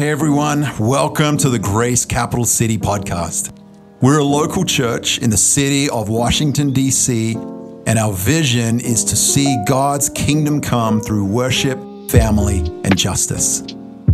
Hey 0.00 0.08
everyone, 0.08 0.64
welcome 0.78 1.36
to 1.36 1.50
the 1.50 1.58
Grace 1.58 2.06
Capital 2.06 2.46
City 2.46 2.78
podcast. 2.78 3.54
We're 4.00 4.20
a 4.20 4.24
local 4.24 4.64
church 4.64 5.18
in 5.18 5.28
the 5.28 5.36
city 5.36 5.90
of 5.90 6.08
Washington, 6.08 6.72
D.C., 6.72 7.34
and 7.34 7.98
our 7.98 8.14
vision 8.14 8.80
is 8.80 9.04
to 9.04 9.14
see 9.14 9.62
God's 9.66 10.08
kingdom 10.08 10.62
come 10.62 11.02
through 11.02 11.26
worship, 11.26 11.78
family, 12.10 12.60
and 12.82 12.96
justice. 12.96 13.62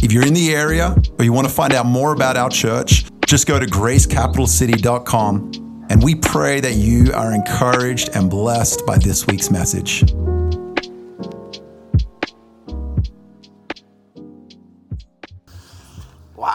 If 0.02 0.10
you're 0.10 0.26
in 0.26 0.34
the 0.34 0.56
area 0.56 0.96
or 1.20 1.24
you 1.24 1.32
want 1.32 1.46
to 1.46 1.54
find 1.54 1.72
out 1.72 1.86
more 1.86 2.12
about 2.12 2.36
our 2.36 2.50
church, 2.50 3.04
just 3.24 3.46
go 3.46 3.60
to 3.60 3.66
gracecapitalcity.com 3.66 5.86
and 5.88 6.02
we 6.02 6.16
pray 6.16 6.58
that 6.58 6.74
you 6.74 7.12
are 7.12 7.32
encouraged 7.32 8.08
and 8.16 8.28
blessed 8.28 8.84
by 8.86 8.98
this 8.98 9.28
week's 9.28 9.52
message. 9.52 10.02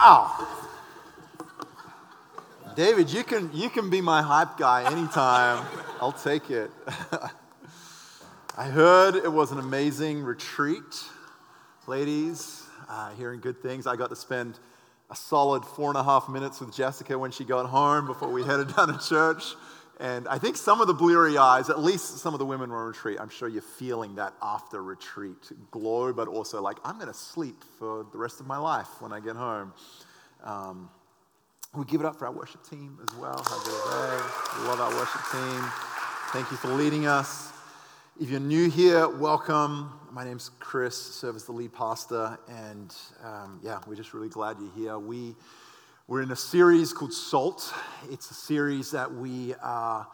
Wow. 0.04 0.48
David, 2.74 3.12
you 3.12 3.22
can, 3.22 3.50
you 3.54 3.70
can 3.70 3.88
be 3.88 4.00
my 4.00 4.20
hype 4.20 4.58
guy 4.58 4.82
anytime. 4.90 5.64
I'll 6.00 6.10
take 6.10 6.50
it. 6.50 6.72
I 8.58 8.64
heard 8.64 9.14
it 9.14 9.32
was 9.32 9.52
an 9.52 9.60
amazing 9.60 10.24
retreat. 10.24 11.04
Ladies, 11.86 12.64
uh, 12.88 13.12
hearing 13.12 13.38
good 13.38 13.62
things. 13.62 13.86
I 13.86 13.94
got 13.94 14.10
to 14.10 14.16
spend 14.16 14.58
a 15.08 15.14
solid 15.14 15.64
four 15.64 15.88
and 15.90 15.96
a 15.96 16.02
half 16.02 16.28
minutes 16.28 16.58
with 16.58 16.74
Jessica 16.74 17.16
when 17.16 17.30
she 17.30 17.44
got 17.44 17.66
home 17.66 18.08
before 18.08 18.32
we 18.32 18.42
headed 18.42 18.74
down 18.74 18.88
to 18.88 19.08
church. 19.08 19.54
And 20.02 20.26
I 20.26 20.36
think 20.36 20.56
some 20.56 20.80
of 20.80 20.88
the 20.88 20.94
bleary 20.94 21.38
eyes, 21.38 21.70
at 21.70 21.78
least 21.78 22.18
some 22.18 22.34
of 22.34 22.40
the 22.40 22.44
women 22.44 22.70
were 22.70 22.78
on 22.78 22.88
retreat, 22.88 23.18
I'm 23.20 23.28
sure 23.28 23.48
you're 23.48 23.62
feeling 23.62 24.16
that 24.16 24.34
after 24.42 24.82
retreat 24.82 25.36
glow, 25.70 26.12
but 26.12 26.26
also 26.26 26.60
like, 26.60 26.78
I'm 26.84 26.96
going 26.96 27.06
to 27.06 27.14
sleep 27.14 27.62
for 27.78 28.04
the 28.10 28.18
rest 28.18 28.40
of 28.40 28.48
my 28.48 28.56
life 28.56 28.88
when 28.98 29.12
I 29.12 29.20
get 29.20 29.36
home. 29.36 29.72
Um, 30.42 30.90
we 31.72 31.84
give 31.84 32.00
it 32.00 32.04
up 32.04 32.16
for 32.16 32.26
our 32.26 32.32
worship 32.32 32.68
team 32.68 32.98
as 33.00 33.14
well. 33.14 33.36
Have 33.36 33.52
a 33.52 34.60
We 34.60 34.68
love 34.68 34.80
our 34.80 34.90
worship 34.90 35.20
team. 35.30 35.70
Thank 36.32 36.50
you 36.50 36.56
for 36.56 36.68
leading 36.68 37.06
us. 37.06 37.52
If 38.20 38.28
you're 38.28 38.40
new 38.40 38.68
here, 38.68 39.08
welcome. 39.08 40.00
My 40.10 40.24
name's 40.24 40.50
Chris, 40.58 40.96
serve 41.00 41.36
as 41.36 41.44
the 41.44 41.52
lead 41.52 41.72
pastor, 41.72 42.36
and 42.48 42.92
um, 43.22 43.60
yeah, 43.62 43.78
we're 43.86 43.94
just 43.94 44.14
really 44.14 44.28
glad 44.28 44.56
you're 44.58 44.72
here. 44.72 44.98
We 44.98 45.36
we're 46.08 46.22
in 46.22 46.32
a 46.32 46.36
series 46.36 46.92
called 46.92 47.12
Salt. 47.12 47.72
It's 48.10 48.30
a 48.30 48.34
series 48.34 48.90
that 48.90 49.12
we 49.12 49.54
are 49.62 50.06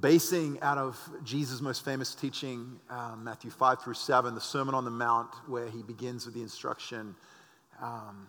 basing 0.00 0.58
out 0.62 0.78
of 0.78 0.98
Jesus' 1.22 1.60
most 1.60 1.84
famous 1.84 2.14
teaching, 2.14 2.80
um, 2.88 3.24
Matthew 3.24 3.50
5 3.50 3.82
through 3.82 3.94
7, 3.94 4.34
the 4.34 4.40
Sermon 4.40 4.74
on 4.74 4.84
the 4.84 4.90
Mount, 4.90 5.28
where 5.46 5.68
he 5.68 5.82
begins 5.82 6.24
with 6.24 6.34
the 6.34 6.40
instruction 6.40 7.14
um, 7.80 8.26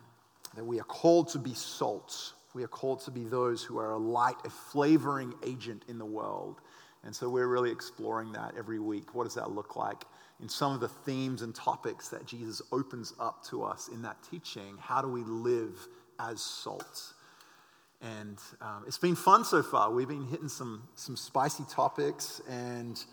that 0.56 0.64
we 0.64 0.80
are 0.80 0.86
called 0.86 1.30
to 1.30 1.40
be 1.40 1.54
salt. 1.54 2.34
We 2.54 2.64
are 2.64 2.68
called 2.68 3.00
to 3.06 3.12
be 3.12 3.24
those 3.24 3.64
who 3.64 3.78
are 3.80 3.92
a 3.92 3.98
light, 3.98 4.36
a 4.44 4.50
flavoring 4.50 5.34
agent 5.46 5.86
in 5.88 6.00
the 6.00 6.06
world. 6.06 6.60
And 7.06 7.16
so 7.16 7.30
we're 7.30 7.48
really 7.48 7.72
exploring 7.72 8.34
that 8.34 8.56
every 8.58 8.80
week. 8.80 9.16
What 9.16 9.24
does 9.24 9.36
that 9.36 9.52
look 9.52 9.78
like? 9.78 10.04
In 10.42 10.50
some 10.50 10.74
of 10.74 10.82
the 10.82 10.90
themes 10.90 11.44
and 11.44 11.56
topics 11.56 12.10
that 12.10 12.26
Jesus 12.26 12.62
opens 12.74 13.14
up 13.22 13.44
to 13.46 13.64
us 13.64 13.88
in 13.88 14.02
that 14.02 14.18
teaching, 14.30 14.76
how 14.80 15.02
do 15.02 15.08
we 15.08 15.22
live? 15.24 15.88
As 16.20 16.42
salt. 16.42 17.14
And 18.02 18.38
um, 18.62 18.84
it's 18.88 18.98
been 18.98 19.16
fun 19.16 19.44
so 19.44 19.62
far. 19.62 19.92
We've 19.92 20.08
been 20.08 20.28
hitting 20.28 20.48
some, 20.48 20.84
some 20.96 21.18
spicy 21.18 21.66
topics 21.70 22.42
and 22.50 23.04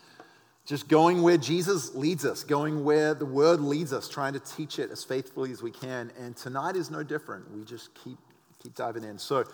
just 0.64 0.88
going 0.88 1.22
where 1.22 1.36
Jesus 1.36 1.94
leads 1.94 2.24
us, 2.24 2.44
going 2.44 2.84
where 2.84 3.14
the 3.14 3.26
word 3.26 3.60
leads 3.60 3.92
us, 3.92 4.08
trying 4.08 4.32
to 4.34 4.40
teach 4.40 4.78
it 4.78 4.90
as 4.90 5.02
faithfully 5.02 5.50
as 5.50 5.62
we 5.62 5.70
can. 5.70 6.12
And 6.18 6.36
tonight 6.36 6.76
is 6.76 6.90
no 6.90 7.02
different. 7.02 7.50
We 7.52 7.64
just 7.64 7.94
keep, 7.94 8.18
keep 8.62 8.74
diving 8.74 9.02
in. 9.02 9.18
So 9.18 9.44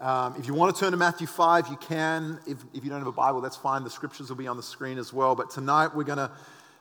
um, 0.00 0.34
if 0.38 0.46
you 0.46 0.54
want 0.54 0.74
to 0.74 0.80
turn 0.80 0.92
to 0.92 0.96
Matthew 0.98 1.26
5, 1.26 1.68
you 1.68 1.76
can. 1.76 2.38
If, 2.46 2.58
if 2.74 2.84
you 2.84 2.90
don't 2.90 2.98
have 2.98 3.06
a 3.06 3.12
Bible, 3.12 3.40
that's 3.40 3.56
fine. 3.56 3.84
The 3.84 3.90
scriptures 3.90 4.28
will 4.28 4.36
be 4.36 4.46
on 4.46 4.56
the 4.56 4.62
screen 4.62 4.98
as 4.98 5.12
well. 5.12 5.34
But 5.34 5.50
tonight 5.50 5.94
we're 5.94 6.04
going 6.04 6.18
to 6.18 6.30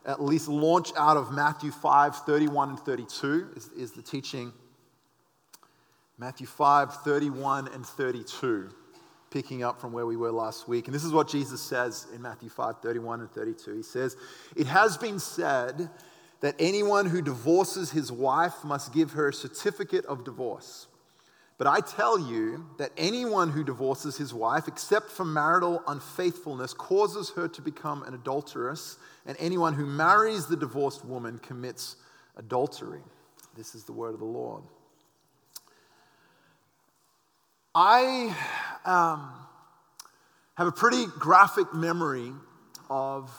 at 0.06 0.22
least 0.22 0.50
launch 0.50 0.92
out 0.98 1.16
of 1.16 1.32
Matthew 1.32 1.72
5, 1.72 2.16
31 2.18 2.70
and 2.70 2.80
32 2.80 3.50
is, 3.56 3.70
is 3.70 3.92
the 3.92 4.02
teaching 4.02 4.52
Matthew 6.18 6.46
5, 6.46 7.02
31 7.04 7.70
and 7.70 7.86
32, 7.86 8.70
picking 9.32 9.64
up 9.64 9.82
from 9.82 9.92
where 9.92 10.06
we 10.06 10.16
were 10.16 10.32
last 10.32 10.68
week. 10.68 10.88
And 10.88 10.94
this 10.94 11.04
is 11.04 11.12
what 11.12 11.28
Jesus 11.28 11.62
says 11.62 12.06
in 12.14 12.22
Matthew 12.22 12.50
5, 12.50 12.82
31 12.82 13.22
and 13.22 13.32
32. 13.32 13.76
He 13.78 13.84
says, 13.84 14.16
It 14.56 14.68
has 14.68 14.96
been 14.98 15.20
said 15.20 15.90
that 16.42 16.56
anyone 16.60 17.08
who 17.08 17.22
divorces 17.22 17.92
his 17.92 18.12
wife 18.12 18.64
must 18.64 18.94
give 18.94 19.14
her 19.14 19.30
a 19.30 19.34
certificate 19.34 20.06
of 20.06 20.24
divorce. 20.24 20.88
But 21.58 21.68
I 21.68 21.80
tell 21.80 22.20
you 22.20 22.66
that 22.78 22.92
anyone 22.98 23.50
who 23.50 23.64
divorces 23.64 24.18
his 24.18 24.34
wife, 24.34 24.68
except 24.68 25.10
for 25.10 25.24
marital 25.24 25.82
unfaithfulness, 25.88 26.74
causes 26.74 27.32
her 27.32 27.48
to 27.48 27.62
become 27.62 28.04
an 28.04 28.14
adulteress, 28.14 28.98
and 29.26 29.38
anyone 29.40 29.74
who 29.74 29.86
marries 29.86 30.46
the 30.46 30.58
divorced 30.58 31.06
woman 31.06 31.40
commits 31.40 31.96
adultery. 32.36 33.02
This 33.56 33.76
is 33.76 33.84
the 33.84 33.94
word 33.94 34.14
of 34.14 34.20
the 34.20 34.26
Lord. 34.26 34.64
I 37.76 38.36
um, 38.86 39.32
have 40.56 40.68
a 40.68 40.72
pretty 40.72 41.08
graphic 41.18 41.74
memory 41.74 42.32
of 42.88 43.32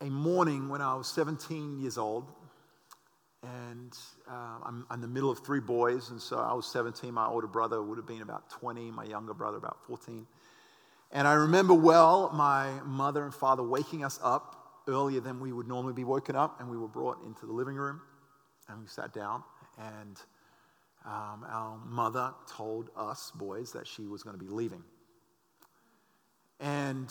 a 0.00 0.06
morning 0.06 0.70
when 0.70 0.80
I 0.80 0.94
was 0.94 1.06
17 1.08 1.80
years 1.80 1.98
old. 1.98 2.32
And 3.42 3.92
uh, 4.26 4.58
I'm, 4.64 4.86
I'm 4.88 4.94
in 4.94 5.00
the 5.02 5.08
middle 5.08 5.30
of 5.30 5.40
three 5.40 5.60
boys. 5.60 6.08
And 6.08 6.20
so 6.20 6.38
I 6.38 6.54
was 6.54 6.66
17. 6.66 7.12
My 7.12 7.26
older 7.26 7.46
brother 7.46 7.82
would 7.82 7.98
have 7.98 8.06
been 8.06 8.22
about 8.22 8.48
20, 8.48 8.90
my 8.90 9.04
younger 9.04 9.34
brother 9.34 9.58
about 9.58 9.84
14. 9.86 10.26
And 11.12 11.28
I 11.28 11.34
remember 11.34 11.74
well 11.74 12.30
my 12.32 12.70
mother 12.86 13.22
and 13.22 13.34
father 13.34 13.62
waking 13.62 14.02
us 14.02 14.18
up 14.22 14.80
earlier 14.88 15.20
than 15.20 15.40
we 15.40 15.52
would 15.52 15.68
normally 15.68 15.92
be 15.92 16.04
woken 16.04 16.36
up. 16.36 16.58
And 16.58 16.70
we 16.70 16.78
were 16.78 16.88
brought 16.88 17.22
into 17.26 17.44
the 17.44 17.52
living 17.52 17.76
room 17.76 18.00
and 18.70 18.80
we 18.80 18.86
sat 18.86 19.12
down. 19.12 19.42
And 19.78 20.18
um, 21.04 21.44
our 21.48 21.78
mother 21.86 22.32
told 22.48 22.90
us 22.96 23.30
boys 23.34 23.72
that 23.72 23.86
she 23.86 24.06
was 24.06 24.22
going 24.22 24.38
to 24.38 24.42
be 24.42 24.50
leaving. 24.50 24.82
And 26.60 27.08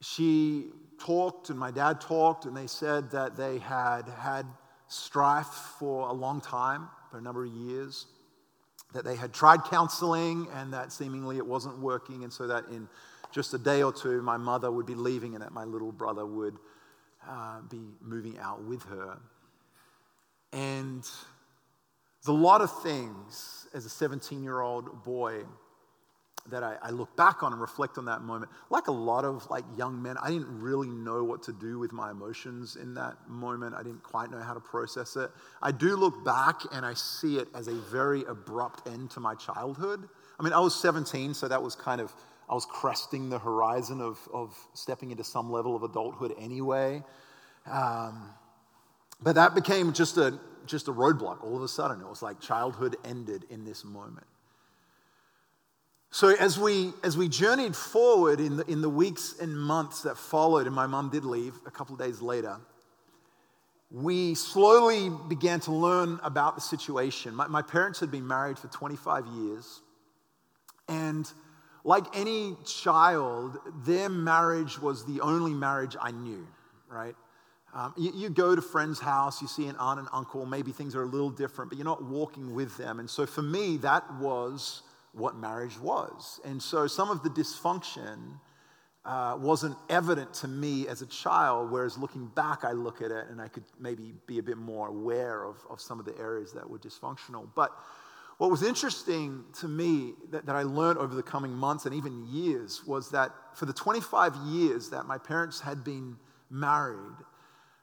she 0.00 0.66
talked, 1.00 1.50
and 1.50 1.58
my 1.58 1.70
dad 1.70 2.00
talked, 2.00 2.44
and 2.44 2.56
they 2.56 2.66
said 2.66 3.10
that 3.10 3.36
they 3.36 3.58
had 3.58 4.08
had 4.08 4.46
strife 4.88 5.74
for 5.78 6.08
a 6.08 6.12
long 6.12 6.40
time, 6.40 6.88
for 7.10 7.18
a 7.18 7.20
number 7.20 7.44
of 7.44 7.52
years, 7.52 8.06
that 8.92 9.04
they 9.04 9.16
had 9.16 9.32
tried 9.32 9.64
counseling 9.64 10.46
and 10.54 10.72
that 10.72 10.92
seemingly 10.92 11.38
it 11.38 11.46
wasn't 11.46 11.78
working, 11.78 12.24
and 12.24 12.32
so 12.32 12.46
that 12.46 12.66
in 12.68 12.88
just 13.32 13.54
a 13.54 13.58
day 13.58 13.82
or 13.82 13.92
two, 13.92 14.20
my 14.22 14.36
mother 14.36 14.70
would 14.70 14.86
be 14.86 14.94
leaving 14.94 15.34
and 15.34 15.42
that 15.42 15.52
my 15.52 15.64
little 15.64 15.90
brother 15.90 16.26
would 16.26 16.58
uh, 17.28 17.60
be 17.70 17.80
moving 18.00 18.38
out 18.38 18.62
with 18.64 18.82
her. 18.84 19.18
And 20.52 21.08
there's 22.22 22.36
a 22.36 22.40
lot 22.40 22.60
of 22.60 22.82
things 22.82 23.66
as 23.74 23.84
a 23.84 23.88
17 23.88 24.42
year 24.42 24.60
old 24.60 25.04
boy 25.04 25.42
that 26.50 26.62
I, 26.64 26.76
I, 26.82 26.90
look 26.90 27.16
back 27.16 27.44
on 27.44 27.52
and 27.52 27.60
reflect 27.60 27.98
on 27.98 28.04
that 28.06 28.22
moment. 28.22 28.50
Like 28.68 28.88
a 28.88 28.92
lot 28.92 29.24
of 29.24 29.48
like 29.48 29.64
young 29.76 30.02
men, 30.02 30.16
I 30.20 30.28
didn't 30.30 30.60
really 30.60 30.88
know 30.88 31.22
what 31.22 31.42
to 31.44 31.52
do 31.52 31.78
with 31.78 31.92
my 31.92 32.10
emotions 32.10 32.74
in 32.74 32.94
that 32.94 33.16
moment. 33.28 33.76
I 33.76 33.84
didn't 33.84 34.02
quite 34.02 34.30
know 34.30 34.40
how 34.40 34.52
to 34.52 34.60
process 34.60 35.14
it. 35.14 35.30
I 35.62 35.70
do 35.70 35.96
look 35.96 36.24
back 36.24 36.62
and 36.72 36.84
I 36.84 36.94
see 36.94 37.38
it 37.38 37.46
as 37.54 37.68
a 37.68 37.74
very 37.74 38.24
abrupt 38.24 38.88
end 38.88 39.10
to 39.12 39.20
my 39.20 39.36
childhood. 39.36 40.08
I 40.38 40.42
mean, 40.42 40.52
I 40.52 40.58
was 40.58 40.74
17, 40.74 41.32
so 41.34 41.46
that 41.46 41.62
was 41.62 41.76
kind 41.76 42.00
of 42.00 42.12
I 42.50 42.54
was 42.54 42.66
cresting 42.66 43.30
the 43.30 43.38
horizon 43.38 44.00
of, 44.00 44.18
of 44.32 44.54
stepping 44.74 45.10
into 45.12 45.24
some 45.24 45.50
level 45.50 45.76
of 45.76 45.84
adulthood 45.84 46.34
anyway. 46.38 47.02
Um, 47.70 48.30
but 49.22 49.36
that 49.36 49.54
became 49.54 49.92
just 49.92 50.18
a 50.18 50.38
just 50.66 50.88
a 50.88 50.92
roadblock 50.92 51.42
all 51.42 51.56
of 51.56 51.62
a 51.62 51.68
sudden. 51.68 52.00
It 52.00 52.08
was 52.08 52.22
like 52.22 52.40
childhood 52.40 52.96
ended 53.04 53.44
in 53.50 53.64
this 53.64 53.84
moment. 53.84 54.26
So 56.10 56.28
as 56.28 56.58
we 56.58 56.92
as 57.02 57.16
we 57.16 57.28
journeyed 57.28 57.74
forward 57.74 58.38
in 58.38 58.58
the, 58.58 58.70
in 58.70 58.82
the 58.82 58.88
weeks 58.90 59.34
and 59.40 59.58
months 59.58 60.02
that 60.02 60.18
followed, 60.18 60.66
and 60.66 60.76
my 60.76 60.86
mom 60.86 61.08
did 61.08 61.24
leave 61.24 61.54
a 61.66 61.70
couple 61.70 61.96
days 61.96 62.20
later, 62.20 62.58
we 63.90 64.34
slowly 64.34 65.10
began 65.28 65.60
to 65.60 65.72
learn 65.72 66.20
about 66.22 66.54
the 66.54 66.60
situation. 66.60 67.34
My, 67.34 67.46
my 67.46 67.62
parents 67.62 67.98
had 68.00 68.10
been 68.10 68.26
married 68.26 68.58
for 68.58 68.68
25 68.68 69.26
years, 69.26 69.80
and 70.86 71.30
like 71.84 72.04
any 72.14 72.56
child, 72.64 73.58
their 73.84 74.08
marriage 74.08 74.78
was 74.78 75.04
the 75.04 75.20
only 75.20 75.52
marriage 75.52 75.96
I 76.00 76.10
knew, 76.10 76.46
right? 76.88 77.16
Um, 77.74 77.94
you, 77.96 78.12
you, 78.14 78.28
go 78.28 78.54
to 78.54 78.60
friend's 78.60 79.00
house, 79.00 79.40
you 79.40 79.48
see 79.48 79.66
an 79.66 79.76
aunt 79.76 79.98
and 79.98 80.08
uncle, 80.12 80.44
maybe 80.44 80.72
things 80.72 80.94
are 80.94 81.04
a 81.04 81.06
little 81.06 81.30
different, 81.30 81.70
but 81.70 81.78
you're 81.78 81.86
not 81.86 82.04
walking 82.04 82.54
with 82.54 82.76
them. 82.76 83.00
And 83.00 83.08
so 83.08 83.24
for 83.24 83.40
me, 83.40 83.78
that 83.78 84.04
was 84.16 84.82
what 85.12 85.36
marriage 85.36 85.78
was. 85.78 86.38
And 86.44 86.62
so 86.62 86.86
some 86.86 87.10
of 87.10 87.22
the 87.22 87.30
dysfunction 87.30 88.38
uh, 89.04 89.36
wasn't 89.40 89.76
evident 89.88 90.32
to 90.34 90.48
me 90.48 90.86
as 90.86 91.02
a 91.02 91.06
child, 91.06 91.70
whereas 91.70 91.96
looking 91.96 92.26
back, 92.26 92.64
I 92.64 92.72
look 92.72 93.00
at 93.00 93.10
it 93.10 93.26
and 93.30 93.40
I 93.40 93.48
could 93.48 93.64
maybe 93.80 94.12
be 94.26 94.38
a 94.38 94.42
bit 94.42 94.58
more 94.58 94.88
aware 94.88 95.44
of, 95.44 95.56
of 95.70 95.80
some 95.80 95.98
of 95.98 96.04
the 96.04 96.16
areas 96.18 96.52
that 96.52 96.68
were 96.68 96.78
dysfunctional. 96.78 97.48
But 97.54 97.72
what 98.38 98.50
was 98.50 98.62
interesting 98.62 99.44
to 99.60 99.68
me 99.68 100.12
that, 100.30 100.46
that 100.46 100.56
I 100.56 100.62
learned 100.62 100.98
over 100.98 101.14
the 101.14 101.22
coming 101.22 101.52
months 101.52 101.86
and 101.86 101.94
even 101.94 102.26
years 102.26 102.82
was 102.86 103.10
that 103.10 103.30
for 103.54 103.66
the 103.66 103.72
25 103.72 104.36
years 104.46 104.90
that 104.90 105.06
my 105.06 105.18
parents 105.18 105.60
had 105.60 105.82
been 105.84 106.16
married, 106.50 107.16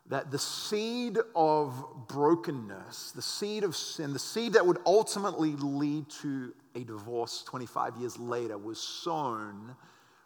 that 0.09 0.31
the 0.31 0.39
seed 0.39 1.17
of 1.35 1.85
brokenness, 2.07 3.11
the 3.11 3.21
seed 3.21 3.63
of 3.63 3.75
sin, 3.75 4.11
the 4.11 4.19
seed 4.19 4.53
that 4.53 4.65
would 4.65 4.79
ultimately 4.85 5.51
lead 5.51 6.09
to 6.09 6.51
a 6.75 6.83
divorce 6.83 7.44
25 7.44 7.95
years 7.97 8.17
later 8.17 8.57
was 8.57 8.79
sown 8.79 9.75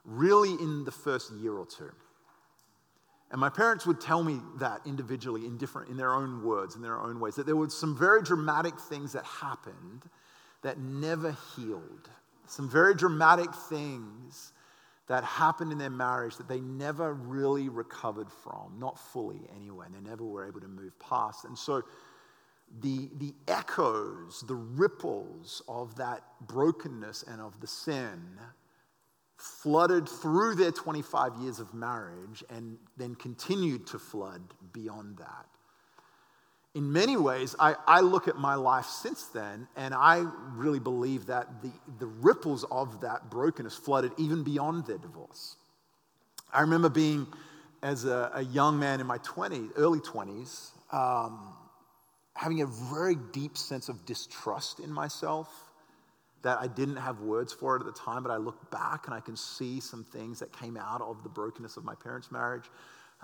really 0.06 0.52
in 0.52 0.86
the 0.86 0.92
first 0.92 1.32
year 1.34 1.54
or 1.54 1.66
two. 1.66 1.92
And 3.32 3.42
my 3.42 3.50
parents 3.50 3.86
would 3.86 4.00
tell 4.00 4.24
me 4.24 4.40
that 4.60 4.82
individually 4.86 5.46
in 5.46 5.58
different, 5.58 5.90
in 5.90 5.98
their 5.98 6.14
own 6.14 6.44
words, 6.44 6.76
in 6.76 6.82
their 6.82 7.00
own 7.02 7.20
ways, 7.20 7.36
that 7.36 7.46
there 7.46 7.56
were 7.56 7.70
some 7.70 7.98
very 7.98 8.22
dramatic 8.22 8.80
things 8.80 9.12
that 9.14 9.26
happened 9.26 10.04
that 10.62 10.78
never 10.80 11.36
healed. 11.56 12.10
Some 12.46 12.70
very 12.70 12.94
dramatic 12.94 13.54
things 13.70 14.53
that 15.14 15.24
happened 15.24 15.72
in 15.72 15.78
their 15.78 15.92
marriage 15.92 16.38
that 16.38 16.48
they 16.48 16.60
never 16.60 17.14
really 17.14 17.70
recovered 17.70 18.32
from, 18.32 18.74
not 18.80 18.98
fully 18.98 19.42
anyway, 19.56 19.86
and 19.86 19.94
they 19.94 20.10
never 20.10 20.24
were 20.24 20.48
able 20.48 20.60
to 20.60 20.68
move 20.68 20.98
past. 20.98 21.46
And 21.46 21.56
so 21.56 21.84
the, 22.82 23.12
the 23.20 23.32
echoes, 23.48 24.44
the 24.48 24.56
ripples 24.56 25.62
of 25.68 25.94
that 25.98 26.24
brokenness 26.48 27.26
and 27.32 27.40
of 27.42 27.62
the 27.62 27.68
sin 27.68 28.40
flooded 29.38 30.10
through 30.10 30.56
their 30.56 30.72
25 30.72 31.36
years 31.36 31.60
of 31.60 31.76
marriage 31.76 32.44
and 32.50 32.80
then 32.98 33.14
continued 33.14 33.86
to 33.86 34.00
flood 34.00 34.42
beyond 34.72 35.20
that. 35.20 35.46
In 36.76 36.92
many 36.92 37.18
ways, 37.18 37.56
I, 37.60 37.76
I 37.86 38.02
look 38.02 38.28
at 38.28 38.38
my 38.38 38.56
life 38.56 38.86
since 38.86 39.26
then, 39.26 39.68
and 39.76 39.94
I 39.94 40.26
really 40.56 40.80
believe 40.80 41.28
that 41.28 41.62
the, 41.62 41.72
the 42.00 42.08
ripples 42.08 42.66
of 42.72 43.02
that 43.02 43.30
brokenness 43.30 43.76
flooded 43.76 44.12
even 44.18 44.44
beyond 44.44 44.88
their 44.88 44.98
divorce. 44.98 45.56
I 46.52 46.62
remember 46.62 46.90
being, 46.90 47.28
as 47.84 48.06
a, 48.06 48.32
a 48.34 48.44
young 48.44 48.80
man 48.80 49.00
in 49.00 49.06
my 49.06 49.20
20s, 49.20 49.70
early 49.76 50.00
20s, 50.00 50.72
um, 50.92 51.54
having 52.36 52.62
a 52.62 52.66
very 52.66 53.16
deep 53.32 53.56
sense 53.56 53.88
of 53.88 54.04
distrust 54.06 54.80
in 54.80 54.92
myself 54.92 55.50
that 56.42 56.60
I 56.60 56.68
didn't 56.68 56.98
have 56.98 57.22
words 57.22 57.54
for 57.54 57.76
it 57.76 57.82
at 57.82 57.86
the 57.86 57.94
time, 57.94 58.24
but 58.24 58.32
I 58.32 58.38
look 58.38 58.70
back 58.72 59.06
and 59.06 59.14
I 59.14 59.20
can 59.20 59.36
see 59.36 59.80
some 59.80 60.04
things 60.04 60.40
that 60.40 60.52
came 60.52 60.76
out 60.76 61.02
of 61.02 61.24
the 61.24 61.30
brokenness 61.30 61.78
of 61.78 61.86
my 61.86 61.96
parents' 61.96 62.32
marriage. 62.32 62.66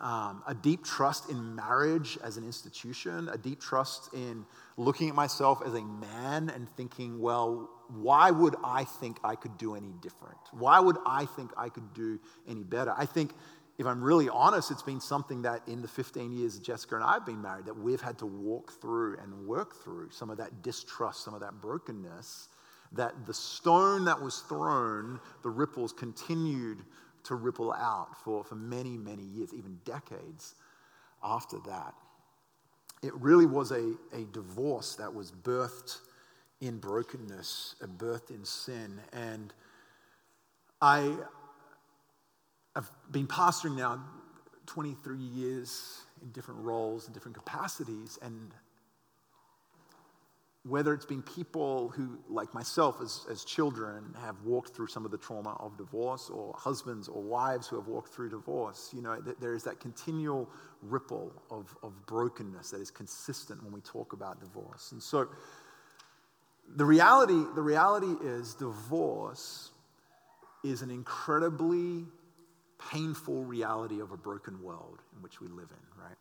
Um, 0.02 0.44
a 0.48 0.56
deep 0.56 0.86
trust 0.86 1.30
in 1.30 1.56
marriage 1.56 2.18
as 2.24 2.38
an 2.38 2.46
institution, 2.46 3.28
a 3.30 3.38
deep 3.38 3.60
trust 3.60 4.14
in 4.14 4.46
looking 4.78 5.10
at 5.10 5.16
myself 5.16 5.62
as 5.66 5.74
a 5.74 5.82
man 5.82 6.50
and 6.50 6.70
thinking, 6.78 7.20
well, 7.20 7.70
why 7.90 8.32
would 8.32 8.56
I 8.64 8.86
think 8.86 9.20
I 9.26 9.36
could 9.36 9.58
do 9.58 9.76
any 9.76 9.92
different? 10.02 10.38
Why 10.52 10.80
would 10.80 10.98
I 11.06 11.26
think 11.26 11.52
I 11.58 11.68
could 11.68 11.94
do 11.94 12.18
any 12.48 12.64
better? 12.64 12.94
I 12.98 13.06
think, 13.06 13.34
if 13.78 13.86
I'm 13.86 14.02
really 14.02 14.30
honest, 14.30 14.72
it's 14.72 14.82
been 14.82 15.02
something 15.02 15.42
that 15.42 15.68
in 15.68 15.82
the 15.82 15.88
15 15.88 16.32
years 16.32 16.60
Jessica 16.60 16.96
and 16.96 17.04
I 17.04 17.14
have 17.14 17.26
been 17.26 17.42
married, 17.42 17.66
that 17.66 17.78
we've 17.78 18.02
had 18.02 18.18
to 18.20 18.26
walk 18.26 18.72
through 18.80 19.18
and 19.18 19.46
work 19.46 19.84
through 19.84 20.12
some 20.12 20.30
of 20.30 20.38
that 20.38 20.62
distrust, 20.62 21.26
some 21.26 21.34
of 21.34 21.42
that 21.42 21.60
brokenness 21.60 22.48
that 22.92 23.26
the 23.26 23.34
stone 23.34 24.06
that 24.06 24.20
was 24.20 24.40
thrown, 24.40 25.20
the 25.44 25.50
ripples 25.50 25.94
continued 25.94 26.84
to 27.24 27.36
ripple 27.36 27.72
out 27.74 28.18
for, 28.24 28.44
for 28.44 28.56
many, 28.56 28.98
many 28.98 29.24
years, 29.24 29.54
even 29.54 29.80
decades 29.86 30.56
after 31.24 31.58
that. 31.68 31.94
It 33.02 33.14
really 33.16 33.46
was 33.46 33.72
a, 33.72 33.94
a 34.14 34.26
divorce 34.32 34.96
that 34.96 35.14
was 35.14 35.32
birthed 35.32 36.00
in 36.62 36.78
brokenness, 36.78 37.76
a 37.82 37.88
birthed 37.88 38.30
in 38.30 38.44
sin. 38.44 39.00
And 39.14 39.54
I 40.82 41.16
have 42.76 42.92
been 43.12 43.28
pastoring 43.28 43.78
now 43.78 44.04
23 44.66 45.18
years 45.18 46.02
in 46.22 46.32
different 46.32 46.62
roles 46.62 47.06
and 47.06 47.14
different 47.14 47.36
capacities, 47.36 48.20
and 48.22 48.52
whether 50.64 50.94
it's 50.94 51.06
been 51.06 51.22
people 51.22 51.90
who, 51.90 52.20
like 52.28 52.54
myself 52.54 53.00
as, 53.02 53.26
as 53.32 53.46
children, 53.46 54.14
have 54.22 54.42
walked 54.44 54.76
through 54.76 54.88
some 54.88 55.06
of 55.06 55.12
the 55.12 55.18
trauma 55.18 55.56
of 55.60 55.78
divorce, 55.78 56.30
or 56.30 56.54
husbands 56.58 57.08
or 57.08 57.22
wives 57.22 57.68
who 57.68 57.78
have 57.78 57.88
walked 57.88 58.14
through 58.14 58.30
divorce, 58.30 58.92
you 58.94 59.02
know, 59.02 59.22
there 59.40 59.54
is 59.54 59.64
that 59.64 59.80
continual 59.80 60.50
ripple 60.82 61.32
of, 61.50 61.76
of 61.82 62.06
brokenness 62.06 62.72
that 62.72 62.82
is 62.82 62.92
consistent 62.92 63.64
when 63.64 63.72
we 63.72 63.80
talk 63.82 64.12
about 64.12 64.40
divorce. 64.42 64.92
And 64.92 65.02
so 65.02 65.30
the 66.76 66.86
reality, 66.86 67.42
the 67.56 67.62
reality 67.62 68.14
is 68.22 68.54
divorce 68.54 69.72
is 70.64 70.82
an 70.82 70.92
incredibly 70.92 72.06
painful 72.92 73.46
reality 73.46 74.02
of 74.02 74.12
a 74.12 74.18
broken 74.18 74.62
world 74.62 75.00
in 75.16 75.22
which 75.22 75.40
we 75.40 75.48
live 75.48 75.70
in, 75.72 76.04
right? 76.04 76.18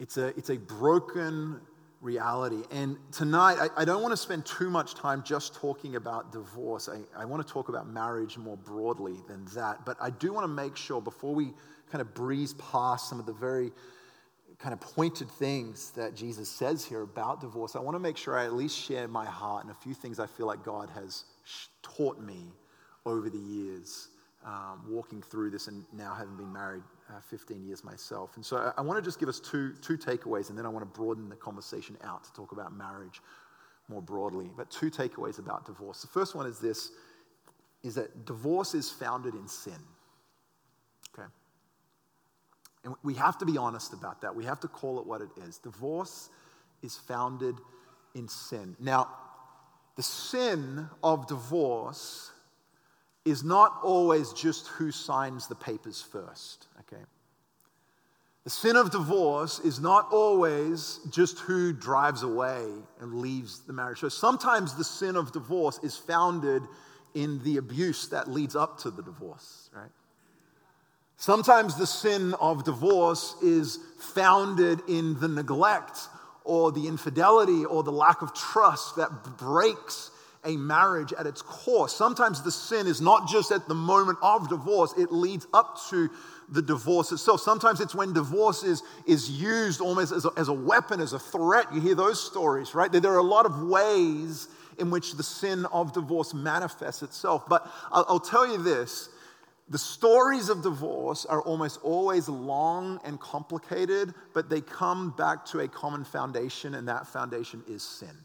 It's 0.00 0.16
a, 0.16 0.28
it's 0.28 0.50
a 0.50 0.56
broken 0.56 1.60
reality. 2.00 2.62
And 2.70 2.96
tonight, 3.10 3.56
I, 3.60 3.82
I, 3.82 3.84
don't 3.84 4.02
want 4.02 4.12
to 4.12 4.16
spend 4.16 4.46
too 4.46 4.70
much 4.70 4.94
time 4.94 5.22
just 5.24 5.54
talking 5.54 5.96
about 5.96 6.32
divorce. 6.32 6.88
I, 6.88 7.00
I 7.20 7.24
want 7.24 7.44
to 7.44 7.52
talk 7.52 7.68
about 7.68 7.88
marriage 7.88 8.38
more 8.38 8.56
broadly 8.56 9.16
than 9.26 9.44
that. 9.54 9.84
But 9.84 9.96
I 10.00 10.10
do 10.10 10.32
want 10.32 10.44
to 10.44 10.48
make 10.48 10.76
sure 10.76 11.00
before 11.00 11.34
we 11.34 11.52
kind 11.90 12.00
of 12.00 12.14
breeze 12.14 12.54
past 12.54 13.08
some 13.08 13.18
of 13.18 13.26
the 13.26 13.32
very 13.32 13.72
kind 14.58 14.72
of 14.72 14.80
pointed 14.80 15.30
things 15.30 15.90
that 15.92 16.14
Jesus 16.14 16.48
says 16.48 16.84
here 16.84 17.02
about 17.02 17.40
divorce, 17.40 17.76
I 17.76 17.80
want 17.80 17.94
to 17.94 18.00
make 18.00 18.16
sure 18.16 18.38
I 18.38 18.44
at 18.44 18.54
least 18.54 18.76
share 18.76 19.08
my 19.08 19.24
heart 19.24 19.64
and 19.64 19.70
a 19.70 19.76
few 19.76 19.94
things 19.94 20.18
I 20.18 20.26
feel 20.26 20.46
like 20.46 20.64
God 20.64 20.90
has 20.90 21.24
taught 21.82 22.20
me 22.20 22.52
over 23.06 23.30
the 23.30 23.38
years 23.38 24.08
um, 24.44 24.84
walking 24.88 25.22
through 25.22 25.50
this 25.50 25.68
and 25.68 25.84
now 25.92 26.14
having 26.14 26.36
been 26.36 26.52
married 26.52 26.82
uh, 27.10 27.20
15 27.28 27.64
years 27.64 27.84
myself. 27.84 28.36
And 28.36 28.44
so 28.44 28.56
I, 28.56 28.72
I 28.78 28.80
want 28.82 28.98
to 28.98 29.02
just 29.02 29.18
give 29.18 29.28
us 29.28 29.40
two, 29.40 29.74
two 29.80 29.96
takeaways, 29.96 30.50
and 30.50 30.58
then 30.58 30.66
I 30.66 30.68
want 30.68 30.82
to 30.82 30.98
broaden 30.98 31.28
the 31.28 31.36
conversation 31.36 31.96
out 32.04 32.24
to 32.24 32.32
talk 32.32 32.52
about 32.52 32.76
marriage 32.76 33.20
more 33.88 34.02
broadly. 34.02 34.50
But 34.56 34.70
two 34.70 34.90
takeaways 34.90 35.38
about 35.38 35.66
divorce. 35.66 36.02
The 36.02 36.08
first 36.08 36.34
one 36.34 36.46
is 36.46 36.58
this 36.58 36.90
is 37.84 37.94
that 37.94 38.26
divorce 38.26 38.74
is 38.74 38.90
founded 38.90 39.34
in 39.34 39.46
sin. 39.46 39.78
Okay? 41.14 41.28
And 42.84 42.94
we 43.04 43.14
have 43.14 43.38
to 43.38 43.46
be 43.46 43.56
honest 43.56 43.92
about 43.92 44.20
that. 44.22 44.34
We 44.34 44.44
have 44.44 44.58
to 44.60 44.68
call 44.68 44.98
it 44.98 45.06
what 45.06 45.20
it 45.20 45.28
is. 45.46 45.58
Divorce 45.58 46.28
is 46.82 46.96
founded 46.96 47.54
in 48.16 48.26
sin. 48.26 48.76
Now, 48.80 49.08
the 49.96 50.02
sin 50.02 50.88
of 51.02 51.28
divorce 51.28 52.32
is 53.30 53.44
not 53.44 53.78
always 53.82 54.32
just 54.32 54.66
who 54.68 54.90
signs 54.90 55.46
the 55.46 55.54
papers 55.54 56.02
first, 56.02 56.66
okay? 56.80 57.02
The 58.44 58.50
sin 58.50 58.76
of 58.76 58.90
divorce 58.90 59.58
is 59.58 59.78
not 59.78 60.08
always 60.10 61.00
just 61.10 61.38
who 61.40 61.72
drives 61.72 62.22
away 62.22 62.66
and 63.00 63.14
leaves 63.20 63.60
the 63.60 63.72
marriage. 63.72 63.98
So 63.98 64.08
sometimes 64.08 64.74
the 64.74 64.84
sin 64.84 65.16
of 65.16 65.32
divorce 65.32 65.78
is 65.82 65.96
founded 65.96 66.62
in 67.14 67.42
the 67.44 67.58
abuse 67.58 68.08
that 68.08 68.28
leads 68.28 68.56
up 68.56 68.78
to 68.80 68.90
the 68.90 69.02
divorce, 69.02 69.68
right? 69.74 69.90
Sometimes 71.18 71.76
the 71.76 71.86
sin 71.86 72.34
of 72.40 72.64
divorce 72.64 73.34
is 73.42 73.80
founded 73.98 74.80
in 74.88 75.18
the 75.20 75.28
neglect 75.28 75.98
or 76.44 76.72
the 76.72 76.86
infidelity 76.86 77.64
or 77.64 77.82
the 77.82 77.92
lack 77.92 78.22
of 78.22 78.32
trust 78.32 78.96
that 78.96 79.10
breaks 79.36 80.10
a 80.44 80.56
marriage 80.56 81.12
at 81.12 81.26
its 81.26 81.42
core. 81.42 81.88
Sometimes 81.88 82.42
the 82.42 82.52
sin 82.52 82.86
is 82.86 83.00
not 83.00 83.28
just 83.28 83.50
at 83.50 83.68
the 83.68 83.74
moment 83.74 84.18
of 84.22 84.48
divorce, 84.48 84.94
it 84.96 85.12
leads 85.12 85.46
up 85.52 85.78
to 85.90 86.08
the 86.48 86.62
divorce 86.62 87.12
itself. 87.12 87.40
Sometimes 87.40 87.80
it's 87.80 87.94
when 87.94 88.12
divorce 88.12 88.62
is, 88.62 88.82
is 89.06 89.30
used 89.30 89.80
almost 89.80 90.12
as 90.12 90.24
a, 90.24 90.30
as 90.36 90.48
a 90.48 90.52
weapon, 90.52 91.00
as 91.00 91.12
a 91.12 91.18
threat. 91.18 91.66
You 91.74 91.80
hear 91.80 91.94
those 91.94 92.24
stories, 92.24 92.74
right? 92.74 92.90
There 92.90 93.12
are 93.12 93.18
a 93.18 93.22
lot 93.22 93.46
of 93.46 93.62
ways 93.62 94.48
in 94.78 94.90
which 94.90 95.14
the 95.14 95.22
sin 95.22 95.66
of 95.66 95.92
divorce 95.92 96.32
manifests 96.32 97.02
itself. 97.02 97.48
But 97.48 97.70
I'll, 97.90 98.06
I'll 98.08 98.20
tell 98.20 98.50
you 98.50 98.62
this 98.62 99.10
the 99.68 99.78
stories 99.78 100.48
of 100.48 100.62
divorce 100.62 101.26
are 101.26 101.42
almost 101.42 101.80
always 101.82 102.28
long 102.28 103.00
and 103.04 103.20
complicated, 103.20 104.14
but 104.32 104.48
they 104.48 104.62
come 104.62 105.10
back 105.18 105.44
to 105.46 105.60
a 105.60 105.68
common 105.68 106.04
foundation, 106.04 106.74
and 106.74 106.88
that 106.88 107.06
foundation 107.06 107.62
is 107.68 107.82
sin 107.82 108.16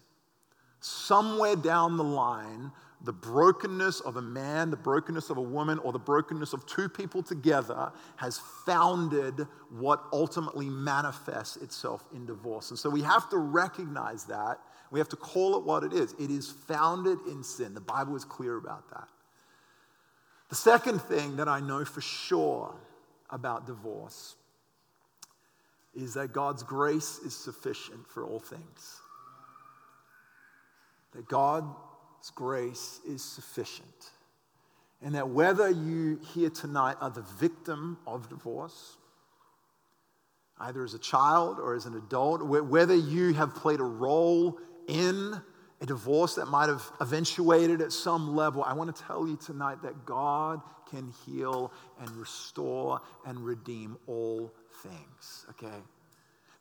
somewhere 0.84 1.56
down 1.56 1.96
the 1.96 2.04
line, 2.04 2.70
the 3.02 3.12
brokenness 3.12 4.00
of 4.00 4.16
a 4.16 4.22
man, 4.22 4.70
the 4.70 4.76
brokenness 4.76 5.30
of 5.30 5.38
a 5.38 5.42
woman, 5.42 5.78
or 5.78 5.92
the 5.92 5.98
brokenness 5.98 6.52
of 6.52 6.66
two 6.66 6.88
people 6.88 7.22
together 7.22 7.90
has 8.16 8.38
founded 8.66 9.46
what 9.70 10.04
ultimately 10.12 10.68
manifests 10.68 11.56
itself 11.56 12.04
in 12.14 12.26
divorce. 12.26 12.70
And 12.70 12.78
so 12.78 12.90
we 12.90 13.02
have 13.02 13.28
to 13.30 13.38
recognize 13.38 14.24
that. 14.24 14.58
We 14.90 15.00
have 15.00 15.08
to 15.08 15.16
call 15.16 15.56
it 15.56 15.64
what 15.64 15.84
it 15.84 15.92
is. 15.92 16.14
It 16.18 16.30
is 16.30 16.50
founded 16.50 17.18
in 17.28 17.42
sin. 17.42 17.74
The 17.74 17.80
Bible 17.80 18.14
is 18.16 18.24
clear 18.24 18.56
about 18.56 18.88
that. 18.90 19.08
The 20.50 20.54
second 20.54 21.00
thing 21.00 21.36
that 21.36 21.48
I 21.48 21.60
know 21.60 21.84
for 21.84 22.00
sure 22.00 22.74
about 23.30 23.66
divorce 23.66 24.36
is 25.94 26.14
that 26.14 26.32
God's 26.32 26.62
grace 26.62 27.18
is 27.24 27.34
sufficient 27.34 28.06
for 28.06 28.24
all 28.24 28.38
things. 28.38 29.00
That 31.14 31.28
God's 31.28 32.30
grace 32.34 33.00
is 33.06 33.22
sufficient. 33.22 34.10
And 35.02 35.14
that 35.14 35.28
whether 35.28 35.68
you 35.68 36.18
here 36.34 36.50
tonight 36.50 36.96
are 37.00 37.10
the 37.10 37.22
victim 37.38 37.98
of 38.06 38.28
divorce, 38.28 38.96
either 40.58 40.84
as 40.84 40.94
a 40.94 40.98
child 40.98 41.58
or 41.58 41.74
as 41.74 41.86
an 41.86 41.94
adult, 41.96 42.42
whether 42.42 42.94
you 42.94 43.34
have 43.34 43.54
played 43.54 43.80
a 43.80 43.84
role 43.84 44.58
in 44.88 45.40
a 45.80 45.86
divorce 45.86 46.36
that 46.36 46.46
might 46.46 46.68
have 46.68 46.82
eventuated 47.00 47.82
at 47.82 47.92
some 47.92 48.34
level, 48.34 48.62
I 48.62 48.72
want 48.72 48.94
to 48.94 49.02
tell 49.02 49.26
you 49.26 49.36
tonight 49.36 49.82
that 49.82 50.06
God 50.06 50.62
can 50.88 51.12
heal 51.26 51.72
and 52.00 52.10
restore 52.12 53.00
and 53.26 53.44
redeem 53.44 53.98
all 54.06 54.54
things, 54.82 55.46
okay? 55.50 55.82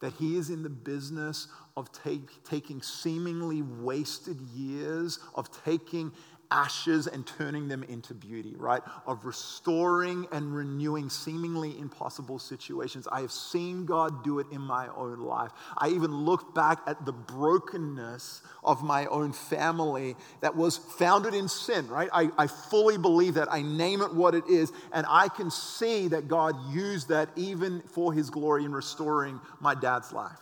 That 0.04 0.12
He 0.12 0.36
is 0.36 0.50
in 0.50 0.64
the 0.64 0.70
business 0.70 1.48
of 1.78 1.90
take, 1.94 2.44
taking 2.44 2.82
seemingly 2.82 3.62
wasted 3.62 4.38
years, 4.54 5.18
of 5.34 5.50
taking 5.64 6.12
ashes 6.54 7.08
and 7.08 7.26
turning 7.26 7.68
them 7.68 7.84
into 7.84 8.14
beauty, 8.14 8.56
right? 8.58 8.84
Of 9.08 9.26
restoring 9.26 10.28
and 10.32 10.56
renewing 10.56 11.10
seemingly 11.10 11.78
impossible 11.80 12.38
situations. 12.38 13.08
I 13.12 13.22
have 13.22 13.32
seen 13.32 13.86
God 13.86 14.24
do 14.24 14.38
it 14.40 14.48
in 14.52 14.62
my 14.62 14.88
own 14.96 15.20
life. 15.20 15.52
I 15.78 15.90
even 15.90 16.14
look 16.14 16.54
back 16.54 16.80
at 16.86 17.06
the 17.06 17.12
brokenness 17.12 18.44
of 18.64 18.84
my 18.84 19.08
own 19.08 19.34
family 19.34 20.16
that 20.42 20.56
was 20.56 20.78
founded 20.78 21.34
in 21.34 21.50
sin, 21.50 21.88
right? 21.88 22.10
I, 22.14 22.30
I 22.38 22.48
fully 22.48 22.98
believe 22.98 23.34
that. 23.34 23.52
I 23.52 23.64
name 23.64 24.02
it 24.02 24.14
what 24.14 24.36
it 24.36 24.48
is, 24.48 24.72
and 24.94 25.06
I 25.10 25.30
can 25.30 25.50
see 25.50 26.08
that 26.10 26.28
God 26.28 26.56
used 26.72 27.10
that 27.10 27.30
even 27.36 27.82
for 27.82 28.14
his 28.14 28.30
glory 28.30 28.64
in 28.64 28.72
restoring 28.72 29.42
my 29.60 29.74
dad's 29.74 30.14
life 30.14 30.38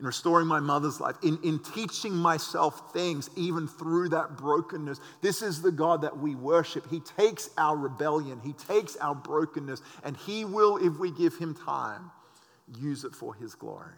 in 0.00 0.06
restoring 0.06 0.46
my 0.46 0.60
mother's 0.60 0.98
life, 0.98 1.16
in, 1.22 1.38
in 1.44 1.58
teaching 1.58 2.14
myself 2.14 2.90
things 2.92 3.28
even 3.36 3.68
through 3.68 4.08
that 4.08 4.38
brokenness. 4.38 4.98
This 5.20 5.42
is 5.42 5.60
the 5.60 5.70
God 5.70 6.00
that 6.02 6.18
we 6.18 6.34
worship. 6.34 6.88
He 6.90 7.00
takes 7.00 7.50
our 7.58 7.76
rebellion, 7.76 8.40
He 8.42 8.54
takes 8.54 8.96
our 8.96 9.14
brokenness, 9.14 9.82
and 10.02 10.16
He 10.16 10.46
will, 10.46 10.78
if 10.78 10.98
we 10.98 11.10
give 11.10 11.36
Him 11.36 11.54
time, 11.54 12.10
use 12.78 13.04
it 13.04 13.14
for 13.14 13.34
His 13.34 13.54
glory. 13.54 13.92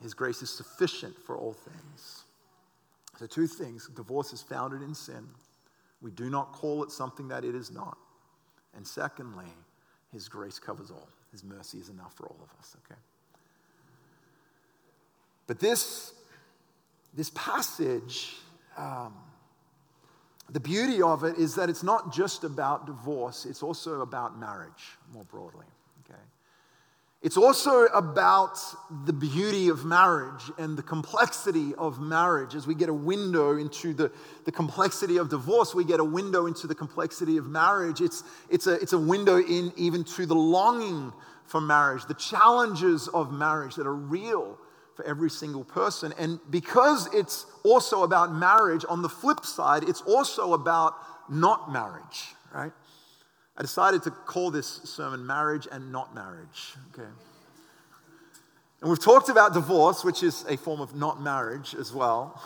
His 0.00 0.14
grace 0.14 0.40
is 0.40 0.50
sufficient 0.50 1.18
for 1.18 1.36
all 1.36 1.52
things. 1.52 2.22
So, 3.18 3.26
two 3.26 3.48
things 3.48 3.88
divorce 3.96 4.32
is 4.32 4.42
founded 4.42 4.82
in 4.82 4.94
sin. 4.94 5.26
We 6.00 6.12
do 6.12 6.30
not 6.30 6.52
call 6.52 6.84
it 6.84 6.92
something 6.92 7.26
that 7.28 7.44
it 7.44 7.56
is 7.56 7.72
not. 7.72 7.98
And 8.76 8.86
secondly, 8.86 9.46
His 10.12 10.28
grace 10.28 10.60
covers 10.60 10.92
all. 10.92 11.08
His 11.32 11.42
mercy 11.42 11.78
is 11.78 11.88
enough 11.88 12.14
for 12.14 12.26
all 12.26 12.38
of 12.40 12.50
us, 12.60 12.76
okay? 12.84 13.00
But 15.46 15.60
this, 15.60 16.12
this 17.14 17.30
passage, 17.34 18.36
um, 18.76 19.14
the 20.50 20.60
beauty 20.60 21.02
of 21.02 21.24
it 21.24 21.38
is 21.38 21.54
that 21.56 21.68
it's 21.68 21.82
not 21.82 22.12
just 22.12 22.44
about 22.44 22.86
divorce, 22.86 23.46
it's 23.46 23.62
also 23.62 24.00
about 24.00 24.38
marriage 24.38 24.96
more 25.12 25.24
broadly. 25.24 25.66
Okay? 26.04 26.20
It's 27.22 27.36
also 27.36 27.86
about 27.86 28.58
the 29.04 29.12
beauty 29.12 29.68
of 29.68 29.84
marriage 29.84 30.50
and 30.58 30.76
the 30.76 30.82
complexity 30.82 31.74
of 31.76 32.00
marriage. 32.00 32.54
As 32.54 32.66
we 32.66 32.74
get 32.74 32.88
a 32.88 32.94
window 32.94 33.56
into 33.56 33.92
the, 33.92 34.12
the 34.44 34.52
complexity 34.52 35.16
of 35.16 35.30
divorce, 35.30 35.74
we 35.74 35.84
get 35.84 35.98
a 35.98 36.04
window 36.04 36.46
into 36.46 36.66
the 36.66 36.74
complexity 36.74 37.36
of 37.36 37.46
marriage. 37.46 38.00
It's, 38.00 38.22
it's, 38.50 38.66
a, 38.66 38.74
it's 38.74 38.92
a 38.92 38.98
window 38.98 39.38
in 39.38 39.72
even 39.76 40.04
to 40.04 40.26
the 40.26 40.34
longing 40.34 41.12
for 41.44 41.60
marriage, 41.60 42.04
the 42.06 42.14
challenges 42.14 43.08
of 43.08 43.32
marriage 43.32 43.76
that 43.76 43.86
are 43.86 43.94
real 43.94 44.58
for 44.96 45.04
every 45.04 45.30
single 45.30 45.64
person. 45.64 46.12
And 46.18 46.40
because 46.50 47.08
it's 47.12 47.46
also 47.62 48.02
about 48.02 48.32
marriage, 48.32 48.84
on 48.88 49.02
the 49.02 49.08
flip 49.08 49.44
side, 49.44 49.88
it's 49.88 50.00
also 50.02 50.54
about 50.54 50.94
not 51.30 51.70
marriage, 51.70 52.34
right? 52.52 52.72
I 53.56 53.62
decided 53.62 54.02
to 54.04 54.10
call 54.10 54.50
this 54.50 54.66
sermon 54.84 55.26
Marriage 55.26 55.68
and 55.70 55.92
Not 55.92 56.14
Marriage, 56.14 56.74
okay? 56.92 57.08
And 58.80 58.90
we've 58.90 59.02
talked 59.02 59.28
about 59.28 59.54
divorce, 59.54 60.04
which 60.04 60.22
is 60.22 60.44
a 60.48 60.56
form 60.56 60.80
of 60.80 60.94
not 60.94 61.22
marriage 61.22 61.74
as 61.74 61.92
well. 61.92 62.42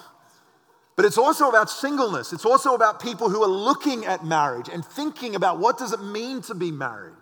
But 0.96 1.04
it's 1.04 1.18
also 1.18 1.48
about 1.48 1.70
singleness. 1.70 2.32
It's 2.32 2.44
also 2.44 2.74
about 2.74 3.00
people 3.00 3.30
who 3.30 3.42
are 3.42 3.48
looking 3.48 4.04
at 4.06 4.24
marriage 4.24 4.68
and 4.72 4.84
thinking 4.84 5.34
about 5.34 5.58
what 5.58 5.78
does 5.78 5.92
it 5.92 6.02
mean 6.02 6.42
to 6.42 6.54
be 6.54 6.70
married? 6.70 7.14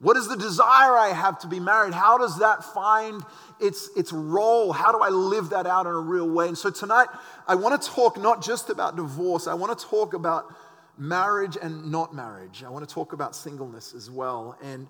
What 0.00 0.16
is 0.16 0.28
the 0.28 0.36
desire 0.36 0.96
I 0.96 1.12
have 1.14 1.38
to 1.40 1.46
be 1.46 1.60
married? 1.60 1.92
How 1.92 2.16
does 2.16 2.38
that 2.38 2.64
find 2.64 3.22
its, 3.60 3.90
its 3.94 4.12
role? 4.12 4.72
How 4.72 4.92
do 4.92 5.00
I 5.00 5.10
live 5.10 5.50
that 5.50 5.66
out 5.66 5.84
in 5.86 5.92
a 5.92 6.00
real 6.00 6.28
way? 6.28 6.48
And 6.48 6.56
so 6.56 6.70
tonight, 6.70 7.08
I 7.46 7.54
want 7.54 7.80
to 7.80 7.88
talk 7.88 8.18
not 8.18 8.42
just 8.42 8.70
about 8.70 8.96
divorce, 8.96 9.46
I 9.46 9.54
want 9.54 9.78
to 9.78 9.86
talk 9.86 10.14
about 10.14 10.46
marriage 10.96 11.58
and 11.60 11.90
not 11.92 12.14
marriage. 12.14 12.64
I 12.64 12.70
want 12.70 12.88
to 12.88 12.92
talk 12.92 13.12
about 13.12 13.36
singleness 13.36 13.92
as 13.94 14.10
well. 14.10 14.56
And 14.62 14.86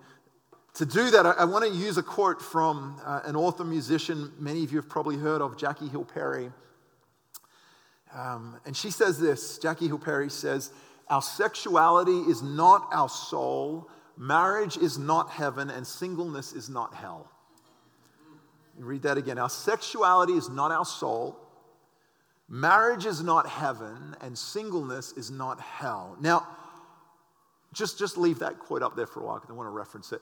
to 0.74 0.86
do 0.86 1.10
that, 1.10 1.26
I, 1.26 1.30
I 1.32 1.44
want 1.44 1.64
to 1.64 1.70
use 1.70 1.98
a 1.98 2.04
quote 2.04 2.40
from 2.40 3.00
uh, 3.04 3.22
an 3.24 3.34
author 3.34 3.64
musician 3.64 4.32
many 4.38 4.62
of 4.62 4.70
you 4.70 4.78
have 4.78 4.88
probably 4.88 5.16
heard 5.16 5.42
of, 5.42 5.58
Jackie 5.58 5.88
Hill 5.88 6.04
Perry. 6.04 6.52
Um, 8.14 8.60
and 8.64 8.76
she 8.76 8.92
says 8.92 9.18
this 9.18 9.58
Jackie 9.58 9.88
Hill 9.88 9.98
Perry 9.98 10.30
says, 10.30 10.70
Our 11.08 11.22
sexuality 11.22 12.20
is 12.30 12.42
not 12.42 12.88
our 12.92 13.08
soul 13.08 13.90
Marriage 14.20 14.76
is 14.76 14.98
not 14.98 15.30
heaven 15.30 15.70
and 15.70 15.86
singleness 15.86 16.52
is 16.52 16.68
not 16.68 16.94
hell. 16.94 17.32
Read 18.76 19.00
that 19.04 19.16
again. 19.16 19.38
Our 19.38 19.48
sexuality 19.48 20.34
is 20.34 20.50
not 20.50 20.70
our 20.70 20.84
soul. 20.84 21.38
Marriage 22.46 23.06
is 23.06 23.22
not 23.22 23.48
heaven 23.48 24.14
and 24.20 24.36
singleness 24.36 25.12
is 25.12 25.30
not 25.30 25.58
hell. 25.58 26.18
Now, 26.20 26.46
just, 27.72 27.98
just 27.98 28.18
leave 28.18 28.40
that 28.40 28.58
quote 28.58 28.82
up 28.82 28.94
there 28.94 29.06
for 29.06 29.20
a 29.20 29.24
while 29.24 29.36
because 29.36 29.48
I 29.48 29.54
want 29.54 29.68
to 29.68 29.70
reference 29.70 30.12
it. 30.12 30.20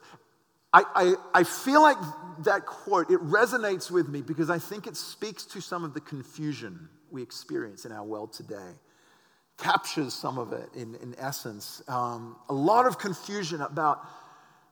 I, 0.71 0.83
I, 0.95 1.15
I 1.33 1.43
feel 1.43 1.81
like 1.81 1.97
that 2.45 2.65
quote, 2.65 3.11
it 3.11 3.19
resonates 3.19 3.91
with 3.91 4.07
me 4.07 4.21
because 4.21 4.49
I 4.49 4.59
think 4.59 4.87
it 4.87 4.95
speaks 4.95 5.43
to 5.47 5.59
some 5.59 5.83
of 5.83 5.93
the 5.93 5.99
confusion 5.99 6.87
we 7.11 7.21
experience 7.21 7.83
in 7.83 7.91
our 7.91 8.05
world 8.05 8.31
today 8.31 8.71
captures 9.61 10.13
some 10.13 10.37
of 10.37 10.53
it 10.53 10.69
in, 10.75 10.95
in 10.95 11.15
essence. 11.17 11.81
Um, 11.87 12.35
a 12.47 12.53
lot 12.53 12.85
of 12.85 12.97
confusion 12.97 13.61
about 13.61 14.05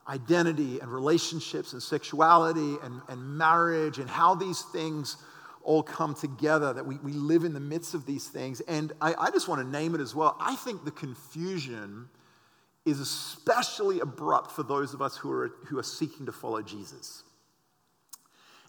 identity 0.07 0.79
and 0.79 0.91
relationships 0.91 1.73
and 1.73 1.83
sexuality 1.83 2.77
and, 2.83 3.01
and 3.09 3.37
marriage 3.37 3.99
and 3.99 4.09
how 4.09 4.35
these 4.35 4.61
things 4.61 5.17
all 5.63 5.83
come 5.83 6.15
together, 6.15 6.71
that 6.71 6.85
we, 6.85 6.95
we 6.99 7.11
live 7.11 7.43
in 7.43 7.53
the 7.53 7.59
midst 7.59 7.93
of 7.93 8.05
these 8.05 8.27
things. 8.27 8.61
And 8.61 8.93
I, 9.01 9.13
I 9.15 9.31
just 9.31 9.49
want 9.49 9.61
to 9.61 9.67
name 9.67 9.95
it 9.95 9.99
as 9.99 10.15
well. 10.15 10.37
I 10.39 10.55
think 10.55 10.85
the 10.85 10.91
confusion 10.91 12.07
is 12.85 13.01
especially 13.01 13.99
abrupt 13.99 14.51
for 14.51 14.63
those 14.63 14.93
of 14.93 15.01
us 15.01 15.17
who 15.17 15.29
are, 15.29 15.51
who 15.65 15.77
are 15.77 15.83
seeking 15.83 16.25
to 16.25 16.31
follow 16.31 16.61
Jesus. 16.61 17.23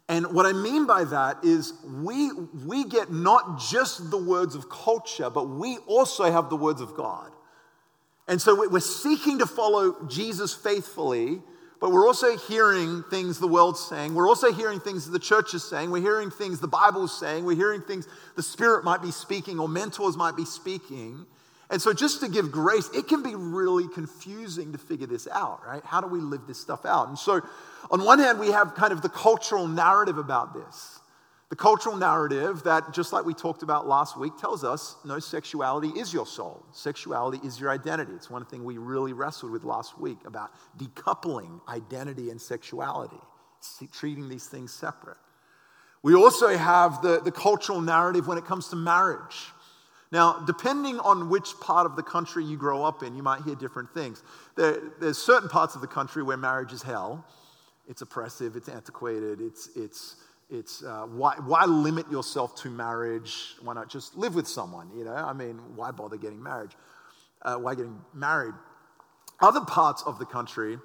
And 0.09 0.33
what 0.33 0.47
I 0.47 0.53
mean 0.53 0.87
by 0.87 1.05
that 1.05 1.45
is 1.45 1.75
we, 1.85 2.31
we 2.67 2.85
get 2.85 3.13
not 3.13 3.61
just 3.61 4.11
the 4.11 4.17
words 4.17 4.55
of 4.55 4.71
culture, 4.71 5.29
but 5.29 5.49
we 5.51 5.77
also 5.87 6.31
have 6.31 6.49
the 6.49 6.57
words 6.57 6.81
of 6.81 6.95
God. 6.95 7.31
And 8.27 8.41
so 8.41 8.69
we're 8.69 8.81
seeking 8.81 9.39
to 9.39 9.47
follow 9.47 10.07
Jesus 10.07 10.55
faithfully, 10.55 11.43
but 11.81 11.93
we're 11.93 12.07
also 12.07 12.37
hearing 12.37 13.05
things 13.11 13.39
the 13.39 13.49
world's 13.49 13.81
saying. 13.81 14.15
We're 14.15 14.29
also 14.29 14.53
hearing 14.53 14.81
things 14.81 15.11
the 15.11 15.19
church 15.19 15.55
is 15.55 15.63
saying. 15.63 15.91
We're 15.91 16.03
hearing 16.03 16.31
things 16.31 16.59
the 16.61 16.69
Bible's 16.69 17.19
saying. 17.19 17.45
We're 17.45 17.57
hearing 17.57 17.83
things 17.83 18.09
the 18.35 18.43
Spirit 18.43 18.85
might 18.85 19.03
be 19.03 19.11
speaking 19.11 19.59
or 19.59 19.69
mentors 19.69 20.17
might 20.17 20.37
be 20.37 20.45
speaking. 20.45 21.27
And 21.71 21.83
so, 21.83 21.93
just 21.93 22.21
to 22.21 22.29
give 22.29 22.51
grace, 22.51 22.89
it 22.95 23.09
can 23.09 23.23
be 23.23 23.35
really 23.35 23.89
confusing 23.89 24.73
to 24.73 24.79
figure 24.79 25.07
this 25.07 25.29
out, 25.31 25.61
right? 25.67 25.85
How 25.85 26.01
do 26.01 26.07
we 26.07 26.19
live 26.19 26.47
this 26.47 26.59
stuff 26.59 26.87
out? 26.87 27.09
And 27.09 27.19
so, 27.19 27.43
on 27.91 28.05
one 28.05 28.19
hand, 28.19 28.39
we 28.39 28.51
have 28.53 28.75
kind 28.75 28.93
of 28.93 29.03
the 29.03 29.11
cultural 29.11 29.69
narrative 29.69 30.17
about 30.17 30.55
this. 30.55 31.01
The 31.51 31.57
cultural 31.57 31.97
narrative 31.97 32.63
that, 32.65 32.93
just 32.93 33.13
like 33.13 33.25
we 33.25 33.33
talked 33.33 33.63
about 33.63 33.87
last 33.87 34.19
week, 34.19 34.37
tells 34.39 34.65
us 34.65 34.97
no, 35.05 35.19
sexuality 35.19 35.89
is 35.89 36.13
your 36.13 36.27
soul. 36.27 36.63
Sexuality 36.73 37.41
is 37.47 37.59
your 37.59 37.71
identity. 37.71 38.13
It's 38.13 38.29
one 38.29 38.45
thing 38.45 38.65
we 38.65 38.77
really 38.77 39.15
wrestled 39.15 39.53
with 39.53 39.65
last 39.65 39.99
week 39.99 40.19
about 40.27 40.51
decoupling 40.79 41.61
identity 41.67 42.31
and 42.31 42.41
sexuality, 42.41 43.21
treating 43.93 44.29
these 44.29 44.47
things 44.47 44.73
separate. 44.73 45.17
We 46.03 46.15
also 46.15 46.49
have 46.57 47.03
the, 47.03 47.21
the 47.21 47.33
cultural 47.33 47.81
narrative 47.81 48.27
when 48.27 48.39
it 48.39 48.45
comes 48.45 48.69
to 48.69 48.77
marriage 48.77 49.53
now, 50.11 50.43
depending 50.47 50.99
on 51.01 51.29
which 51.29 51.55
part 51.61 51.87
of 51.87 51.97
the 51.97 52.03
country 52.03 52.45
you 52.45 52.57
grow 52.57 52.85
up 52.85 53.03
in, 53.03 53.15
you 53.15 53.23
might 53.23 53.43
hear 53.43 53.55
different 53.55 53.93
things. 53.93 54.23
There, 54.57 54.81
there's 55.01 55.19
certain 55.19 55.49
parts 55.49 55.75
of 55.75 55.81
the 55.81 55.87
country 55.87 56.23
where 56.23 56.37
marriage 56.37 56.73
is 56.73 56.83
hell. 56.83 57.27
It's 57.89 58.03
oppressive, 58.03 58.57
it's 58.57 58.69
antiquated, 58.69 59.41
it's, 59.41 59.71
it's, 59.75 60.17
it's 60.51 60.83
uh, 60.83 61.07
why, 61.07 61.35
why 61.45 61.65
limit 61.65 62.11
yourself 62.11 62.55
to 62.63 62.69
marriage? 62.69 63.55
Why 63.63 63.75
not 63.75 63.89
just 63.89 64.15
live 64.17 64.35
with 64.35 64.47
someone? 64.47 64.91
You 64.95 65.05
know, 65.05 65.15
I 65.15 65.33
mean, 65.33 65.59
why 65.75 65.91
bother 65.91 66.19
getting 66.19 66.43
married? 66.43 66.71
uh, 67.43 67.57
why 67.57 67.75
getting 67.75 68.01
married. 68.15 68.55
Other 69.41 69.61
parts 69.61 70.03
of 70.03 70.19
the 70.19 70.27
country, 70.27 70.79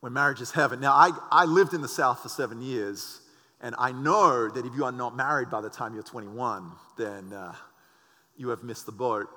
where 0.00 0.10
marriage 0.10 0.40
is 0.40 0.50
heaven. 0.50 0.80
Now, 0.80 0.92
I, 0.92 1.10
I 1.30 1.44
lived 1.44 1.74
in 1.74 1.82
the 1.82 1.88
South 1.88 2.22
for 2.22 2.28
seven 2.28 2.60
years, 2.60 3.20
and 3.60 3.74
I 3.78 3.92
know 3.92 4.48
that 4.48 4.66
if 4.66 4.74
you 4.74 4.84
are 4.84 4.92
not 4.92 5.16
married 5.16 5.50
by 5.50 5.60
the 5.60 5.70
time 5.70 5.94
you're 5.94 6.02
21, 6.02 6.72
then 6.96 7.32
uh, 7.32 7.54
you 8.40 8.48
have 8.48 8.64
missed 8.64 8.86
the 8.86 8.92
boat. 8.92 9.28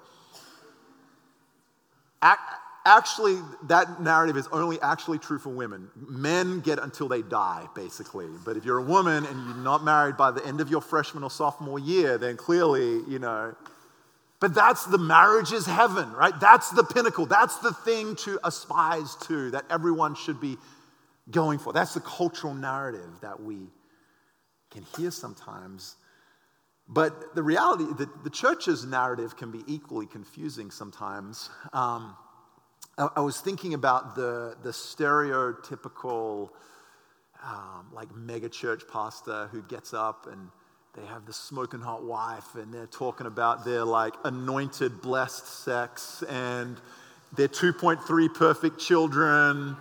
Actually, 2.86 3.38
that 3.68 4.02
narrative 4.02 4.36
is 4.36 4.48
only 4.52 4.80
actually 4.82 5.20
true 5.20 5.38
for 5.40 5.50
women. 5.50 5.90
Men 5.96 6.60
get 6.62 6.80
until 6.80 7.08
they 7.08 7.22
die, 7.22 7.66
basically. 7.76 8.28
But 8.44 8.58
if 8.58 8.66
you're 8.66 8.80
a 8.80 8.84
woman 8.84 9.26
and 9.26 9.46
you're 9.46 9.58
not 9.58 9.84
married 9.84 10.18
by 10.18 10.32
the 10.32 10.46
end 10.46 10.60
of 10.60 10.70
your 10.70 10.82
freshman 10.82 11.24
or 11.24 11.30
sophomore 11.30 11.80
year, 11.80 12.18
then 12.18 12.36
clearly, 12.36 13.02
you 13.08 13.20
know. 13.20 13.56
But 14.40 14.54
that's 14.54 14.86
the 14.86 14.98
marriage 14.98 15.54
is 15.54 15.66
heaven, 15.66 16.12
right? 16.14 16.38
That's 16.40 16.72
the 16.72 16.84
pinnacle. 16.84 17.26
That's 17.26 17.58
the 17.58 17.72
thing 17.72 18.16
to 18.18 18.40
aspise 18.44 19.16
to 19.28 19.52
that 19.52 19.64
everyone 19.70 20.16
should 20.16 20.42
be 20.42 20.58
going 21.32 21.60
for. 21.60 21.72
That's 21.72 21.94
the 21.94 22.02
cultural 22.02 22.54
narrative 22.54 23.10
that 23.22 23.42
we 23.42 23.60
can 24.72 24.86
hear 24.98 25.12
sometimes. 25.12 25.96
But 26.88 27.34
the 27.36 27.44
reality, 27.44 27.86
the, 27.86 28.10
the 28.24 28.30
church's 28.30 28.86
narrative 28.86 29.38
can 29.38 29.52
be 29.52 29.64
equally 29.68 30.06
confusing 30.06 30.70
sometimes. 30.70 31.50
Um, 31.72 32.16
I, 32.98 33.08
I, 33.16 33.20
was 33.22 33.40
thinking 33.40 33.74
about 33.74 34.16
the, 34.16 34.58
the 34.64 34.72
stereotypical, 34.72 36.50
um, 37.44 37.88
like, 37.94 38.10
megachurch 38.10 38.88
pastor 38.92 39.48
who 39.52 39.64
gets 39.64 39.94
up 39.94 40.28
and 40.32 40.50
they 40.94 41.06
have 41.06 41.26
the 41.26 41.34
smoking 41.34 41.80
hot 41.80 42.04
wife 42.04 42.56
and 42.56 42.74
they're 42.74 42.86
talking 42.86 43.28
about 43.28 43.64
their, 43.64 43.86
like, 43.86 44.14
anointed, 44.26 45.02
blessed 45.02 45.48
sex 45.64 46.24
and 46.30 46.80
their 47.36 47.48
2.3 47.48 48.34
perfect 48.34 48.80
children 48.80 49.76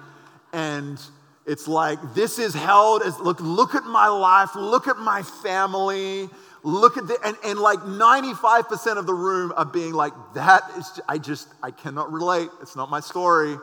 and 0.53 0.99
it's 1.47 1.67
like 1.67 1.99
this 2.15 2.39
is 2.39 2.55
held 2.55 3.03
as 3.03 3.19
look 3.21 3.41
look 3.41 3.75
at 3.75 3.85
my 3.85 4.09
life 4.09 4.55
look 4.55 4.87
at 4.87 4.97
my 4.97 5.23
family 5.23 6.29
look 6.63 6.97
at 6.97 7.07
the, 7.07 7.19
and, 7.25 7.37
and 7.45 7.59
like 7.59 7.81
95% 7.81 8.97
of 8.97 9.07
the 9.07 9.15
room 9.15 9.53
are 9.57 9.65
being 9.65 9.93
like, 9.93 10.13
that 10.35 10.63
is, 10.79 11.01
I 11.09 11.19
just, 11.19 11.49
I 11.63 11.71
cannot 11.71 12.13
relate. 12.13 12.49
It's 12.61 12.77
not 12.77 12.91
my 12.91 13.01
story. 13.01 13.57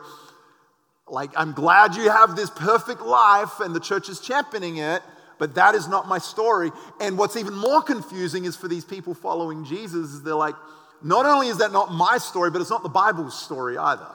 Like, 1.08 1.30
I'm 1.36 1.52
glad 1.52 1.96
you 1.96 2.10
have 2.10 2.36
this 2.36 2.50
perfect 2.50 3.00
life 3.00 3.60
and 3.60 3.74
the 3.74 3.80
church 3.80 4.08
is 4.08 4.20
championing 4.20 4.76
it, 4.76 5.02
but 5.38 5.54
that 5.54 5.74
is 5.74 5.88
not 5.88 6.08
my 6.08 6.18
story. 6.18 6.70
And 7.00 7.16
what's 7.16 7.36
even 7.36 7.54
more 7.54 7.82
confusing 7.82 8.44
is 8.44 8.54
for 8.54 8.68
these 8.68 8.84
people 8.84 9.14
following 9.14 9.64
Jesus, 9.64 10.10
is 10.10 10.22
they're 10.22 10.34
like, 10.34 10.54
not 11.02 11.24
only 11.24 11.48
is 11.48 11.58
that 11.58 11.72
not 11.72 11.92
my 11.92 12.18
story, 12.18 12.50
but 12.50 12.60
it's 12.60 12.70
not 12.70 12.82
the 12.82 12.90
Bible's 12.90 13.40
story 13.40 13.78
either. 13.78 14.06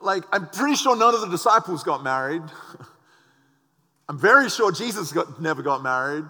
Like, 0.00 0.24
I'm 0.32 0.48
pretty 0.48 0.74
sure 0.74 0.96
none 0.96 1.14
of 1.14 1.20
the 1.20 1.28
disciples 1.28 1.84
got 1.84 2.02
married. 2.02 2.42
I'm 4.08 4.18
very 4.18 4.50
sure 4.50 4.72
Jesus 4.72 5.12
got, 5.12 5.40
never 5.40 5.62
got 5.62 5.82
married. 5.82 6.26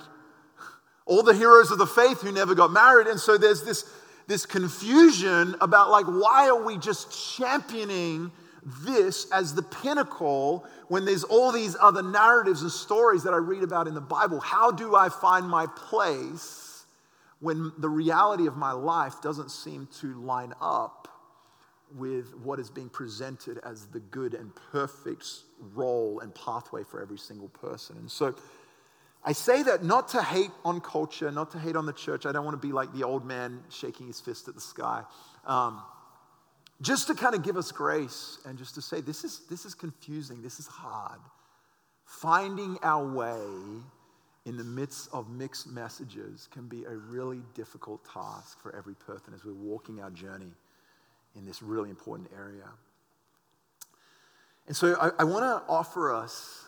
All 1.06 1.22
the 1.22 1.34
heroes 1.34 1.70
of 1.70 1.78
the 1.78 1.86
faith 1.86 2.20
who 2.20 2.32
never 2.32 2.54
got 2.54 2.72
married. 2.72 3.06
And 3.06 3.18
so 3.18 3.36
there's 3.36 3.62
this, 3.62 3.84
this 4.28 4.46
confusion 4.46 5.56
about, 5.60 5.90
like, 5.90 6.06
why 6.06 6.48
are 6.48 6.62
we 6.62 6.78
just 6.78 7.36
championing 7.36 8.30
this 8.84 9.30
as 9.32 9.54
the 9.54 9.62
pinnacle 9.62 10.64
when 10.88 11.04
there's 11.04 11.24
all 11.24 11.50
these 11.50 11.76
other 11.80 12.02
narratives 12.02 12.62
and 12.62 12.70
stories 12.70 13.24
that 13.24 13.34
I 13.34 13.38
read 13.38 13.62
about 13.62 13.88
in 13.88 13.94
the 13.94 14.00
Bible? 14.00 14.38
How 14.38 14.70
do 14.70 14.94
I 14.94 15.08
find 15.08 15.48
my 15.48 15.66
place 15.66 16.84
when 17.40 17.72
the 17.78 17.88
reality 17.88 18.46
of 18.46 18.56
my 18.56 18.70
life 18.70 19.20
doesn't 19.20 19.50
seem 19.50 19.88
to 20.00 20.14
line 20.20 20.52
up 20.60 21.08
with 21.96 22.34
what 22.36 22.58
is 22.58 22.70
being 22.70 22.88
presented 22.88 23.58
as 23.64 23.86
the 23.86 24.00
good 24.00 24.34
and 24.34 24.52
perfect 24.72 25.26
role 25.74 26.20
and 26.20 26.34
pathway 26.34 26.82
for 26.84 27.02
every 27.02 27.18
single 27.18 27.48
person. 27.48 27.96
And 27.96 28.10
so 28.10 28.34
I 29.24 29.32
say 29.32 29.62
that 29.62 29.84
not 29.84 30.08
to 30.08 30.22
hate 30.22 30.50
on 30.64 30.80
culture, 30.80 31.30
not 31.30 31.50
to 31.52 31.58
hate 31.58 31.76
on 31.76 31.86
the 31.86 31.92
church. 31.92 32.26
I 32.26 32.32
don't 32.32 32.44
want 32.44 32.60
to 32.60 32.66
be 32.66 32.72
like 32.72 32.92
the 32.92 33.04
old 33.04 33.24
man 33.24 33.62
shaking 33.70 34.06
his 34.06 34.20
fist 34.20 34.48
at 34.48 34.54
the 34.54 34.60
sky. 34.60 35.04
Um, 35.46 35.82
just 36.80 37.06
to 37.06 37.14
kind 37.14 37.34
of 37.34 37.44
give 37.44 37.56
us 37.56 37.70
grace 37.70 38.38
and 38.44 38.58
just 38.58 38.74
to 38.74 38.82
say 38.82 39.00
this 39.00 39.22
is, 39.22 39.42
this 39.48 39.64
is 39.64 39.74
confusing, 39.74 40.42
this 40.42 40.58
is 40.58 40.66
hard. 40.66 41.20
Finding 42.04 42.78
our 42.82 43.06
way 43.06 43.40
in 44.44 44.56
the 44.56 44.64
midst 44.64 45.08
of 45.12 45.30
mixed 45.30 45.68
messages 45.68 46.48
can 46.52 46.66
be 46.66 46.84
a 46.84 46.96
really 46.96 47.42
difficult 47.54 48.04
task 48.04 48.60
for 48.60 48.74
every 48.74 48.94
person 48.94 49.32
as 49.34 49.44
we're 49.44 49.54
walking 49.54 50.00
our 50.00 50.10
journey 50.10 50.52
in 51.36 51.46
this 51.46 51.62
really 51.62 51.90
important 51.90 52.30
area. 52.36 52.68
And 54.66 54.76
so 54.76 54.96
I, 55.00 55.10
I 55.20 55.24
want 55.24 55.44
to 55.44 55.62
offer 55.68 56.14
us 56.14 56.64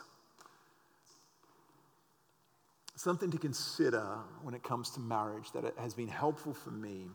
something 2.97 3.31
to 3.31 3.39
consider 3.39 4.05
when 4.43 4.55
it 4.55 4.63
comes 4.63 4.91
to 4.91 5.01
marriage 5.01 5.53
that 5.53 5.65
has 5.79 5.95
been 5.95 6.09
helpful 6.09 6.55
for 6.55 6.71
me. 6.71 7.07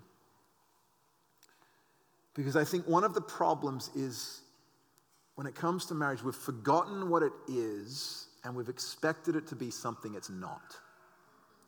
Because 2.36 2.56
I 2.56 2.64
think 2.64 2.88
one 2.88 3.04
of 3.04 3.14
the 3.14 3.22
problems 3.22 3.90
is 3.96 4.42
when 5.36 5.48
it 5.48 5.56
comes 5.56 5.86
to 5.86 5.96
marriage, 5.96 6.24
we've 6.24 6.36
forgotten 6.36 7.10
what 7.10 7.24
it 7.24 7.34
is 7.48 8.28
and 8.44 8.56
we've 8.56 8.70
expected 8.70 9.36
it 9.36 9.48
to 9.48 9.56
be 9.56 9.72
something 9.72 10.14
it's 10.16 10.30
not. 10.30 10.76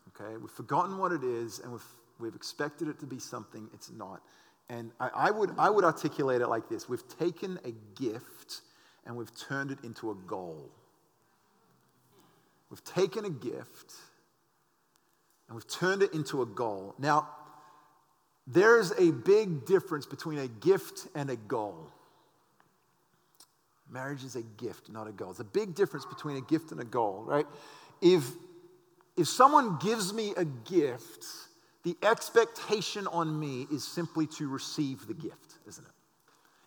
Okay? 0.09 0.37
We've 0.37 0.51
forgotten 0.51 0.97
what 0.97 1.11
it 1.11 1.23
is 1.23 1.59
and 1.59 1.71
we've, 1.71 1.85
we've 2.19 2.35
expected 2.35 2.87
it 2.87 2.99
to 2.99 3.05
be 3.05 3.19
something 3.19 3.69
it's 3.73 3.89
not. 3.89 4.21
And 4.69 4.91
I, 4.99 5.09
I, 5.09 5.31
would, 5.31 5.51
I 5.57 5.69
would 5.69 5.83
articulate 5.83 6.41
it 6.41 6.47
like 6.47 6.69
this 6.69 6.87
We've 6.87 7.07
taken 7.19 7.59
a 7.65 7.71
gift 7.99 8.61
and 9.05 9.15
we've 9.15 9.35
turned 9.37 9.71
it 9.71 9.79
into 9.83 10.11
a 10.11 10.15
goal. 10.15 10.69
We've 12.69 12.83
taken 12.83 13.25
a 13.25 13.29
gift 13.29 13.93
and 15.47 15.55
we've 15.55 15.67
turned 15.67 16.01
it 16.01 16.13
into 16.13 16.41
a 16.41 16.45
goal. 16.45 16.95
Now, 16.97 17.27
there's 18.47 18.91
a 18.97 19.11
big 19.11 19.65
difference 19.65 20.05
between 20.05 20.39
a 20.39 20.47
gift 20.47 21.07
and 21.13 21.29
a 21.29 21.35
goal. 21.35 21.91
Marriage 23.89 24.23
is 24.23 24.37
a 24.37 24.41
gift, 24.41 24.89
not 24.89 25.07
a 25.07 25.11
goal. 25.11 25.31
It's 25.31 25.41
a 25.41 25.43
big 25.43 25.75
difference 25.75 26.05
between 26.05 26.37
a 26.37 26.41
gift 26.41 26.71
and 26.71 26.79
a 26.79 26.85
goal, 26.85 27.23
right? 27.27 27.45
If, 28.01 28.23
if 29.17 29.27
someone 29.27 29.77
gives 29.79 30.13
me 30.13 30.33
a 30.37 30.45
gift, 30.45 31.25
the 31.83 31.95
expectation 32.03 33.07
on 33.07 33.39
me 33.39 33.67
is 33.71 33.83
simply 33.83 34.27
to 34.27 34.47
receive 34.47 35.07
the 35.07 35.13
gift, 35.13 35.55
isn't 35.67 35.83
it? 35.83 35.91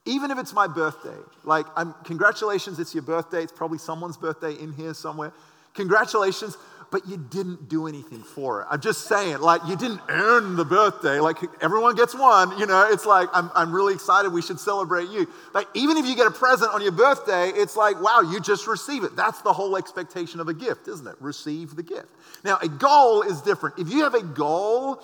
Even 0.06 0.30
if 0.30 0.38
it's 0.38 0.52
my 0.52 0.66
birthday, 0.66 1.16
like, 1.44 1.66
I'm, 1.76 1.94
congratulations, 2.04 2.78
it's 2.78 2.94
your 2.94 3.02
birthday. 3.02 3.42
It's 3.42 3.52
probably 3.52 3.78
someone's 3.78 4.18
birthday 4.18 4.52
in 4.52 4.72
here 4.72 4.92
somewhere. 4.92 5.32
Congratulations, 5.74 6.56
but 6.94 7.08
you 7.08 7.16
didn't 7.16 7.68
do 7.68 7.88
anything 7.88 8.22
for 8.22 8.60
it. 8.60 8.68
I'm 8.70 8.80
just 8.80 9.08
saying, 9.08 9.40
like, 9.40 9.60
you 9.66 9.76
didn't 9.76 10.00
earn 10.08 10.54
the 10.54 10.64
birthday. 10.64 11.18
Like, 11.18 11.38
everyone 11.60 11.96
gets 11.96 12.14
one, 12.14 12.56
you 12.56 12.66
know, 12.66 12.86
it's 12.88 13.04
like, 13.04 13.28
I'm, 13.32 13.50
I'm 13.52 13.72
really 13.72 13.94
excited. 13.94 14.32
We 14.32 14.42
should 14.42 14.60
celebrate 14.60 15.08
you. 15.08 15.26
Like, 15.54 15.66
even 15.74 15.96
if 15.96 16.06
you 16.06 16.14
get 16.14 16.28
a 16.28 16.30
present 16.30 16.72
on 16.72 16.82
your 16.82 16.92
birthday, 16.92 17.48
it's 17.48 17.74
like, 17.74 18.00
wow, 18.00 18.20
you 18.20 18.38
just 18.38 18.68
receive 18.68 19.02
it. 19.02 19.16
That's 19.16 19.42
the 19.42 19.52
whole 19.52 19.76
expectation 19.76 20.38
of 20.38 20.46
a 20.46 20.54
gift, 20.54 20.86
isn't 20.86 21.04
it? 21.04 21.16
Receive 21.18 21.74
the 21.74 21.82
gift. 21.82 22.06
Now, 22.44 22.58
a 22.62 22.68
goal 22.68 23.22
is 23.22 23.42
different. 23.42 23.76
If 23.76 23.90
you 23.90 24.04
have 24.04 24.14
a 24.14 24.22
goal, 24.22 25.02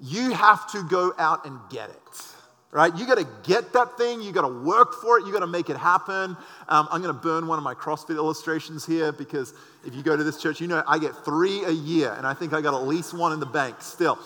you 0.00 0.32
have 0.32 0.72
to 0.72 0.84
go 0.84 1.12
out 1.18 1.44
and 1.44 1.60
get 1.68 1.90
it 1.90 2.35
right? 2.76 2.94
You 2.94 3.06
got 3.06 3.16
to 3.16 3.26
get 3.42 3.72
that 3.72 3.96
thing. 3.96 4.20
You 4.20 4.32
got 4.32 4.42
to 4.42 4.52
work 4.52 5.00
for 5.00 5.18
it. 5.18 5.24
You 5.24 5.32
got 5.32 5.40
to 5.40 5.46
make 5.46 5.70
it 5.70 5.78
happen. 5.78 6.36
Um, 6.68 6.88
I'm 6.90 7.00
going 7.00 7.14
to 7.14 7.18
burn 7.18 7.46
one 7.46 7.56
of 7.56 7.64
my 7.64 7.72
CrossFit 7.72 8.16
illustrations 8.16 8.84
here 8.84 9.12
because 9.12 9.54
if 9.86 9.94
you 9.94 10.02
go 10.02 10.14
to 10.14 10.22
this 10.22 10.40
church, 10.42 10.60
you 10.60 10.66
know 10.66 10.84
I 10.86 10.98
get 10.98 11.12
three 11.24 11.64
a 11.64 11.70
year, 11.70 12.14
and 12.18 12.26
I 12.26 12.34
think 12.34 12.52
I 12.52 12.60
got 12.60 12.74
at 12.74 12.86
least 12.86 13.14
one 13.14 13.32
in 13.32 13.40
the 13.40 13.46
bank 13.46 13.80
still. 13.80 14.18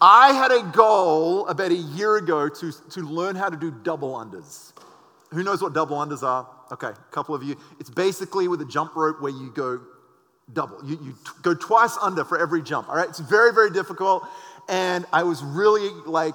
I 0.00 0.32
had 0.32 0.50
a 0.50 0.72
goal 0.72 1.46
about 1.46 1.70
a 1.70 1.76
year 1.76 2.16
ago 2.16 2.48
to, 2.48 2.72
to 2.90 3.00
learn 3.02 3.36
how 3.36 3.48
to 3.48 3.56
do 3.56 3.70
double 3.70 4.14
unders. 4.14 4.72
Who 5.30 5.44
knows 5.44 5.62
what 5.62 5.72
double 5.72 5.96
unders 5.98 6.24
are? 6.24 6.48
Okay, 6.72 6.88
a 6.88 7.12
couple 7.12 7.36
of 7.36 7.44
you. 7.44 7.56
It's 7.78 7.90
basically 7.90 8.48
with 8.48 8.60
a 8.60 8.64
jump 8.64 8.96
rope 8.96 9.22
where 9.22 9.30
you 9.30 9.52
go 9.54 9.80
double. 10.52 10.84
You, 10.84 10.98
you 11.00 11.12
t- 11.12 11.30
go 11.42 11.54
twice 11.54 11.96
under 12.02 12.24
for 12.24 12.40
every 12.40 12.60
jump, 12.60 12.88
all 12.88 12.96
right? 12.96 13.08
It's 13.08 13.20
very, 13.20 13.54
very 13.54 13.70
difficult. 13.70 14.24
And 14.68 15.06
I 15.12 15.22
was 15.22 15.44
really 15.44 15.90
like 16.06 16.34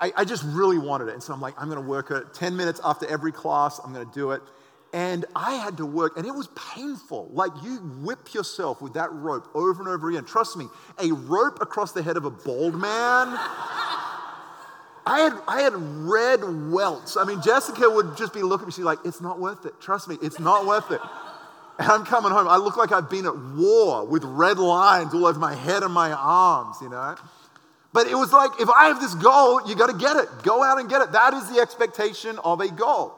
I, 0.00 0.12
I 0.16 0.24
just 0.24 0.44
really 0.44 0.78
wanted 0.78 1.08
it. 1.08 1.14
And 1.14 1.22
so 1.22 1.32
I'm 1.32 1.40
like, 1.40 1.54
I'm 1.58 1.68
going 1.68 1.82
to 1.82 1.88
work 1.88 2.10
it 2.10 2.34
10 2.34 2.56
minutes 2.56 2.80
after 2.84 3.06
every 3.06 3.32
class. 3.32 3.80
I'm 3.84 3.92
going 3.92 4.06
to 4.06 4.14
do 4.14 4.30
it. 4.32 4.42
And 4.92 5.26
I 5.36 5.54
had 5.54 5.76
to 5.78 5.86
work, 5.86 6.16
and 6.16 6.26
it 6.26 6.34
was 6.34 6.48
painful. 6.74 7.28
Like 7.32 7.52
you 7.62 7.76
whip 7.76 8.32
yourself 8.32 8.80
with 8.80 8.94
that 8.94 9.12
rope 9.12 9.46
over 9.54 9.82
and 9.82 9.88
over 9.88 10.08
again. 10.08 10.24
Trust 10.24 10.56
me, 10.56 10.66
a 10.98 11.12
rope 11.12 11.60
across 11.60 11.92
the 11.92 12.02
head 12.02 12.16
of 12.16 12.24
a 12.24 12.30
bald 12.30 12.74
man. 12.74 13.38
I 15.08 15.20
had, 15.20 15.32
I 15.46 15.62
had 15.62 15.72
red 15.74 16.40
welts. 16.70 17.18
I 17.18 17.24
mean, 17.24 17.42
Jessica 17.42 17.88
would 17.88 18.16
just 18.16 18.32
be 18.32 18.42
looking 18.42 18.64
at 18.64 18.68
me, 18.68 18.72
she's 18.72 18.84
like, 18.84 18.98
it's 19.04 19.20
not 19.20 19.38
worth 19.38 19.66
it. 19.66 19.78
Trust 19.80 20.08
me, 20.08 20.16
it's 20.22 20.38
not 20.38 20.66
worth 20.66 20.90
it. 20.90 21.00
And 21.78 21.90
I'm 21.90 22.04
coming 22.04 22.32
home. 22.32 22.48
I 22.48 22.56
look 22.56 22.76
like 22.76 22.90
I've 22.90 23.08
been 23.08 23.26
at 23.26 23.36
war 23.36 24.06
with 24.06 24.24
red 24.24 24.58
lines 24.58 25.14
all 25.14 25.26
over 25.26 25.38
my 25.38 25.54
head 25.54 25.82
and 25.82 25.92
my 25.92 26.12
arms, 26.12 26.76
you 26.82 26.88
know? 26.88 27.14
But 27.92 28.06
it 28.06 28.14
was 28.14 28.32
like, 28.32 28.50
if 28.60 28.68
I 28.68 28.88
have 28.88 29.00
this 29.00 29.14
goal, 29.14 29.66
you 29.66 29.74
got 29.74 29.90
to 29.90 29.96
get 29.96 30.16
it. 30.16 30.28
Go 30.42 30.62
out 30.62 30.78
and 30.78 30.88
get 30.88 31.00
it. 31.00 31.12
That 31.12 31.34
is 31.34 31.48
the 31.50 31.60
expectation 31.60 32.38
of 32.40 32.60
a 32.60 32.68
goal. 32.68 33.14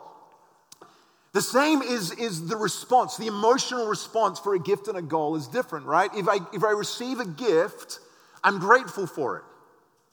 The 1.33 1.43
same 1.43 1.81
is, 1.83 2.11
is 2.13 2.49
the 2.49 2.57
response, 2.57 3.17
the 3.17 3.29
emotional 3.29 3.87
response 3.87 4.41
for 4.41 4.55
a 4.55 4.59
gift 4.59 4.89
and 4.89 4.97
a 4.97 5.03
goal 5.03 5.37
is 5.37 5.47
different, 5.47 5.87
right? 5.87 6.11
If 6.15 6.29
I, 6.29 6.39
if 6.53 6.65
I 6.65 6.71
receive 6.71 7.21
a 7.21 7.27
gift, 7.27 8.01
I'm 8.43 8.59
grateful 8.59 9.07
for 9.07 9.39
it. 9.39 9.45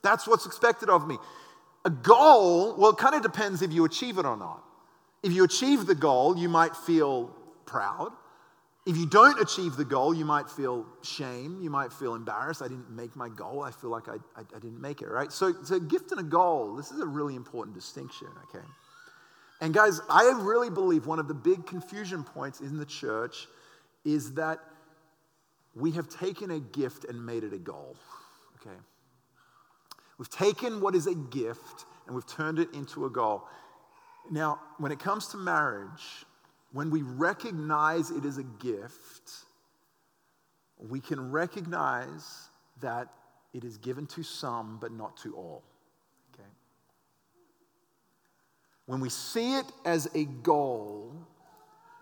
That's 0.04 0.28
what's 0.28 0.46
expected 0.46 0.90
of 0.90 1.08
me. 1.08 1.18
A 1.86 1.90
goal, 1.90 2.76
well, 2.78 2.92
it 2.92 2.98
kind 2.98 3.16
of 3.16 3.24
depends 3.24 3.62
if 3.62 3.72
you 3.72 3.86
achieve 3.86 4.18
it 4.20 4.26
or 4.26 4.38
not. 4.38 4.64
If 5.24 5.34
you 5.34 5.44
achieve 5.44 5.88
the 5.88 5.96
goal, 5.96 6.38
you 6.38 6.50
might 6.50 6.76
feel 6.76 7.36
proud. 7.66 8.12
If 8.88 8.96
you 8.96 9.06
don't 9.06 9.38
achieve 9.42 9.76
the 9.76 9.84
goal, 9.84 10.14
you 10.14 10.24
might 10.24 10.50
feel 10.50 10.86
shame. 11.02 11.60
You 11.62 11.70
might 11.70 11.92
feel 11.92 12.16
embarrassed. 12.16 12.62
I 12.62 12.70
didn't 12.70 12.90
make 12.90 13.18
my 13.18 13.28
goal. 13.28 13.62
I 13.62 13.70
feel 13.70 13.90
like 13.90 14.08
I, 14.08 14.16
I, 14.34 14.44
I 14.56 14.60
didn't 14.60 14.80
make 14.80 15.02
it, 15.02 15.10
right? 15.10 15.30
So, 15.30 15.54
so, 15.66 15.78
gift 15.78 16.12
and 16.12 16.22
a 16.22 16.24
goal, 16.24 16.74
this 16.74 16.90
is 16.92 17.02
a 17.02 17.06
really 17.06 17.36
important 17.36 17.76
distinction, 17.76 18.30
okay? 18.46 18.66
And 19.60 19.74
guys, 19.74 20.00
I 20.10 20.32
really 20.42 20.70
believe 20.70 21.06
one 21.06 21.20
of 21.20 21.28
the 21.28 21.34
big 21.34 21.68
confusion 21.68 22.24
points 22.24 22.62
in 22.62 22.78
the 22.78 22.86
church 22.86 23.48
is 24.06 24.36
that 24.36 24.60
we 25.76 25.92
have 25.92 26.08
taken 26.08 26.52
a 26.52 26.62
gift 26.62 27.04
and 27.04 27.26
made 27.26 27.44
it 27.44 27.52
a 27.52 27.58
goal, 27.58 27.98
okay? 28.62 28.78
We've 30.18 30.30
taken 30.30 30.80
what 30.80 30.96
is 30.96 31.08
a 31.08 31.16
gift 31.16 31.84
and 32.06 32.16
we've 32.16 32.26
turned 32.26 32.58
it 32.58 32.74
into 32.74 33.06
a 33.06 33.10
goal. 33.10 33.44
Now, 34.32 34.62
when 34.78 34.94
it 34.94 35.00
comes 35.00 35.28
to 35.30 35.38
marriage, 35.38 36.26
when 36.78 36.92
we 36.92 37.02
recognize 37.02 38.12
it 38.12 38.24
as 38.24 38.38
a 38.38 38.44
gift, 38.44 39.32
we 40.78 41.00
can 41.00 41.32
recognize 41.32 42.50
that 42.82 43.08
it 43.52 43.64
is 43.64 43.80
given 43.80 44.06
to 44.06 44.22
some, 44.22 44.78
but 44.80 44.92
not 44.92 45.18
to 45.18 45.36
all. 45.36 45.64
Okay? 46.32 46.48
When 48.86 49.00
we 49.00 49.10
see 49.10 49.56
it 49.56 49.66
as 49.86 50.08
a 50.14 50.26
goal, 50.26 51.16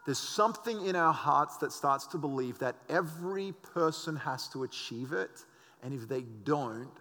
there's 0.05 0.19
something 0.19 0.85
in 0.85 0.97
our 0.97 1.13
hearts 1.13 1.55
that 1.59 1.71
starts 1.71 2.05
to 2.07 2.17
believe 2.17 2.59
that 2.59 2.75
every 2.89 3.53
person 3.73 4.17
has 4.17 4.49
to 4.49 4.63
achieve 4.63 5.13
it, 5.13 5.45
and 5.83 5.93
if 5.93 6.09
they 6.09 6.23
don't, 6.43 6.91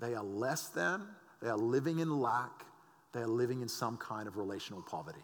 they 0.00 0.16
are 0.16 0.24
less 0.24 0.70
than, 0.70 1.02
they 1.40 1.48
are 1.48 1.56
living 1.56 2.00
in 2.00 2.20
lack, 2.20 2.64
they 3.12 3.20
are 3.20 3.28
living 3.28 3.62
in 3.62 3.68
some 3.68 3.96
kind 3.96 4.26
of 4.26 4.36
relational 4.36 4.82
poverty. 4.82 5.22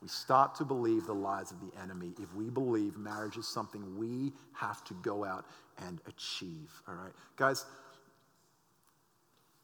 We 0.00 0.08
start 0.08 0.54
to 0.56 0.64
believe 0.64 1.06
the 1.06 1.14
lies 1.14 1.50
of 1.50 1.58
the 1.60 1.72
enemy 1.80 2.12
if 2.20 2.32
we 2.34 2.50
believe 2.50 2.96
marriage 2.96 3.36
is 3.36 3.48
something 3.48 3.98
we 3.98 4.32
have 4.52 4.84
to 4.84 4.94
go 4.94 5.24
out 5.24 5.44
and 5.86 6.00
achieve. 6.06 6.70
All 6.86 6.94
right. 6.94 7.12
Guys, 7.36 7.66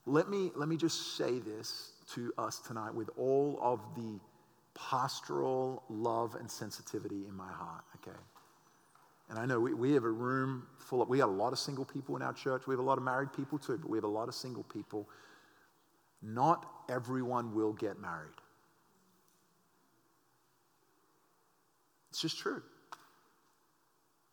let 0.07 0.29
me, 0.29 0.51
let 0.57 0.68
me 0.68 0.77
just 0.77 1.16
say 1.16 1.38
this 1.38 1.92
to 2.14 2.33
us 2.37 2.59
tonight 2.59 2.94
with 2.94 3.11
all 3.16 3.59
of 3.62 3.81
the 3.94 4.18
pastoral 4.75 5.85
love 5.88 6.35
and 6.35 6.51
sensitivity 6.51 7.27
in 7.29 7.35
my 7.35 7.51
heart, 7.51 7.85
okay? 7.97 8.18
And 9.31 9.38
I 9.38 9.47
know 9.47 9.61
we, 9.61 9.73
we 9.73 9.92
have 9.92 10.05
a 10.05 10.11
room 10.11 10.66
full 10.79 11.01
of, 11.01 11.09
we 11.09 11.20
have 11.20 11.29
a 11.29 11.33
lot 11.33 11.53
of 11.53 11.59
single 11.59 11.85
people 11.85 12.16
in 12.16 12.23
our 12.23 12.33
church. 12.33 12.66
We 12.66 12.73
have 12.73 12.81
a 12.81 12.85
lot 12.85 12.99
of 12.99 13.05
married 13.05 13.33
people 13.33 13.59
too, 13.59 13.79
but 13.79 13.88
we 13.88 13.97
have 13.97 14.05
a 14.05 14.09
lot 14.09 14.29
of 14.29 14.35
single 14.35 14.64
people. 14.64 15.09
Not 16.23 16.66
everyone 16.90 17.55
will 17.55 17.73
get 17.73 17.99
married. 18.01 18.35
It's 22.14 22.20
just 22.20 22.38
true. 22.38 22.62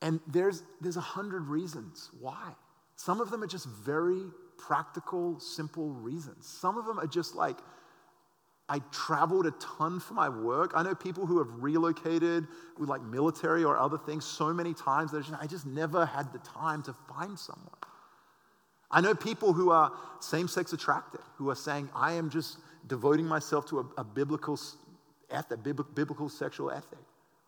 And 0.03 0.19
there's, 0.27 0.61
there's 0.81 0.97
a 0.97 1.01
hundred 1.01 1.47
reasons 1.47 2.11
why. 2.19 2.53
Some 2.95 3.19
of 3.19 3.31
them 3.31 3.41
are 3.41 3.47
just 3.47 3.65
very 3.65 4.21
practical, 4.59 5.39
simple 5.39 5.89
reasons. 5.89 6.45
Some 6.45 6.77
of 6.77 6.85
them 6.85 6.99
are 6.99 7.07
just 7.07 7.33
like, 7.33 7.57
I 8.69 8.81
traveled 8.91 9.47
a 9.47 9.51
ton 9.59 9.99
for 9.99 10.13
my 10.13 10.29
work. 10.29 10.73
I 10.75 10.83
know 10.83 10.93
people 10.93 11.25
who 11.25 11.39
have 11.39 11.47
relocated 11.55 12.45
with 12.77 12.87
like 12.87 13.01
military 13.01 13.63
or 13.63 13.79
other 13.79 13.97
things 13.97 14.25
so 14.25 14.53
many 14.53 14.75
times 14.75 15.09
that 15.13 15.25
I 15.41 15.47
just 15.47 15.65
never 15.65 16.05
had 16.05 16.31
the 16.31 16.39
time 16.39 16.83
to 16.83 16.93
find 17.09 17.37
someone. 17.39 17.73
I 18.91 19.01
know 19.01 19.15
people 19.15 19.53
who 19.53 19.71
are 19.71 19.91
same 20.19 20.47
sex 20.47 20.71
attracted, 20.71 21.21
who 21.37 21.49
are 21.49 21.55
saying, 21.55 21.89
I 21.95 22.11
am 22.11 22.29
just 22.29 22.59
devoting 22.85 23.25
myself 23.25 23.65
to 23.69 23.79
a, 23.79 24.01
a 24.01 24.03
biblical 24.03 24.59
ethic, 25.31 25.63
biblical 25.63 26.29
sexual 26.29 26.69
ethic. 26.69 26.99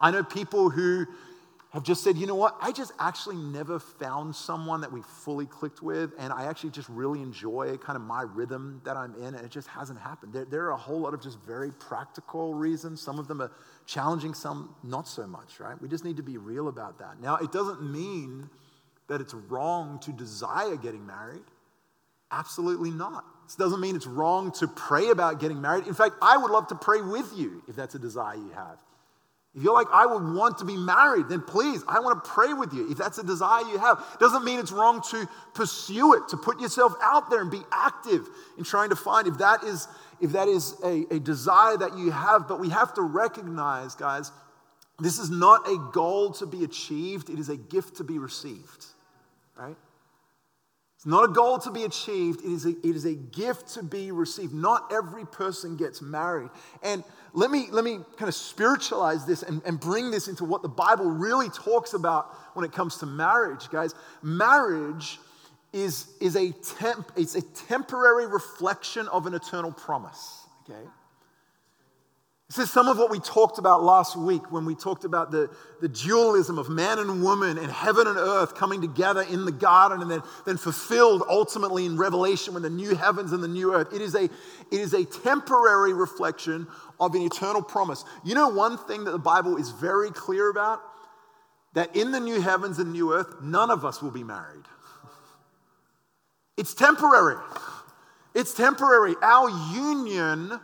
I 0.03 0.11
know 0.11 0.21
people 0.21 0.69
who 0.69 1.05
have 1.71 1.81
just 1.81 2.03
said, 2.03 2.17
you 2.17 2.27
know 2.27 2.35
what, 2.35 2.57
I 2.61 2.73
just 2.73 2.91
actually 2.99 3.37
never 3.37 3.79
found 3.79 4.35
someone 4.35 4.81
that 4.81 4.91
we 4.91 5.01
fully 5.01 5.45
clicked 5.45 5.81
with, 5.81 6.11
and 6.19 6.33
I 6.33 6.45
actually 6.45 6.71
just 6.71 6.89
really 6.89 7.21
enjoy 7.21 7.77
kind 7.77 7.95
of 7.95 8.03
my 8.03 8.23
rhythm 8.23 8.81
that 8.83 8.97
I'm 8.97 9.15
in, 9.15 9.33
and 9.33 9.45
it 9.45 9.49
just 9.49 9.69
hasn't 9.69 9.97
happened. 9.97 10.33
There, 10.33 10.43
there 10.43 10.65
are 10.65 10.71
a 10.71 10.77
whole 10.77 10.99
lot 10.99 11.13
of 11.13 11.21
just 11.21 11.39
very 11.39 11.71
practical 11.71 12.53
reasons. 12.53 13.01
Some 13.01 13.17
of 13.17 13.29
them 13.29 13.41
are 13.41 13.51
challenging, 13.87 14.33
some 14.33 14.75
not 14.83 15.07
so 15.07 15.25
much, 15.25 15.61
right? 15.61 15.81
We 15.81 15.87
just 15.87 16.03
need 16.03 16.17
to 16.17 16.23
be 16.23 16.37
real 16.37 16.67
about 16.67 16.99
that. 16.99 17.21
Now, 17.21 17.37
it 17.37 17.53
doesn't 17.53 17.81
mean 17.81 18.49
that 19.07 19.21
it's 19.21 19.33
wrong 19.33 19.99
to 19.99 20.11
desire 20.11 20.75
getting 20.75 21.07
married. 21.07 21.45
Absolutely 22.29 22.91
not. 22.91 23.23
This 23.45 23.55
doesn't 23.55 23.79
mean 23.79 23.95
it's 23.95 24.07
wrong 24.07 24.51
to 24.59 24.67
pray 24.67 25.09
about 25.09 25.39
getting 25.39 25.61
married. 25.61 25.87
In 25.87 25.93
fact, 25.93 26.15
I 26.21 26.35
would 26.35 26.51
love 26.51 26.67
to 26.67 26.75
pray 26.75 26.99
with 26.99 27.31
you 27.37 27.63
if 27.69 27.75
that's 27.77 27.95
a 27.95 27.99
desire 27.99 28.35
you 28.35 28.51
have. 28.53 28.77
If 29.55 29.61
you're 29.61 29.73
like, 29.73 29.87
I 29.93 30.07
would 30.07 30.33
want 30.33 30.57
to 30.59 30.65
be 30.65 30.75
married, 30.75 31.29
then 31.29 31.41
please, 31.41 31.83
I 31.87 31.99
want 31.99 32.23
to 32.23 32.29
pray 32.29 32.53
with 32.53 32.73
you. 32.73 32.89
If 32.89 32.97
that's 32.97 33.19
a 33.19 33.23
desire 33.23 33.61
you 33.65 33.77
have, 33.77 34.03
doesn't 34.19 34.43
mean 34.43 34.59
it's 34.59 34.71
wrong 34.71 35.01
to 35.11 35.29
pursue 35.53 36.15
it, 36.15 36.27
to 36.29 36.37
put 36.37 36.59
yourself 36.59 36.93
out 37.03 37.29
there 37.29 37.41
and 37.41 37.51
be 37.51 37.61
active 37.71 38.27
in 38.57 38.63
trying 38.63 38.89
to 38.89 38.95
find 38.95 39.27
if 39.27 39.37
that 39.37 39.63
is, 39.63 39.87
if 40.19 40.31
that 40.31 40.47
is 40.47 40.75
a, 40.83 41.05
a 41.11 41.19
desire 41.19 41.77
that 41.77 41.95
you 41.95 42.09
have. 42.09 42.47
But 42.47 42.59
we 42.59 42.69
have 42.69 42.95
to 42.95 43.03
recognize, 43.03 43.93
guys, 43.93 44.31
this 44.99 45.19
is 45.19 45.29
not 45.29 45.67
a 45.67 45.77
goal 45.93 46.31
to 46.33 46.47
be 46.47 46.63
achieved, 46.63 47.29
it 47.29 47.37
is 47.37 47.49
a 47.49 47.57
gift 47.57 47.97
to 47.97 48.03
be 48.03 48.17
received, 48.17 48.85
right? 49.55 49.75
It's 51.03 51.09
not 51.09 51.29
a 51.29 51.33
goal 51.33 51.59
to 51.59 51.69
be 51.69 51.83
achieved, 51.83 52.45
it 52.45 52.49
is 52.49 52.65
a, 52.65 52.69
it 52.69 52.95
is 52.95 53.03
a 53.03 53.13
gift 53.13 53.73
to 53.73 53.83
be 53.83 54.13
received. 54.13 54.53
Not 54.53 54.89
every 54.89 55.25
person 55.25 55.75
gets 55.75 56.01
married. 56.01 56.49
And 56.81 57.03
let 57.33 57.51
me, 57.51 57.67
let 57.71 57.83
me 57.83 57.99
kind 58.15 58.29
of 58.29 58.33
spiritualize 58.33 59.25
this 59.25 59.43
and, 59.43 59.61
and 59.65 59.77
bring 59.77 60.11
this 60.11 60.29
into 60.29 60.45
what 60.45 60.61
the 60.61 60.69
Bible 60.69 61.11
really 61.11 61.49
talks 61.49 61.93
about 61.93 62.33
when 62.53 62.63
it 62.63 62.71
comes 62.71 62.99
to 62.99 63.05
marriage, 63.05 63.69
guys. 63.69 63.93
Marriage 64.21 65.19
is, 65.73 66.07
is 66.21 66.37
a 66.37 66.53
temp, 66.79 67.11
it's 67.17 67.35
a 67.35 67.41
temporary 67.41 68.25
reflection 68.25 69.09
of 69.09 69.27
an 69.27 69.33
eternal 69.33 69.73
promise, 69.73 70.47
okay? 70.63 70.87
This 72.55 72.67
is 72.67 72.71
some 72.71 72.87
of 72.87 72.99
what 72.99 73.09
we 73.09 73.19
talked 73.19 73.57
about 73.57 73.81
last 73.81 74.15
week 74.15 74.51
when 74.51 74.63
we 74.63 74.75
talked 74.75 75.05
about 75.05 75.31
the, 75.31 75.49
the 75.81 75.89
dualism 75.89 76.59
of 76.59 76.69
man 76.69 76.99
and 76.99 77.23
woman 77.23 77.57
and 77.57 77.71
heaven 77.71 78.05
and 78.05 78.15
earth 78.15 78.53
coming 78.53 78.79
together 78.79 79.23
in 79.23 79.45
the 79.45 79.51
garden 79.51 80.03
and 80.03 80.11
then, 80.11 80.21
then 80.45 80.57
fulfilled 80.57 81.23
ultimately 81.27 81.87
in 81.87 81.97
Revelation 81.97 82.53
when 82.53 82.61
the 82.61 82.69
new 82.69 82.93
heavens 82.93 83.31
and 83.31 83.41
the 83.41 83.47
new 83.47 83.73
earth. 83.73 83.91
It 83.91 84.01
is, 84.01 84.13
a, 84.13 84.25
it 84.25 84.31
is 84.69 84.93
a 84.93 85.03
temporary 85.03 85.93
reflection 85.93 86.67
of 86.99 87.15
an 87.15 87.23
eternal 87.23 87.63
promise. 87.63 88.05
You 88.23 88.35
know, 88.35 88.49
one 88.49 88.77
thing 88.77 89.03
that 89.05 89.11
the 89.11 89.17
Bible 89.17 89.57
is 89.57 89.71
very 89.71 90.11
clear 90.11 90.51
about? 90.51 90.79
That 91.73 91.95
in 91.95 92.11
the 92.11 92.19
new 92.19 92.39
heavens 92.39 92.77
and 92.77 92.93
new 92.93 93.13
earth, 93.13 93.33
none 93.41 93.71
of 93.71 93.83
us 93.83 93.99
will 93.99 94.11
be 94.11 94.23
married. 94.23 94.65
It's 96.55 96.75
temporary. 96.75 97.41
It's 98.35 98.53
temporary. 98.53 99.15
Our 99.23 99.49
union 99.73 100.59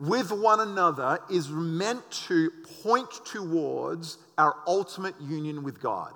with 0.00 0.32
one 0.32 0.60
another 0.60 1.20
is 1.30 1.50
meant 1.50 2.10
to 2.10 2.50
point 2.82 3.10
towards 3.26 4.16
our 4.38 4.56
ultimate 4.66 5.14
union 5.20 5.62
with 5.62 5.78
God. 5.80 6.14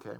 Okay? 0.00 0.16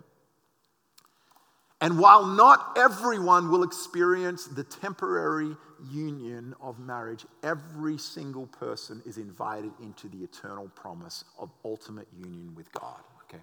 And 1.81 1.99
while 1.99 2.27
not 2.27 2.77
everyone 2.77 3.51
will 3.51 3.63
experience 3.63 4.47
the 4.47 4.65
temporary 4.65 5.57
union 5.93 6.55
of 6.61 6.81
marriage, 6.81 7.25
every 7.45 7.99
single 7.99 8.47
person 8.47 9.01
is 9.07 9.17
invited 9.17 9.71
into 9.81 10.09
the 10.09 10.25
eternal 10.25 10.69
promise 10.75 11.25
of 11.39 11.51
ultimate 11.65 12.09
union 12.17 12.53
with 12.57 12.73
God. 12.73 13.01
Okay? 13.25 13.43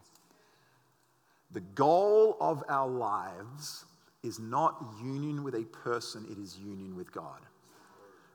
The 1.51 1.61
goal 1.61 2.35
of 2.41 2.61
our 2.67 2.89
lives 2.89 3.85
is 4.21 4.37
not 4.37 4.83
union 5.01 5.43
with 5.43 5.55
a 5.55 5.63
person, 5.63 6.25
it 6.29 6.37
is 6.37 6.57
union 6.57 6.95
with 6.97 7.11
God. 7.13 7.39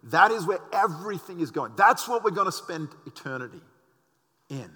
That 0.06 0.30
is 0.30 0.46
where 0.46 0.60
everything 0.72 1.40
is 1.40 1.50
going. 1.50 1.72
That's 1.76 2.06
what 2.06 2.22
we're 2.22 2.30
going 2.30 2.46
to 2.46 2.52
spend 2.52 2.88
eternity 3.06 3.60
in. 4.48 4.70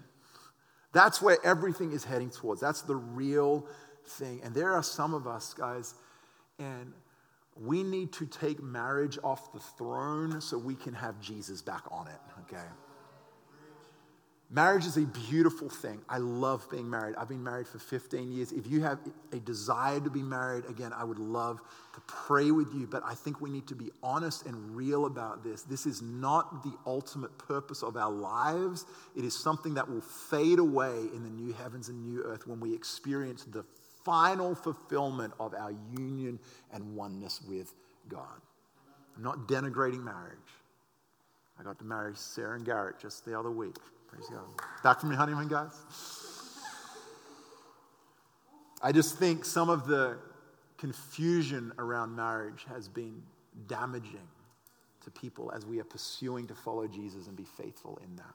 That's 0.92 1.22
where 1.22 1.38
everything 1.44 1.92
is 1.92 2.04
heading 2.04 2.30
towards. 2.30 2.60
That's 2.60 2.82
the 2.82 2.96
real 2.96 3.66
thing. 4.04 4.40
And 4.42 4.54
there 4.54 4.72
are 4.72 4.82
some 4.82 5.14
of 5.14 5.28
us, 5.28 5.54
guys, 5.54 5.94
and 6.58 6.92
we 7.56 7.82
need 7.82 8.12
to 8.14 8.26
take 8.26 8.60
marriage 8.62 9.18
off 9.22 9.52
the 9.52 9.60
throne 9.60 10.40
so 10.40 10.58
we 10.58 10.74
can 10.74 10.94
have 10.94 11.20
Jesus 11.20 11.62
back 11.62 11.84
on 11.90 12.08
it, 12.08 12.20
okay? 12.42 12.66
Marriage 14.52 14.84
is 14.84 14.96
a 14.96 15.02
beautiful 15.02 15.68
thing. 15.68 16.00
I 16.08 16.18
love 16.18 16.68
being 16.68 16.90
married. 16.90 17.14
I've 17.16 17.28
been 17.28 17.44
married 17.44 17.68
for 17.68 17.78
15 17.78 18.32
years. 18.32 18.50
If 18.50 18.66
you 18.66 18.80
have 18.80 18.98
a 19.32 19.38
desire 19.38 20.00
to 20.00 20.10
be 20.10 20.22
married, 20.22 20.64
again, 20.64 20.92
I 20.92 21.04
would 21.04 21.20
love 21.20 21.60
to 21.94 22.00
pray 22.08 22.50
with 22.50 22.74
you, 22.74 22.88
but 22.88 23.00
I 23.06 23.14
think 23.14 23.40
we 23.40 23.48
need 23.48 23.68
to 23.68 23.76
be 23.76 23.92
honest 24.02 24.46
and 24.46 24.74
real 24.74 25.06
about 25.06 25.44
this. 25.44 25.62
This 25.62 25.86
is 25.86 26.02
not 26.02 26.64
the 26.64 26.72
ultimate 26.84 27.38
purpose 27.38 27.84
of 27.84 27.96
our 27.96 28.10
lives. 28.10 28.86
It 29.16 29.24
is 29.24 29.38
something 29.38 29.74
that 29.74 29.88
will 29.88 30.00
fade 30.00 30.58
away 30.58 30.96
in 31.14 31.22
the 31.22 31.30
new 31.30 31.52
heavens 31.52 31.88
and 31.88 32.02
new 32.02 32.24
earth 32.24 32.48
when 32.48 32.58
we 32.58 32.74
experience 32.74 33.44
the 33.44 33.64
final 34.04 34.56
fulfillment 34.56 35.32
of 35.38 35.54
our 35.54 35.72
union 35.96 36.40
and 36.72 36.96
oneness 36.96 37.40
with 37.48 37.72
God. 38.08 38.40
I'm 39.16 39.22
not 39.22 39.46
denigrating 39.46 40.02
marriage. 40.02 40.38
I 41.56 41.62
got 41.62 41.78
to 41.78 41.84
marry 41.84 42.14
Sarah 42.16 42.56
and 42.56 42.66
Garrett 42.66 42.98
just 42.98 43.24
the 43.24 43.38
other 43.38 43.50
week. 43.52 43.76
Praise 44.10 44.28
God. 44.28 44.44
Back 44.82 45.00
from 45.00 45.10
your 45.10 45.18
honeymoon, 45.18 45.46
guys? 45.46 45.72
I 48.82 48.92
just 48.92 49.18
think 49.18 49.44
some 49.44 49.70
of 49.70 49.86
the 49.86 50.16
confusion 50.78 51.72
around 51.78 52.16
marriage 52.16 52.64
has 52.68 52.88
been 52.88 53.22
damaging 53.68 54.26
to 55.04 55.10
people 55.10 55.52
as 55.54 55.64
we 55.64 55.78
are 55.78 55.84
pursuing 55.84 56.46
to 56.48 56.54
follow 56.54 56.88
Jesus 56.88 57.28
and 57.28 57.36
be 57.36 57.44
faithful 57.44 58.00
in 58.02 58.16
that. 58.16 58.34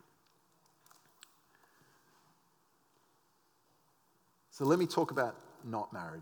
So 4.51 4.63
let 4.63 4.79
me 4.79 4.85
talk 4.85 5.11
about 5.11 5.35
not 5.65 5.91
marriage 5.91 6.21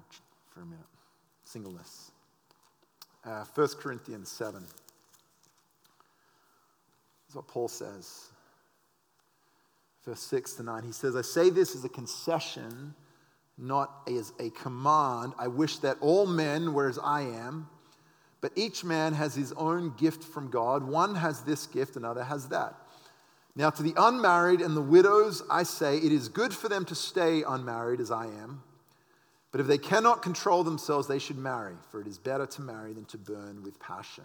for 0.49 0.61
a 0.61 0.65
minute 0.65 0.85
singleness. 1.43 2.11
Uh, 3.23 3.45
1 3.53 3.67
Corinthians 3.79 4.29
7. 4.31 4.61
This 4.61 4.71
is 7.29 7.35
what 7.35 7.47
Paul 7.47 7.67
says 7.67 8.32
verse 10.05 10.21
6 10.21 10.53
to 10.53 10.63
9. 10.63 10.83
He 10.83 10.91
says, 10.91 11.15
I 11.15 11.21
say 11.21 11.49
this 11.49 11.75
as 11.75 11.83
a 11.83 11.89
concession, 11.89 12.93
not 13.57 13.91
as 14.07 14.33
a 14.39 14.49
command. 14.51 15.33
I 15.37 15.47
wish 15.47 15.77
that 15.77 15.97
all 16.01 16.25
men 16.25 16.73
were 16.73 16.89
as 16.89 16.99
I 16.99 17.21
am, 17.21 17.69
but 18.41 18.51
each 18.55 18.83
man 18.83 19.13
has 19.13 19.35
his 19.35 19.53
own 19.53 19.93
gift 19.97 20.23
from 20.23 20.49
God. 20.49 20.83
One 20.83 21.15
has 21.15 21.41
this 21.41 21.65
gift, 21.67 21.95
another 21.95 22.23
has 22.23 22.49
that. 22.49 22.75
Now, 23.55 23.69
to 23.69 23.83
the 23.83 23.93
unmarried 23.95 24.61
and 24.61 24.75
the 24.75 24.81
widows, 24.81 25.43
I 25.49 25.63
say, 25.63 25.97
it 25.97 26.11
is 26.11 26.27
good 26.27 26.53
for 26.53 26.69
them 26.69 26.85
to 26.85 26.95
stay 26.95 27.43
unmarried 27.43 27.99
as 27.99 28.09
I 28.09 28.25
am. 28.25 28.63
But 29.51 29.61
if 29.61 29.67
they 29.67 29.77
cannot 29.77 30.23
control 30.23 30.63
themselves, 30.63 31.07
they 31.07 31.19
should 31.19 31.37
marry, 31.37 31.75
for 31.91 32.01
it 32.01 32.07
is 32.07 32.17
better 32.17 32.47
to 32.47 32.61
marry 32.61 32.93
than 32.93 33.05
to 33.05 33.17
burn 33.19 33.61
with 33.61 33.79
passion. 33.79 34.23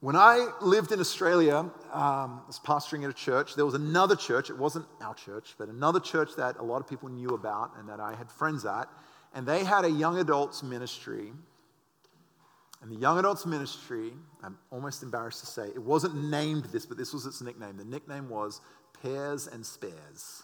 When 0.00 0.14
I 0.14 0.48
lived 0.60 0.92
in 0.92 1.00
Australia, 1.00 1.56
um, 1.56 1.72
I 1.92 2.40
was 2.46 2.60
pastoring 2.62 3.04
at 3.04 3.10
a 3.10 3.14
church. 3.14 3.54
There 3.54 3.64
was 3.64 3.74
another 3.74 4.14
church, 4.14 4.50
it 4.50 4.58
wasn't 4.58 4.84
our 5.00 5.14
church, 5.14 5.54
but 5.58 5.68
another 5.68 6.00
church 6.00 6.36
that 6.36 6.58
a 6.58 6.62
lot 6.62 6.82
of 6.82 6.88
people 6.88 7.08
knew 7.08 7.30
about 7.30 7.70
and 7.78 7.88
that 7.88 7.98
I 7.98 8.14
had 8.14 8.30
friends 8.30 8.66
at. 8.66 8.88
And 9.34 9.46
they 9.46 9.64
had 9.64 9.84
a 9.86 9.90
young 9.90 10.18
adults 10.18 10.62
ministry. 10.62 11.32
And 12.82 12.90
the 12.90 12.96
young 12.96 13.18
adults 13.18 13.46
ministry, 13.46 14.12
I'm 14.42 14.58
almost 14.70 15.02
embarrassed 15.02 15.40
to 15.40 15.46
say, 15.46 15.68
it 15.68 15.82
wasn't 15.82 16.14
named 16.30 16.64
this, 16.66 16.84
but 16.84 16.98
this 16.98 17.14
was 17.14 17.24
its 17.24 17.40
nickname. 17.40 17.78
The 17.78 17.84
nickname 17.84 18.28
was 18.28 18.60
Pairs 19.02 19.46
and 19.46 19.64
Spares. 19.64 20.42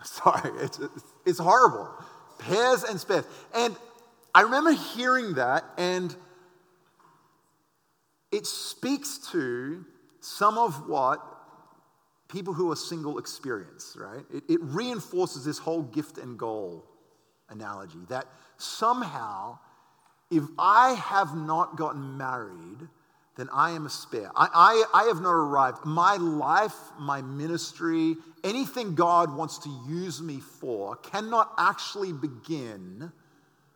Sorry, 0.04 0.50
it's, 0.62 0.80
it's 1.26 1.38
horrible 1.38 1.90
pairs 2.38 2.84
and 2.84 3.00
spares. 3.00 3.24
And 3.54 3.76
I 4.34 4.42
remember 4.42 4.72
hearing 4.72 5.34
that, 5.34 5.64
and 5.76 6.14
it 8.30 8.46
speaks 8.46 9.18
to 9.32 9.84
some 10.20 10.58
of 10.58 10.88
what 10.88 11.20
people 12.28 12.52
who 12.52 12.70
are 12.70 12.76
single 12.76 13.18
experience, 13.18 13.96
right? 13.98 14.24
It, 14.32 14.44
it 14.48 14.60
reinforces 14.62 15.44
this 15.44 15.58
whole 15.58 15.82
gift 15.82 16.18
and 16.18 16.38
goal 16.38 16.84
analogy 17.48 18.00
that 18.08 18.26
somehow, 18.58 19.58
if 20.30 20.44
I 20.58 20.92
have 20.92 21.34
not 21.34 21.76
gotten 21.76 22.18
married, 22.18 22.88
then 23.38 23.48
I 23.52 23.70
am 23.70 23.86
a 23.86 23.90
spare. 23.90 24.32
I, 24.34 24.48
I, 24.92 25.02
I 25.02 25.04
have 25.04 25.22
not 25.22 25.30
arrived. 25.30 25.84
My 25.84 26.16
life, 26.16 26.74
my 26.98 27.22
ministry, 27.22 28.16
anything 28.42 28.96
God 28.96 29.34
wants 29.34 29.58
to 29.58 29.70
use 29.88 30.20
me 30.20 30.40
for 30.40 30.96
cannot 30.96 31.52
actually 31.56 32.12
begin 32.12 33.12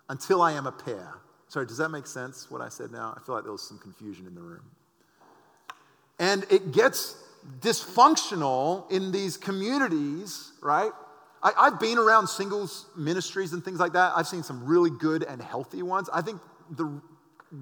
until 0.09 0.43
I 0.43 0.53
am 0.53 0.67
a 0.67 0.73
pair. 0.73 1.15
Sorry, 1.47 1.65
does 1.65 1.77
that 1.79 1.91
make 1.91 2.09
sense 2.09 2.51
what 2.51 2.61
I 2.61 2.69
said 2.69 2.91
now? 2.91 3.15
I 3.17 3.25
feel 3.25 3.37
like 3.37 3.45
there 3.45 3.53
was 3.53 3.63
some 3.63 3.79
confusion 3.79 4.27
in 4.27 4.35
the 4.35 4.41
room. 4.41 4.65
And 6.19 6.45
it 6.51 6.73
gets 6.73 7.17
dysfunctional 7.61 8.91
in 8.91 9.13
these 9.13 9.37
communities, 9.37 10.53
right? 10.61 10.91
I, 11.41 11.71
have 11.71 11.79
been 11.79 11.99
around 11.99 12.27
singles 12.29 12.87
ministries 12.97 13.53
and 13.53 13.65
things 13.65 13.79
like 13.79 13.93
that. 13.93 14.13
I've 14.17 14.27
seen 14.27 14.43
some 14.43 14.65
really 14.65 14.91
good 14.91 15.23
and 15.23 15.41
healthy 15.41 15.83
ones. 15.83 16.09
I 16.13 16.21
think 16.21 16.41
the 16.71 17.01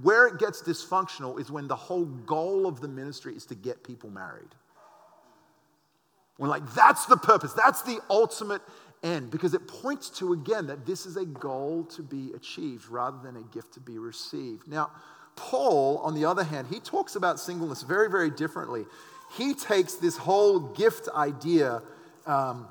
where 0.02 0.26
it 0.26 0.38
gets 0.38 0.62
dysfunctional 0.62 1.40
is 1.40 1.50
when 1.50 1.66
the 1.66 1.76
whole 1.76 2.04
goal 2.04 2.66
of 2.66 2.80
the 2.80 2.88
ministry 2.88 3.34
is 3.34 3.44
to 3.46 3.54
get 3.54 3.82
people 3.82 4.08
married. 4.10 4.54
When, 6.36 6.48
like, 6.48 6.72
that's 6.74 7.06
the 7.06 7.16
purpose, 7.16 7.52
that's 7.52 7.82
the 7.82 8.00
ultimate 8.08 8.62
end, 9.02 9.30
because 9.30 9.52
it 9.52 9.66
points 9.66 10.08
to, 10.10 10.32
again, 10.32 10.66
that 10.68 10.86
this 10.86 11.06
is 11.06 11.16
a 11.16 11.24
goal 11.24 11.84
to 11.84 12.02
be 12.02 12.32
achieved 12.34 12.88
rather 12.88 13.18
than 13.22 13.36
a 13.36 13.42
gift 13.42 13.74
to 13.74 13.80
be 13.80 13.98
received. 13.98 14.68
Now, 14.68 14.90
Paul, 15.36 15.98
on 15.98 16.14
the 16.14 16.24
other 16.24 16.44
hand, 16.44 16.68
he 16.68 16.80
talks 16.80 17.16
about 17.16 17.40
singleness 17.40 17.82
very, 17.82 18.10
very 18.10 18.30
differently. 18.30 18.84
He 19.36 19.54
takes 19.54 19.94
this 19.94 20.16
whole 20.16 20.60
gift 20.60 21.08
idea 21.14 21.82
um, 22.26 22.68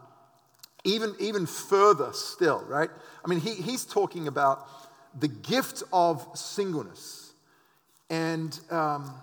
even, 0.84 1.16
even 1.20 1.46
further 1.46 2.12
still, 2.14 2.64
right? 2.68 2.90
I 3.26 3.28
mean, 3.28 3.40
he, 3.40 3.56
he's 3.56 3.86
talking 3.86 4.28
about 4.28 4.68
the 5.18 5.28
gift 5.28 5.84
of 5.92 6.26
singleness. 6.36 7.34
And 8.10 8.60
um, 8.70 9.14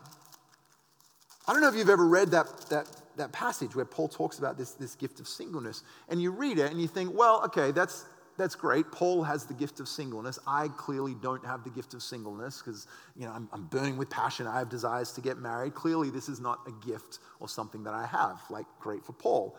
I 1.47 1.53
don't 1.53 1.61
know 1.61 1.69
if 1.69 1.75
you've 1.75 1.91
ever 1.91 2.07
read 2.07 2.31
that, 2.33 2.47
that, 2.71 2.89
that 3.17 3.33
passage 3.33 3.75
where 3.75 3.85
Paul 3.85 4.09
talks 4.09 4.39
about 4.39 4.59
this, 4.59 4.73
this 4.73 4.95
gift 4.95 5.21
of 5.21 5.29
singleness. 5.29 5.83
And 6.09 6.21
you 6.21 6.31
read 6.31 6.59
it 6.59 6.71
and 6.71 6.81
you 6.81 6.89
think, 6.89 7.17
well, 7.17 7.43
okay, 7.45 7.73
that's, 7.73 8.05
that's 8.37 8.55
great. 8.55 8.91
Paul 8.93 9.23
has 9.23 9.45
the 9.45 9.55
gift 9.55 9.81
of 9.81 9.89
singleness. 9.89 10.39
I 10.47 10.69
clearly 10.69 11.15
don't 11.15 11.45
have 11.45 11.65
the 11.65 11.71
gift 11.71 11.95
of 11.95 12.03
singleness 12.03 12.63
because, 12.63 12.87
you 13.17 13.27
know, 13.27 13.33
I'm, 13.33 13.49
I'm, 13.53 13.65
burning 13.65 13.97
with 13.97 14.11
passion. 14.11 14.47
I 14.47 14.59
have 14.59 14.69
desires 14.69 15.13
to 15.13 15.21
get 15.21 15.39
married. 15.39 15.75
Clearly, 15.75 16.11
this 16.11 16.29
is 16.29 16.41
not 16.41 16.61
a 16.67 16.87
gift 16.87 17.19
or 17.41 17.49
something 17.49 17.85
that 17.85 17.95
I 17.95 18.07
have. 18.07 18.41
Like, 18.51 18.67
great 18.81 19.05
for 19.05 19.13
Paul. 19.13 19.57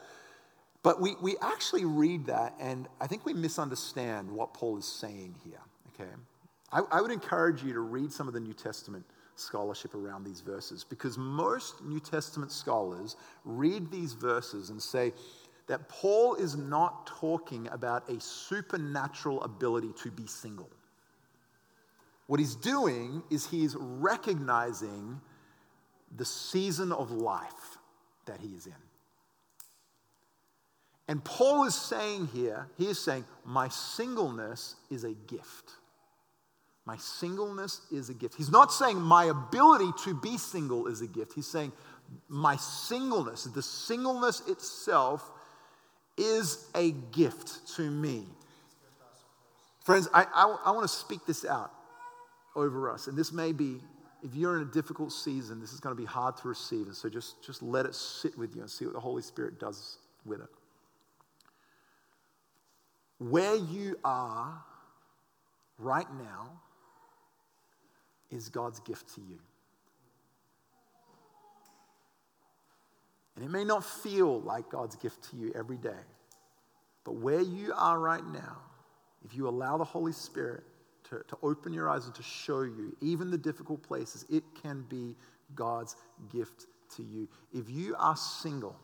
But 0.84 1.02
we, 1.02 1.16
we 1.22 1.36
actually 1.42 1.86
read 1.86 2.28
that, 2.28 2.54
and 2.60 2.88
I 3.02 3.08
think 3.08 3.26
we 3.26 3.34
misunderstand 3.34 4.32
what 4.32 4.54
Paul 4.54 4.78
is 4.78 4.86
saying 4.86 5.36
here. 5.44 5.60
Okay? 6.00 6.10
I, 6.72 6.82
I 6.92 7.02
would 7.02 7.12
encourage 7.12 7.64
you 7.64 7.74
to 7.74 7.80
read 7.80 8.12
some 8.12 8.28
of 8.28 8.34
the 8.34 8.40
New 8.40 8.54
Testament 8.54 9.06
scholarship 9.36 9.94
around 9.94 10.24
these 10.24 10.42
verses 10.42 10.84
because 10.84 11.18
most 11.18 11.84
New 11.84 12.00
Testament 12.00 12.52
scholars 12.52 13.16
read 13.46 13.92
these 13.92 14.14
verses 14.14 14.70
and 14.70 14.82
say 14.82 15.14
that 15.68 15.88
Paul 15.90 16.36
is 16.36 16.56
not 16.56 17.08
talking 17.08 17.68
about 17.72 18.10
a 18.10 18.20
supernatural 18.20 19.42
ability 19.44 19.92
to 20.04 20.12
be 20.12 20.26
single. 20.26 20.70
What 22.28 22.40
he's 22.40 22.56
doing 22.56 23.24
is 23.30 23.46
he's 23.46 23.76
recognizing 23.78 25.22
the 26.16 26.26
season 26.26 26.92
of 26.92 27.12
life 27.12 27.78
that 28.26 28.40
he 28.42 28.50
is 28.50 28.66
in. 28.66 28.74
And 31.10 31.24
Paul 31.24 31.66
is 31.66 31.76
saying 31.76 32.28
here, 32.34 32.68
he 32.78 32.88
is 32.88 33.00
saying, 33.00 33.24
my 33.46 33.70
singleness 33.70 34.76
is 34.90 35.06
a 35.06 35.14
gift. 35.14 35.72
My 36.88 36.96
singleness 36.96 37.82
is 37.92 38.10
a 38.10 38.14
gift. 38.14 38.36
He's 38.36 38.50
not 38.50 38.72
saying 38.72 39.02
my 39.02 39.26
ability 39.26 39.92
to 40.06 40.16
be 40.16 40.38
single 40.38 40.88
is 40.88 41.02
a 41.02 41.08
gift. 41.08 41.34
He's 41.34 41.46
saying 41.46 41.74
my 42.30 42.56
singleness, 42.56 43.44
the 43.44 43.62
singleness 43.62 44.42
itself, 44.48 45.30
is 46.18 46.66
a 46.76 46.92
gift 47.12 47.76
to 47.76 47.92
me. 47.92 48.24
Friends, 49.84 50.08
I, 50.14 50.24
I, 50.34 50.58
I 50.64 50.72
want 50.72 50.90
to 50.90 50.96
speak 50.96 51.26
this 51.26 51.44
out 51.44 51.74
over 52.56 52.90
us. 52.90 53.08
And 53.08 53.18
this 53.18 53.34
may 53.34 53.52
be, 53.52 53.82
if 54.24 54.34
you're 54.34 54.56
in 54.56 54.62
a 54.62 54.72
difficult 54.72 55.12
season, 55.12 55.60
this 55.60 55.74
is 55.74 55.82
going 55.82 55.94
to 55.94 56.02
be 56.02 56.08
hard 56.08 56.38
to 56.38 56.48
receive. 56.48 56.88
And 56.88 56.96
so 56.96 57.10
just, 57.10 57.46
just 57.46 57.62
let 57.62 57.86
it 57.86 57.96
sit 57.96 58.38
with 58.38 58.56
you 58.56 58.62
and 58.62 58.72
see 58.72 58.86
what 58.86 58.94
the 58.94 59.02
Holy 59.02 59.22
Spirit 59.22 59.60
does 59.60 59.98
with 60.26 60.40
it. 60.40 60.50
Where 63.20 63.56
you 63.56 64.00
are 64.06 64.64
right 65.78 66.08
now, 66.14 66.62
is 68.30 68.50
God's 68.50 68.80
gift 68.82 69.14
to 69.16 69.22
you. 69.22 69.40
And 73.36 73.46
it 73.46 73.50
may 73.50 73.64
not 73.64 73.84
feel 73.84 74.42
like 74.42 74.70
God's 74.70 74.96
gift 74.96 75.30
to 75.30 75.38
you 75.38 75.52
every 75.56 75.78
day, 75.78 76.04
but 77.04 77.16
where 77.16 77.42
you 77.42 77.72
are 77.76 78.00
right 78.00 78.26
now, 78.26 78.58
if 79.24 79.36
you 79.36 79.48
allow 79.48 79.78
the 79.78 79.84
Holy 79.84 80.12
Spirit 80.12 80.64
to, 81.10 81.24
to 81.28 81.38
open 81.44 81.72
your 81.72 81.88
eyes 81.90 82.06
and 82.06 82.16
to 82.16 82.24
show 82.24 82.62
you, 82.62 82.98
even 83.00 83.30
the 83.30 83.38
difficult 83.38 83.84
places, 83.84 84.26
it 84.30 84.44
can 84.62 84.84
be 84.90 85.16
God's 85.56 85.96
gift 86.32 86.66
to 86.96 87.04
you. 87.04 87.28
If 87.54 87.70
you 87.70 87.96
are 87.98 88.18
single, 88.18 88.76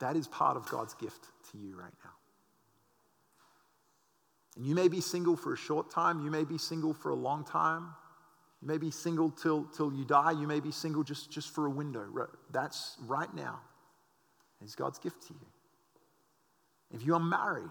that 0.00 0.16
is 0.16 0.28
part 0.28 0.56
of 0.56 0.68
God's 0.68 0.94
gift 0.94 1.26
to 1.50 1.58
you 1.58 1.76
right 1.76 1.92
now. 2.04 2.10
And 4.56 4.66
you 4.66 4.74
may 4.74 4.88
be 4.88 5.00
single 5.00 5.36
for 5.36 5.54
a 5.54 5.56
short 5.56 5.90
time, 5.90 6.24
you 6.24 6.30
may 6.30 6.44
be 6.44 6.58
single 6.58 6.92
for 6.92 7.10
a 7.10 7.14
long 7.14 7.44
time. 7.44 7.94
You 8.60 8.68
may 8.68 8.78
be 8.78 8.92
single 8.92 9.30
till, 9.30 9.64
till 9.64 9.92
you 9.92 10.04
die. 10.04 10.30
You 10.30 10.46
may 10.46 10.60
be 10.60 10.70
single 10.70 11.02
just, 11.02 11.30
just 11.30 11.50
for 11.52 11.66
a 11.66 11.70
window. 11.70 12.06
That's 12.52 12.96
right 13.06 13.32
now. 13.34 13.58
It's 14.62 14.76
God's 14.76 15.00
gift 15.00 15.26
to 15.26 15.34
you. 15.34 15.46
If 16.94 17.04
you 17.04 17.14
are 17.14 17.20
married, 17.20 17.70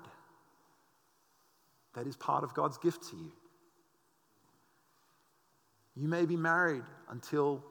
that 1.96 2.08
is 2.08 2.18
part 2.18 2.44
of 2.44 2.54
God's 2.54 2.78
gift 2.78 3.10
to 3.12 3.16
you. 3.16 3.32
You 5.96 6.10
may 6.10 6.26
be 6.26 6.36
married 6.36 6.84
until 7.10 7.64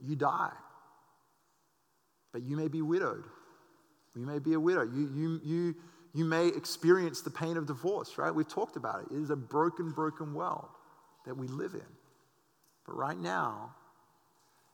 you 0.00 0.14
die, 0.14 0.52
but 2.32 2.42
you 2.42 2.56
may 2.56 2.68
be 2.68 2.82
widowed. 2.82 3.24
You 4.14 4.26
may 4.26 4.38
be 4.38 4.54
a 4.54 4.60
widow. 4.60 4.82
You, 4.82 5.10
you, 5.14 5.40
you, 5.44 5.74
you 6.14 6.24
may 6.24 6.48
experience 6.48 7.20
the 7.20 7.30
pain 7.30 7.56
of 7.56 7.66
divorce, 7.66 8.18
right? 8.18 8.34
We've 8.34 8.48
talked 8.48 8.76
about 8.76 9.02
it. 9.02 9.14
It 9.14 9.20
is 9.20 9.30
a 9.30 9.36
broken, 9.36 9.90
broken 9.90 10.34
world 10.34 10.68
that 11.26 11.36
we 11.36 11.46
live 11.48 11.74
in. 11.74 11.86
But 12.86 12.96
right 12.96 13.18
now, 13.18 13.74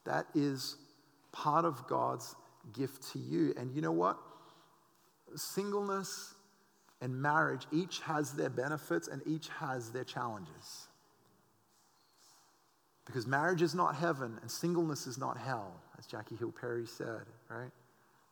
that 0.05 0.27
is 0.35 0.77
part 1.33 1.65
of 1.65 1.87
God's 1.89 2.35
gift 2.73 3.13
to 3.13 3.19
you. 3.19 3.55
And 3.57 3.75
you 3.75 3.81
know 3.81 3.93
what? 3.93 4.19
Singleness 5.35 6.35
and 7.01 7.21
marriage 7.21 7.67
each 7.73 8.01
has 8.01 8.33
their 8.33 8.51
benefits 8.51 9.09
and 9.09 9.21
each 9.27 9.49
has 9.61 9.91
their 9.91 10.05
challenges. 10.05 10.89
Because 13.05 13.27
marriage 13.27 13.61
is 13.61 13.75
not 13.75 13.97
heaven 13.97 14.39
and 14.41 14.51
singleness 14.51 15.07
is 15.07 15.19
not 15.19 15.37
hell, 15.37 15.73
as 15.99 16.07
Jackie 16.07 16.37
Hill 16.37 16.53
Perry 16.59 16.87
said, 16.87 17.27
right? 17.51 17.71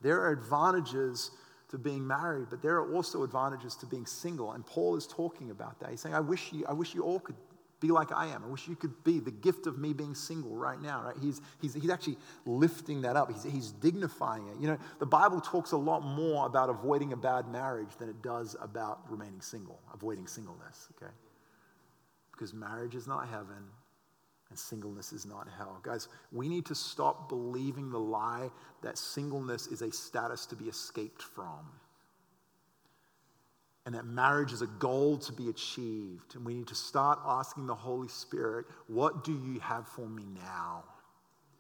There 0.01 0.21
are 0.21 0.31
advantages 0.31 1.31
to 1.73 1.79
being 1.79 2.07
married, 2.07 2.47
but 2.51 2.63
there 2.63 2.77
are 2.77 2.95
also 2.95 3.23
advantages 3.25 3.75
to 3.77 3.87
being 3.87 4.05
single. 4.05 4.53
And 4.53 4.65
Paul 4.65 4.95
is 4.95 5.07
talking 5.07 5.51
about 5.51 5.81
that. 5.81 5.91
He's 5.91 6.03
saying, 6.03 6.15
I 6.15 6.21
wish 6.21 6.53
you, 6.53 6.67
I 6.69 6.75
wish 6.75 6.95
you 6.95 7.03
all 7.03 7.19
could 7.19 7.35
be 7.81 7.89
like 7.89 8.13
I 8.13 8.27
am. 8.27 8.45
I 8.45 8.47
wish 8.47 8.69
you 8.69 8.77
could 8.77 9.03
be 9.05 9.21
the 9.21 9.31
gift 9.31 9.67
of 9.67 9.79
me 9.79 9.95
being 9.95 10.15
single 10.15 10.55
right 10.55 10.81
now, 10.81 11.03
right? 11.03 11.17
He's, 11.21 11.41
he's, 11.63 11.73
he's 11.73 11.89
actually 11.89 12.19
lifting 12.45 13.01
that 13.03 13.17
up. 13.17 13.33
He's, 13.33 13.43
he's 13.43 13.73
dignifying 13.73 14.47
it. 14.49 14.61
You 14.61 14.69
know, 14.69 14.79
the 14.99 15.07
Bible 15.07 15.41
talks 15.41 15.73
a 15.73 15.77
lot 15.79 16.01
more 16.01 16.45
about 16.45 16.69
avoiding 16.69 17.15
a 17.15 17.17
bad 17.17 17.49
marriage 17.49 17.97
than 17.99 18.11
it 18.11 18.23
does 18.23 18.55
about 18.61 19.01
remaining 19.11 19.41
single, 19.41 19.81
avoiding 19.95 20.27
singleness, 20.27 20.89
okay? 20.97 21.11
Because 22.33 22.53
marriage 22.53 22.95
is 22.95 23.07
not 23.07 23.29
heaven 23.29 23.65
and 24.53 24.59
singleness 24.59 25.15
is 25.15 25.25
not 25.25 25.49
hell. 25.57 25.81
Guys, 25.83 26.09
we 26.31 26.47
need 26.47 26.67
to 26.67 26.75
stop 26.75 27.31
believing 27.31 27.91
the 27.91 27.99
lie 27.99 28.51
that 28.83 28.99
singleness 28.99 29.67
is 29.67 29.81
a 29.81 29.91
status 29.91 30.45
to 30.45 30.55
be 30.55 30.67
escaped 30.67 31.23
from 31.23 31.67
and 33.85 33.95
that 33.95 34.07
marriage 34.07 34.53
is 34.53 34.63
a 34.63 34.67
goal 34.67 35.19
to 35.19 35.33
be 35.33 35.49
achieved. 35.49 36.35
And 36.35 36.45
we 36.45 36.55
need 36.55 36.69
to 36.69 36.75
start 36.75 37.19
asking 37.27 37.67
the 37.67 37.75
Holy 37.75 38.09
Spirit, 38.09 38.67
what 38.87 39.25
do 39.25 39.33
you 39.33 39.59
have 39.61 39.89
for 39.89 40.09
me 40.09 40.25
now? 40.35 40.85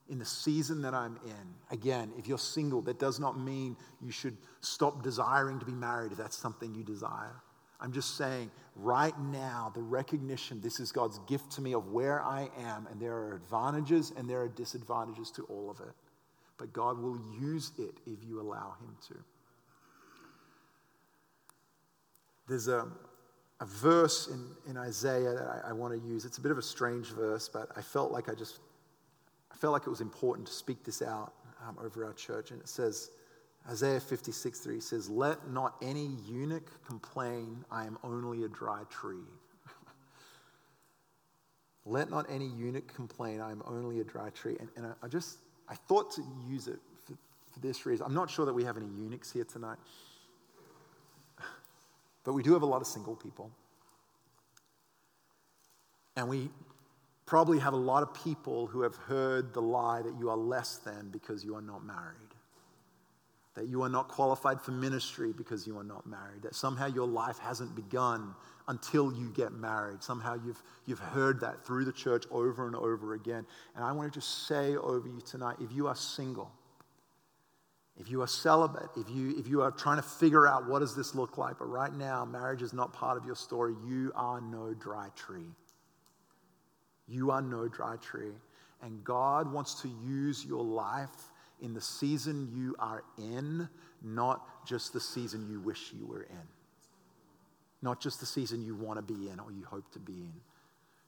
In 0.09 0.19
the 0.19 0.25
season 0.25 0.83
that 0.83 0.95
I'm 0.95 1.19
in. 1.25 1.55
Again, 1.77 2.13
if 2.17 2.29
you're 2.29 2.39
single, 2.39 2.81
that 2.83 2.99
does 2.99 3.19
not 3.19 3.41
mean 3.41 3.77
you 4.01 4.13
should 4.13 4.37
stop 4.61 5.03
desiring 5.03 5.59
to 5.59 5.67
be 5.67 5.73
married 5.73 6.13
if 6.13 6.19
that's 6.19 6.37
something 6.37 6.75
you 6.75 6.85
desire. 6.85 7.43
I'm 7.83 7.93
just 7.93 8.17
saying, 8.17 8.51
right 8.77 9.19
now, 9.19 9.73
the 9.75 9.83
recognition 9.83 10.61
this 10.61 10.79
is 10.79 10.93
God's 10.93 11.19
gift 11.27 11.51
to 11.53 11.61
me 11.61 11.75
of 11.75 11.89
where 11.89 12.23
I 12.23 12.49
am, 12.61 12.87
and 12.91 13.01
there 13.01 13.15
are 13.15 13.35
advantages 13.35 14.13
and 14.17 14.31
there 14.31 14.41
are 14.41 14.49
disadvantages 14.49 15.33
to 15.33 15.43
all 15.45 15.69
of 15.69 15.81
it. 15.81 15.93
But 16.59 16.73
God 16.73 16.99
will 16.99 17.19
use 17.41 17.73
it 17.79 17.99
if 18.07 18.25
you 18.25 18.41
allow 18.41 18.77
Him 18.81 18.97
to. 19.09 19.15
There's 22.47 22.69
a, 22.69 22.87
a 23.61 23.67
verse 23.67 24.29
in, 24.29 24.47
in 24.71 24.77
Isaiah 24.77 25.33
that 25.33 25.63
I, 25.65 25.71
I 25.71 25.73
want 25.73 25.93
to 25.93 26.09
use. 26.09 26.25
It's 26.25 26.39
a 26.39 26.41
bit 26.41 26.53
of 26.53 26.59
a 26.59 26.63
strange 26.63 27.09
verse, 27.09 27.49
but 27.49 27.69
I 27.77 27.83
felt 27.83 28.13
like 28.13 28.29
I 28.29 28.35
just 28.35 28.61
I 29.51 29.57
felt 29.57 29.73
like 29.73 29.87
it 29.87 29.91
was 29.91 30.01
important 30.01 30.47
to 30.47 30.53
speak 30.53 30.85
this 30.85 31.03
out 31.03 31.33
um, 31.67 31.77
over 31.85 32.05
our 32.05 32.13
church. 32.13 32.53
And 32.53 32.61
it 32.61 32.69
says, 32.69 33.11
Isaiah 33.69 34.01
56 34.01 34.59
3 34.59 34.81
says, 34.81 35.09
Let 35.09 35.49
not 35.51 35.77
any 35.83 36.11
eunuch 36.27 36.69
complain, 36.87 37.65
I 37.71 37.85
am 37.85 37.97
only 38.03 38.45
a 38.45 38.49
dry 38.49 38.83
tree. 38.91 39.25
Let 41.87 42.11
not 42.11 42.27
any 42.29 42.47
eunuch 42.47 42.93
complain, 42.93 43.41
I 43.41 43.53
am 43.53 43.63
only 43.67 44.01
a 44.01 44.05
dry 44.05 44.31
tree. 44.31 44.57
And, 44.59 44.69
and 44.77 44.87
I, 44.87 44.93
I, 45.05 45.09
just, 45.09 45.39
I 45.69 45.75
thought 45.75 46.11
to 46.13 46.23
use 46.49 46.67
it 46.67 46.81
for, 47.07 47.15
for 47.53 47.61
this 47.61 47.87
reason. 47.87 48.05
I'm 48.05 48.15
not 48.15 48.31
sure 48.31 48.47
that 48.47 48.55
we 48.55 48.65
have 48.65 48.77
any 48.77 48.87
eunuchs 48.87 49.33
here 49.33 49.45
tonight. 49.45 49.79
But 52.25 52.35
we 52.35 52.45
do 52.45 52.53
have 52.53 52.63
a 52.63 52.67
lot 52.67 52.81
of 52.81 52.87
single 52.87 53.17
people. 53.17 53.51
And 56.15 56.29
we 56.29 56.51
probably 57.27 57.59
have 57.59 57.73
a 57.73 57.77
lot 57.77 58.03
of 58.03 58.15
people 58.15 58.67
who 58.67 58.83
have 58.83 58.95
heard 58.95 59.55
the 59.55 59.63
lie 59.63 60.03
that 60.03 60.15
you 60.19 60.31
are 60.31 60.37
less 60.37 60.77
than 60.77 61.09
because 61.11 61.45
you 61.45 61.57
are 61.57 61.63
not 61.63 61.85
married. 61.85 62.32
That 63.55 63.69
you 63.69 63.83
are 63.83 63.89
not 63.89 64.09
qualified 64.09 64.61
for 64.61 64.71
ministry 64.71 65.33
because 65.37 65.67
you 65.67 65.79
are 65.79 65.85
not 65.85 66.07
married. 66.07 66.43
That 66.43 66.55
somehow 66.55 66.87
your 66.87 67.07
life 67.07 67.39
hasn't 67.39 67.75
begun 67.75 68.35
until 68.69 69.13
you 69.13 69.31
get 69.31 69.53
married. 69.53 70.03
Somehow 70.03 70.39
you've, 70.45 70.63
you've 70.87 70.99
heard 70.99 71.41
that 71.41 71.67
through 71.67 71.85
the 71.85 71.93
church 71.93 72.25
over 72.31 72.67
and 72.67 72.75
over 72.75 73.15
again. 73.15 73.45
And 73.77 73.85
I 73.85 73.93
want 73.93 74.13
to 74.13 74.19
just 74.19 74.47
say 74.47 74.77
over 74.77 75.07
you 75.07 75.21
tonight 75.21 75.57
if 75.61 75.73
you 75.73 75.87
are 75.87 75.97
single, 75.97 76.51
if 77.99 78.11
you 78.11 78.23
are 78.23 78.27
celibate, 78.27 78.89
if 78.97 79.11
you, 79.11 79.39
if 79.39 79.47
you 79.47 79.61
are 79.63 79.71
trying 79.71 79.97
to 79.97 80.03
figure 80.03 80.47
out 80.47 80.67
what 80.67 80.79
does 80.79 80.97
this 80.97 81.15
look 81.15 81.37
like, 81.37 81.59
but 81.59 81.67
right 81.67 81.93
now 81.93 82.25
marriage 82.25 82.63
is 82.63 82.73
not 82.73 82.93
part 82.93 83.19
of 83.19 83.27
your 83.27 83.37
story, 83.37 83.75
you 83.87 84.13
are 84.15 84.41
no 84.41 84.73
dry 84.75 85.09
tree. 85.15 85.51
You 87.07 87.31
are 87.31 87.43
no 87.43 87.69
dry 87.69 87.97
tree. 87.97 88.33
And 88.83 89.05
God 89.05 89.53
wants 89.53 89.83
to 89.83 89.89
use 90.05 90.45
your 90.45 90.65
life 90.65 91.11
in 91.63 91.73
the 91.73 91.81
season 91.81 92.51
you 92.53 92.75
are 92.79 93.05
in, 93.17 93.69
not 94.03 94.67
just 94.67 94.93
the 94.93 95.01
season 95.01 95.47
you 95.49 95.61
wish 95.61 95.93
you 95.99 96.07
were 96.07 96.23
in. 96.23 96.49
Not 97.81 98.01
just 98.01 98.21
the 98.21 98.27
season 98.27 98.63
you 98.65 98.75
want 98.75 98.99
to 98.99 99.03
be 99.03 99.29
in 99.29 99.41
or 99.41 99.51
you 99.53 99.65
hope 99.65 99.91
to 99.93 99.99
be 99.99 100.13
in. 100.13 100.41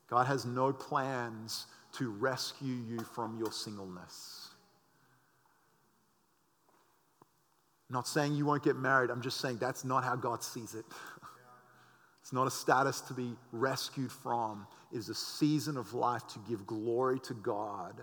God 0.08 0.26
has 0.26 0.44
no 0.44 0.72
plans 0.72 1.66
to 1.98 2.10
rescue 2.10 2.74
you 2.88 3.00
from 3.00 3.38
your 3.38 3.52
singleness. 3.52 4.48
I'm 7.90 7.94
not 7.94 8.08
saying 8.08 8.34
you 8.34 8.46
won't 8.46 8.62
get 8.62 8.76
married. 8.76 9.10
I'm 9.10 9.22
just 9.22 9.40
saying 9.40 9.58
that's 9.58 9.84
not 9.84 10.04
how 10.04 10.16
God 10.16 10.42
sees 10.42 10.74
it. 10.74 10.84
It's 12.22 12.32
not 12.32 12.46
a 12.46 12.50
status 12.50 13.02
to 13.02 13.12
be 13.12 13.36
rescued 13.52 14.10
from. 14.10 14.66
It 14.90 14.96
is 14.96 15.10
a 15.10 15.14
season 15.14 15.76
of 15.76 15.92
life 15.92 16.26
to 16.28 16.38
give 16.48 16.66
glory 16.66 17.20
to 17.20 17.34
God 17.34 18.02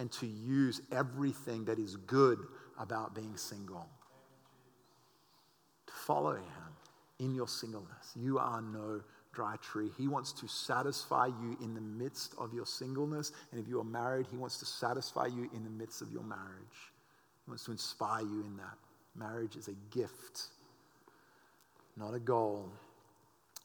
and 0.00 0.10
to 0.10 0.26
use 0.26 0.80
everything 0.90 1.66
that 1.66 1.78
is 1.78 1.96
good 1.96 2.38
about 2.78 3.14
being 3.14 3.36
single. 3.36 3.86
To 5.86 5.92
follow 5.92 6.36
Him 6.36 6.72
in 7.18 7.34
your 7.34 7.46
singleness. 7.46 8.16
You 8.16 8.38
are 8.38 8.62
no 8.62 9.02
dry 9.34 9.56
tree. 9.60 9.90
He 9.98 10.08
wants 10.08 10.32
to 10.32 10.48
satisfy 10.48 11.26
you 11.26 11.54
in 11.62 11.74
the 11.74 11.82
midst 11.82 12.34
of 12.38 12.54
your 12.54 12.64
singleness. 12.64 13.32
And 13.52 13.60
if 13.60 13.68
you 13.68 13.78
are 13.78 13.84
married, 13.84 14.26
He 14.30 14.38
wants 14.38 14.56
to 14.60 14.64
satisfy 14.64 15.26
you 15.26 15.50
in 15.54 15.64
the 15.64 15.70
midst 15.70 16.00
of 16.00 16.10
your 16.10 16.24
marriage. 16.24 16.92
He 17.44 17.50
wants 17.50 17.66
to 17.66 17.72
inspire 17.72 18.22
you 18.22 18.40
in 18.40 18.56
that. 18.56 18.78
Marriage 19.14 19.56
is 19.56 19.68
a 19.68 19.74
gift, 19.94 20.44
not 21.98 22.14
a 22.14 22.20
goal. 22.20 22.72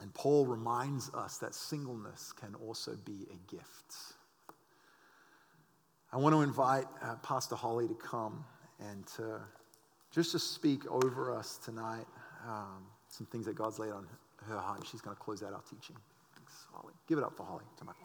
And 0.02 0.14
Paul 0.14 0.46
reminds 0.46 1.14
us 1.14 1.38
that 1.38 1.56
singleness 1.56 2.34
can 2.34 2.56
also 2.56 2.98
be 3.06 3.26
a 3.32 3.56
gift. 3.56 4.15
I 6.16 6.18
want 6.18 6.34
to 6.34 6.44
invite 6.44 6.86
uh, 7.04 7.16
Pastor 7.16 7.56
Holly 7.56 7.90
to 7.90 7.94
come 7.94 8.46
and 8.80 9.06
to, 9.18 9.42
just 10.12 10.32
to 10.32 10.40
speak 10.40 10.90
over 10.90 11.36
us 11.36 11.58
tonight 11.58 12.06
um, 12.48 12.86
some 13.10 13.28
things 13.28 13.46
that 13.48 13.56
God's 13.56 13.80
laid 13.80 13.92
on 13.92 14.08
her 14.48 14.58
heart. 14.58 14.88
She's 14.90 15.02
going 15.02 15.14
to 15.14 15.22
close 15.22 15.44
out 15.44 15.52
our 15.52 15.62
teaching. 15.70 15.98
Thanks, 16.34 16.54
Holly. 16.72 16.94
Give 17.10 17.18
it 17.18 17.26
up 17.26 17.36
for 17.36 17.44
Holly 17.44 17.66
tonight. 17.78 17.96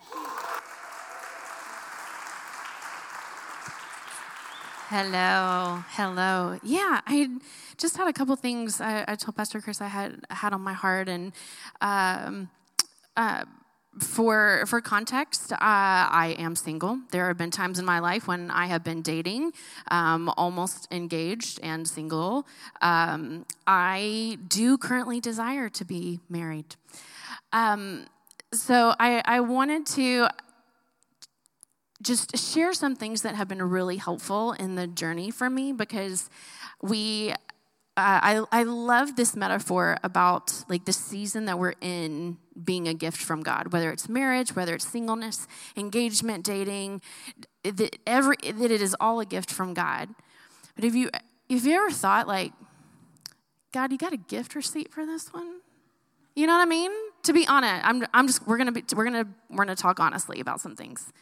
Hello, 4.89 5.85
hello. 5.91 6.59
Yeah, 6.65 7.03
I 7.07 7.29
just 7.77 7.97
had 7.97 8.09
a 8.09 8.13
couple 8.13 8.35
things 8.35 8.81
I, 8.81 9.05
I, 9.07 9.15
told 9.15 9.37
Pastor 9.37 9.61
Chris 9.61 9.81
I 9.81 9.87
had 9.87 10.25
had 10.31 10.53
on 10.53 10.63
my 10.63 10.73
heart, 10.73 11.09
and 11.09 11.33
um, 11.81 12.51
uh, 13.17 13.45
for 13.99 14.65
for 14.67 14.81
context, 14.81 15.53
uh, 15.53 15.57
I 15.61 16.37
am 16.39 16.55
single. 16.55 17.01
There 17.11 17.27
have 17.27 17.37
been 17.37 17.51
times 17.51 17.79
in 17.79 17.85
my 17.85 17.99
life 17.99 18.29
when 18.29 18.51
I 18.51 18.67
have 18.67 18.85
been 18.85 19.03
dating, 19.03 19.53
um, 19.91 20.33
almost 20.37 20.87
engaged 20.93 21.59
and 21.63 21.89
single. 21.89 22.47
Um, 22.81 23.47
I 23.67 24.39
do 24.47 24.79
currently 24.79 25.21
desire 25.21 25.69
to 25.71 25.85
be 25.85 26.21
married. 26.29 26.77
Um, 27.53 28.07
so 28.53 28.95
I, 28.99 29.23
I 29.25 29.41
wanted 29.41 29.87
to 29.87 30.29
just 32.03 32.37
share 32.37 32.73
some 32.73 32.97
things 32.97 33.23
that 33.23 33.35
have 33.35 33.49
been 33.49 33.63
really 33.63 33.97
helpful 33.97 34.53
in 34.53 34.75
the 34.75 34.87
journey 34.87 35.31
for 35.31 35.51
me 35.51 35.73
because 35.73 36.31
we 36.83 37.35
I, 37.97 38.45
I 38.51 38.63
love 38.63 39.17
this 39.17 39.37
metaphor 39.37 39.99
about 40.03 40.65
like 40.69 40.85
the 40.85 40.93
season 40.93 41.45
that 41.47 41.59
we're 41.59 41.75
in 41.81 42.39
being 42.63 42.89
a 42.89 42.95
gift 42.95 43.19
from 43.19 43.43
God, 43.43 43.73
whether 43.73 43.91
it's 43.91 44.09
marriage, 44.09 44.55
whether 44.57 44.75
it's 44.75 44.87
singleness, 44.87 45.47
engagement, 45.77 46.45
dating, 46.45 47.03
that, 47.63 47.97
every, 48.07 48.37
that 48.43 48.71
it 48.71 48.81
is 48.81 48.97
all 49.01 49.21
a 49.21 49.27
gift 49.27 49.51
from 49.51 49.75
God. 49.75 50.09
But 50.77 50.85
if 50.85 50.95
you, 50.95 51.11
if 51.49 51.65
you 51.65 51.75
ever 51.75 51.91
thought 51.91 52.27
like, 52.27 52.53
God, 53.73 53.93
you 53.93 53.99
got 53.99 54.13
a 54.13 54.19
gift 54.19 54.55
receipt 54.55 54.93
for 54.93 55.05
this 55.05 55.33
one? 55.33 55.61
You 56.35 56.47
know 56.47 56.55
what 56.55 56.63
I 56.63 56.71
mean? 56.71 56.91
To 57.25 57.33
be 57.33 57.47
honest, 57.47 57.85
I'm, 57.85 58.07
I'm 58.15 58.27
just, 58.27 58.47
we're 58.47 58.57
gonna 58.57 58.73
be, 58.73 58.85
we're 58.95 59.05
gonna, 59.05 59.27
we're 59.51 59.65
gonna 59.65 59.77
talk 59.77 60.01
honestly 60.01 60.41
about 60.41 60.61
some 60.61 60.75
things. 60.75 61.13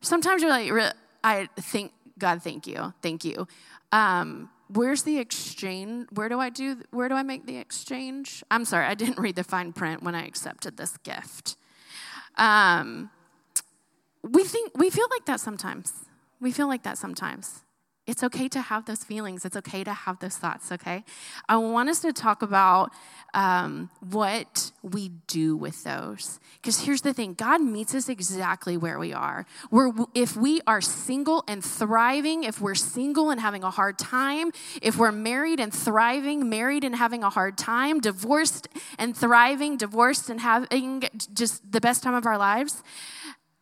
Sometimes 0.00 0.42
you're 0.42 0.50
like, 0.50 0.94
I 1.22 1.48
think, 1.60 1.92
God, 2.18 2.42
thank 2.42 2.66
you, 2.66 2.94
thank 3.02 3.24
you. 3.24 3.46
Um, 3.92 4.48
where's 4.68 5.02
the 5.02 5.18
exchange 5.18 6.06
where 6.12 6.28
do 6.28 6.38
i 6.38 6.50
do 6.50 6.82
where 6.90 7.08
do 7.08 7.14
i 7.14 7.22
make 7.22 7.46
the 7.46 7.56
exchange? 7.56 8.42
I'm 8.50 8.64
sorry 8.64 8.86
i 8.86 8.94
didn't 8.94 9.18
read 9.18 9.36
the 9.36 9.44
fine 9.44 9.72
print 9.72 10.02
when 10.02 10.14
i 10.14 10.26
accepted 10.26 10.76
this 10.76 10.96
gift. 10.98 11.56
Um, 12.36 13.10
we 14.22 14.44
think 14.44 14.76
we 14.76 14.90
feel 14.90 15.06
like 15.10 15.26
that 15.26 15.40
sometimes. 15.40 15.92
We 16.40 16.52
feel 16.52 16.68
like 16.68 16.84
that 16.84 16.98
sometimes 16.98 17.62
it's 18.08 18.24
okay 18.24 18.48
to 18.48 18.62
have 18.62 18.86
those 18.86 19.04
feelings. 19.04 19.44
It's 19.44 19.56
okay 19.58 19.84
to 19.84 19.92
have 19.92 20.18
those 20.18 20.38
thoughts, 20.38 20.72
okay? 20.72 21.04
I 21.46 21.58
want 21.58 21.90
us 21.90 22.00
to 22.00 22.12
talk 22.14 22.40
about 22.40 22.90
um, 23.34 23.90
what 24.00 24.72
we 24.82 25.10
do 25.26 25.54
with 25.58 25.84
those. 25.84 26.40
Because 26.54 26.80
here's 26.80 27.02
the 27.02 27.12
thing 27.12 27.34
God 27.34 27.60
meets 27.60 27.94
us 27.94 28.08
exactly 28.08 28.78
where 28.78 28.98
we 28.98 29.12
are. 29.12 29.44
We're, 29.70 29.92
if 30.14 30.38
we 30.38 30.62
are 30.66 30.80
single 30.80 31.44
and 31.46 31.62
thriving, 31.62 32.44
if 32.44 32.62
we're 32.62 32.74
single 32.74 33.28
and 33.28 33.38
having 33.38 33.62
a 33.62 33.70
hard 33.70 33.98
time, 33.98 34.52
if 34.80 34.96
we're 34.96 35.12
married 35.12 35.60
and 35.60 35.72
thriving, 35.72 36.48
married 36.48 36.84
and 36.84 36.96
having 36.96 37.22
a 37.22 37.28
hard 37.28 37.58
time, 37.58 38.00
divorced 38.00 38.68
and 38.98 39.14
thriving, 39.14 39.76
divorced 39.76 40.30
and 40.30 40.40
having 40.40 41.04
just 41.34 41.70
the 41.70 41.80
best 41.80 42.02
time 42.02 42.14
of 42.14 42.24
our 42.24 42.38
lives, 42.38 42.82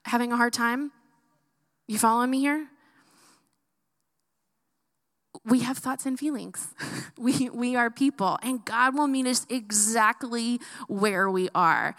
having 0.04 0.32
a 0.32 0.36
hard 0.36 0.52
time, 0.52 0.92
you 1.88 1.98
following 1.98 2.30
me 2.30 2.38
here? 2.38 2.68
We 5.46 5.60
have 5.60 5.78
thoughts 5.78 6.04
and 6.06 6.18
feelings. 6.18 6.74
we, 7.16 7.48
we 7.50 7.76
are 7.76 7.88
people, 7.88 8.38
and 8.42 8.64
God 8.64 8.96
will 8.96 9.06
meet 9.06 9.26
us 9.26 9.46
exactly 9.48 10.60
where 10.88 11.30
we 11.30 11.48
are. 11.54 11.94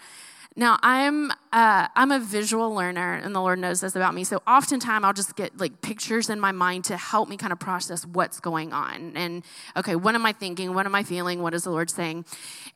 Now, 0.54 0.76
I'm 0.82 1.30
uh, 1.52 1.86
I'm 1.94 2.10
a 2.10 2.18
visual 2.18 2.74
learner, 2.74 3.14
and 3.14 3.32
the 3.32 3.40
Lord 3.40 3.60
knows 3.60 3.80
this 3.80 3.94
about 3.94 4.12
me. 4.12 4.24
So, 4.24 4.42
oftentimes, 4.44 5.04
I'll 5.04 5.12
just 5.12 5.36
get 5.36 5.56
like 5.58 5.82
pictures 5.82 6.28
in 6.28 6.40
my 6.40 6.50
mind 6.50 6.84
to 6.86 6.96
help 6.96 7.28
me 7.28 7.36
kind 7.36 7.52
of 7.52 7.60
process 7.60 8.04
what's 8.04 8.40
going 8.40 8.72
on. 8.72 9.16
And 9.16 9.44
okay, 9.76 9.94
what 9.94 10.16
am 10.16 10.26
I 10.26 10.32
thinking? 10.32 10.74
What 10.74 10.84
am 10.84 10.96
I 10.96 11.04
feeling? 11.04 11.42
What 11.42 11.54
is 11.54 11.62
the 11.62 11.70
Lord 11.70 11.90
saying? 11.90 12.24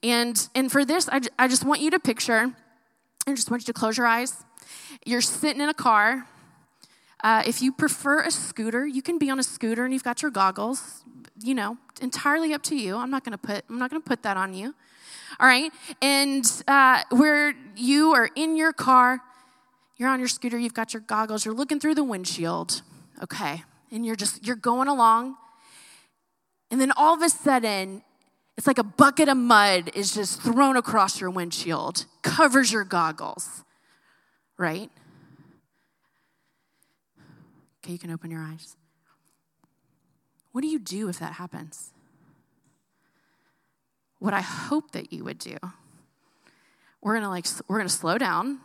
And 0.01 0.49
and 0.55 0.71
for 0.71 0.85
this, 0.85 1.09
I, 1.11 1.23
I 1.41 1.49
just 1.49 1.65
want 1.65 1.81
you 1.81 1.91
to 1.91 1.99
picture. 1.99 2.55
I 3.27 3.35
just 3.35 3.51
want 3.51 3.63
you 3.63 3.67
to 3.67 3.73
close 3.73 3.99
your 3.99 4.07
eyes. 4.07 4.45
You're 5.05 5.21
sitting 5.21 5.61
in 5.61 5.69
a 5.69 5.75
car 5.75 6.29
uh, 7.23 7.43
if 7.47 7.63
you 7.63 7.73
prefer 7.73 8.21
a 8.23 8.31
scooter, 8.31 8.87
you 8.87 9.03
can 9.03 9.19
be 9.19 9.31
on 9.31 9.39
a 9.39 9.43
scooter 9.43 9.85
and 9.85 9.93
you've 9.93 10.05
got 10.05 10.23
your 10.23 10.31
goggles. 10.31 11.05
You 11.41 11.55
know, 11.55 11.79
entirely 12.01 12.53
up 12.53 12.63
to 12.65 12.77
you. 12.77 12.97
I'm 12.97 13.11
not 13.11 13.25
going 13.25 13.33
to 13.33 13.39
put 13.39 13.65
I'm 13.69 13.79
not 13.79 13.91
going 13.91 14.03
to 14.03 14.09
put 14.09 14.23
that 14.23 14.37
on 14.37 14.55
you. 14.55 14.75
All 15.41 15.47
right, 15.47 15.73
and 16.03 16.45
uh, 16.69 17.03
where 17.11 17.55
you 17.75 18.13
are 18.13 18.29
in 18.37 18.57
your 18.57 18.73
car, 18.73 19.21
you're 19.97 20.09
on 20.09 20.19
your 20.19 20.29
scooter, 20.29 20.59
you've 20.59 20.75
got 20.75 20.93
your 20.93 21.01
goggles, 21.01 21.45
you're 21.45 21.55
looking 21.55 21.81
through 21.81 21.95
the 21.95 22.05
windshield. 22.05 22.83
Okay, 23.23 23.63
and 23.91 24.05
you're 24.05 24.17
just 24.17 24.47
you're 24.47 24.57
going 24.57 24.89
along, 24.89 25.37
and 26.71 26.81
then 26.81 26.93
all 26.97 27.15
of 27.15 27.23
a 27.23 27.31
sudden, 27.31 28.03
it's 28.57 28.67
like 28.67 28.79
a 28.79 28.85
bucket 28.85 29.29
of 29.29 29.37
mud 29.37 29.91
is 29.95 30.15
just 30.15 30.43
thrown 30.43 30.77
across 30.77 31.21
your 31.21 31.31
windshield, 31.31 32.05
covers 32.23 32.73
your 32.73 32.85
goggles, 32.85 33.65
right? 34.59 34.91
Okay, 37.83 37.93
you 37.93 37.99
can 37.99 38.11
open 38.11 38.31
your 38.31 38.43
eyes. 38.43 38.77
What 40.53 40.61
do 40.61 40.69
you 40.69 40.79
do 40.79 41.09
if 41.09 41.19
that 41.19 41.33
happens? 41.33 41.91
What 44.19 44.35
I 44.35 44.41
hope 44.41 44.93
that 44.93 45.13
you 45.13 45.25
would 45.25 45.39
do. 45.39 45.57
We're 47.01 47.15
gonna 47.15 47.31
like 47.31 47.47
we're 47.67 47.79
gonna 47.79 47.89
slow 47.89 48.19
down. 48.19 48.61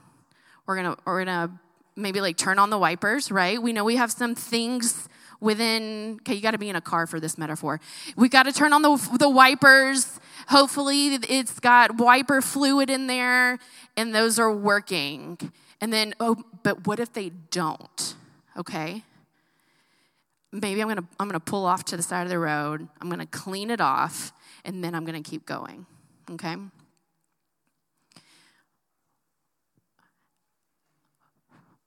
We're 0.68 0.76
gonna 0.76 0.98
we're 1.06 1.26
gonna 1.26 1.60
maybe 1.96 2.22
like 2.22 2.38
turn 2.38 2.60
on 2.60 2.70
the 2.70 2.78
wipers, 2.78 3.32
right? 3.32 3.60
We 3.60 3.74
know 3.74 3.84
we 3.84 3.96
have 3.96 4.12
some 4.12 4.36
things 4.36 5.10
within 5.40 6.18
okay 6.22 6.34
you 6.34 6.42
got 6.42 6.52
to 6.52 6.58
be 6.58 6.70
in 6.70 6.76
a 6.76 6.82
car 6.82 7.06
for 7.06 7.20
this 7.20 7.38
metaphor 7.38 7.80
we 8.16 8.28
got 8.28 8.44
to 8.44 8.52
turn 8.52 8.74
on 8.74 8.82
the, 8.82 9.18
the 9.20 9.30
wipers 9.30 10.20
hopefully 10.48 11.14
it's 11.14 11.60
got 11.60 11.98
wiper 11.98 12.42
fluid 12.42 12.90
in 12.90 13.06
there 13.06 13.60
and 13.96 14.16
those 14.16 14.40
are 14.40 14.52
working 14.52 15.38
and 15.80 15.94
then 15.94 16.12
oh 16.20 16.36
but 16.64 16.88
what 16.88 17.00
if 17.00 17.14
they 17.14 17.30
don't 17.52 18.16
okay? 18.58 19.04
Maybe 20.52 20.82
I'm 20.82 20.88
gonna, 20.88 21.08
I'm 21.20 21.28
gonna 21.28 21.40
pull 21.40 21.66
off 21.66 21.86
to 21.86 21.98
the 21.98 22.04
side 22.04 22.24
of 22.24 22.30
the 22.30 22.40
road, 22.40 22.88
I'm 23.02 23.10
gonna 23.10 23.26
clean 23.26 23.70
it 23.70 23.82
off, 23.82 24.32
and 24.66 24.84
then 24.84 24.96
I'm 24.96 25.06
gonna 25.06 25.22
keep 25.22 25.46
going, 25.46 25.86
okay? 26.32 26.56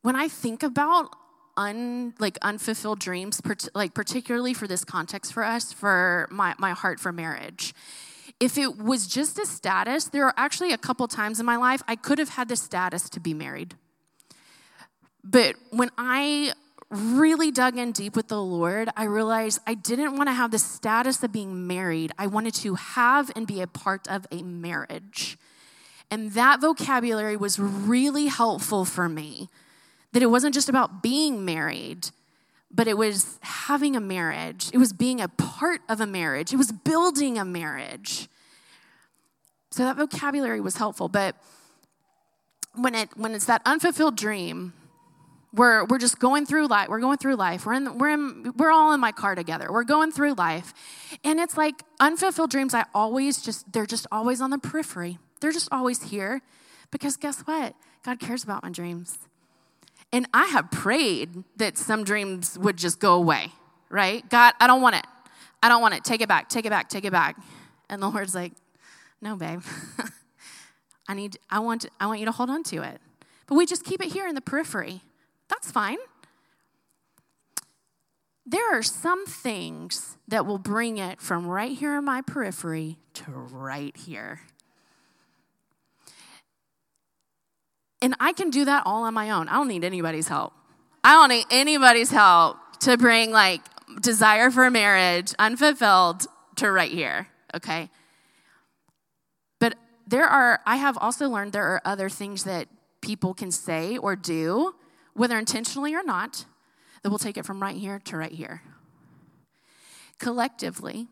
When 0.02 0.16
I 0.16 0.28
think 0.28 0.62
about 0.62 1.14
un, 1.56 2.14
like 2.18 2.38
unfulfilled 2.42 3.00
dreams, 3.00 3.40
like 3.74 3.92
particularly 3.94 4.54
for 4.54 4.66
this 4.66 4.84
context 4.84 5.32
for 5.32 5.44
us, 5.44 5.72
for 5.72 6.26
my, 6.30 6.54
my 6.58 6.72
heart 6.72 7.00
for 7.00 7.12
marriage, 7.12 7.74
if 8.38 8.56
it 8.56 8.78
was 8.78 9.06
just 9.06 9.38
a 9.38 9.44
status, 9.44 10.06
there 10.06 10.24
are 10.24 10.34
actually 10.36 10.72
a 10.72 10.78
couple 10.78 11.06
times 11.06 11.38
in 11.40 11.46
my 11.46 11.56
life 11.56 11.82
I 11.86 11.96
could 11.96 12.18
have 12.18 12.30
had 12.30 12.48
the 12.48 12.56
status 12.56 13.10
to 13.10 13.20
be 13.20 13.34
married. 13.34 13.74
But 15.22 15.56
when 15.70 15.90
I 15.98 16.52
really 16.90 17.50
dug 17.50 17.78
in 17.78 17.92
deep 17.92 18.16
with 18.16 18.28
the 18.28 18.42
Lord, 18.42 18.88
I 18.96 19.04
realized 19.04 19.60
I 19.66 19.74
didn't 19.74 20.16
want 20.16 20.28
to 20.28 20.32
have 20.32 20.50
the 20.50 20.58
status 20.58 21.22
of 21.22 21.32
being 21.32 21.66
married. 21.66 22.12
I 22.18 22.26
wanted 22.26 22.54
to 22.54 22.74
have 22.74 23.30
and 23.36 23.46
be 23.46 23.60
a 23.60 23.66
part 23.66 24.08
of 24.08 24.26
a 24.32 24.42
marriage. 24.42 25.38
And 26.10 26.32
that 26.32 26.60
vocabulary 26.60 27.36
was 27.36 27.58
really 27.58 28.26
helpful 28.26 28.84
for 28.84 29.08
me. 29.08 29.48
That 30.12 30.22
it 30.22 30.26
wasn't 30.26 30.54
just 30.54 30.68
about 30.68 31.02
being 31.02 31.44
married, 31.44 32.08
but 32.72 32.88
it 32.88 32.98
was 32.98 33.38
having 33.42 33.94
a 33.94 34.00
marriage. 34.00 34.70
It 34.72 34.78
was 34.78 34.92
being 34.92 35.20
a 35.20 35.28
part 35.28 35.82
of 35.88 36.00
a 36.00 36.06
marriage. 36.06 36.52
It 36.52 36.56
was 36.56 36.72
building 36.72 37.38
a 37.38 37.44
marriage. 37.44 38.28
So 39.70 39.84
that 39.84 39.96
vocabulary 39.96 40.60
was 40.60 40.76
helpful. 40.76 41.08
But 41.08 41.36
when 42.74 42.96
it 42.96 43.16
when 43.16 43.34
it's 43.34 43.44
that 43.44 43.62
unfulfilled 43.64 44.16
dream, 44.16 44.72
we're, 45.52 45.84
we're 45.86 45.98
just 45.98 46.18
going 46.18 46.46
through 46.46 46.68
life. 46.68 46.88
We're 46.88 47.00
going 47.00 47.18
through 47.18 47.36
life. 47.36 47.66
We're, 47.66 47.74
in, 47.74 47.98
we're, 47.98 48.10
in, 48.10 48.52
we're 48.56 48.70
all 48.70 48.92
in 48.92 49.00
my 49.00 49.12
car 49.12 49.34
together. 49.34 49.72
We're 49.72 49.84
going 49.84 50.12
through 50.12 50.34
life. 50.34 50.72
And 51.24 51.40
it's 51.40 51.56
like 51.56 51.82
unfulfilled 51.98 52.50
dreams, 52.50 52.74
I 52.74 52.84
always 52.94 53.42
just, 53.42 53.72
they're 53.72 53.86
just 53.86 54.06
always 54.12 54.40
on 54.40 54.50
the 54.50 54.58
periphery. 54.58 55.18
They're 55.40 55.52
just 55.52 55.68
always 55.72 56.04
here 56.04 56.42
because 56.90 57.16
guess 57.16 57.40
what? 57.40 57.74
God 58.04 58.20
cares 58.20 58.44
about 58.44 58.62
my 58.62 58.70
dreams. 58.70 59.18
And 60.12 60.28
I 60.34 60.46
have 60.46 60.70
prayed 60.70 61.44
that 61.56 61.78
some 61.78 62.04
dreams 62.04 62.58
would 62.58 62.76
just 62.76 62.98
go 63.00 63.14
away, 63.14 63.52
right? 63.88 64.28
God, 64.28 64.54
I 64.60 64.66
don't 64.66 64.82
want 64.82 64.96
it. 64.96 65.06
I 65.62 65.68
don't 65.68 65.82
want 65.82 65.94
it. 65.94 66.04
Take 66.04 66.20
it 66.20 66.28
back, 66.28 66.48
take 66.48 66.66
it 66.66 66.70
back, 66.70 66.88
take 66.88 67.04
it 67.04 67.12
back. 67.12 67.36
And 67.88 68.02
the 68.02 68.08
Lord's 68.08 68.34
like, 68.34 68.52
no, 69.20 69.36
babe. 69.36 69.62
I 71.08 71.14
need, 71.14 71.38
I 71.50 71.58
want, 71.58 71.86
I 72.00 72.06
want 72.06 72.20
you 72.20 72.26
to 72.26 72.32
hold 72.32 72.50
on 72.50 72.62
to 72.64 72.82
it. 72.82 73.00
But 73.46 73.56
we 73.56 73.66
just 73.66 73.84
keep 73.84 74.00
it 74.00 74.12
here 74.12 74.26
in 74.26 74.34
the 74.34 74.40
periphery. 74.40 75.02
That's 75.50 75.70
fine. 75.70 75.98
There 78.46 78.76
are 78.76 78.82
some 78.82 79.26
things 79.26 80.16
that 80.28 80.46
will 80.46 80.58
bring 80.58 80.98
it 80.98 81.20
from 81.20 81.46
right 81.46 81.76
here 81.76 81.98
in 81.98 82.04
my 82.04 82.22
periphery 82.22 82.98
to 83.14 83.30
right 83.30 83.96
here. 83.96 84.40
And 88.02 88.14
I 88.18 88.32
can 88.32 88.50
do 88.50 88.64
that 88.64 88.84
all 88.86 89.04
on 89.04 89.12
my 89.12 89.30
own. 89.30 89.48
I 89.48 89.54
don't 89.54 89.68
need 89.68 89.84
anybody's 89.84 90.28
help. 90.28 90.54
I 91.04 91.14
don't 91.14 91.28
need 91.28 91.46
anybody's 91.50 92.10
help 92.10 92.56
to 92.80 92.96
bring 92.96 93.30
like 93.30 93.60
desire 94.00 94.50
for 94.50 94.70
marriage 94.70 95.34
unfulfilled 95.38 96.26
to 96.56 96.70
right 96.70 96.90
here, 96.90 97.28
okay? 97.54 97.90
But 99.58 99.74
there 100.06 100.26
are, 100.26 100.60
I 100.66 100.76
have 100.76 100.96
also 100.98 101.28
learned 101.28 101.52
there 101.52 101.66
are 101.66 101.82
other 101.84 102.08
things 102.08 102.44
that 102.44 102.68
people 103.00 103.34
can 103.34 103.50
say 103.50 103.96
or 103.98 104.16
do, 104.16 104.74
whether 105.14 105.38
intentionally 105.38 105.94
or 105.94 106.02
not, 106.02 106.44
that 107.02 107.10
we'll 107.10 107.18
take 107.18 107.36
it 107.36 107.46
from 107.46 107.62
right 107.62 107.76
here 107.76 107.98
to 108.04 108.16
right 108.16 108.32
here. 108.32 108.62
Collectively, 110.18 111.08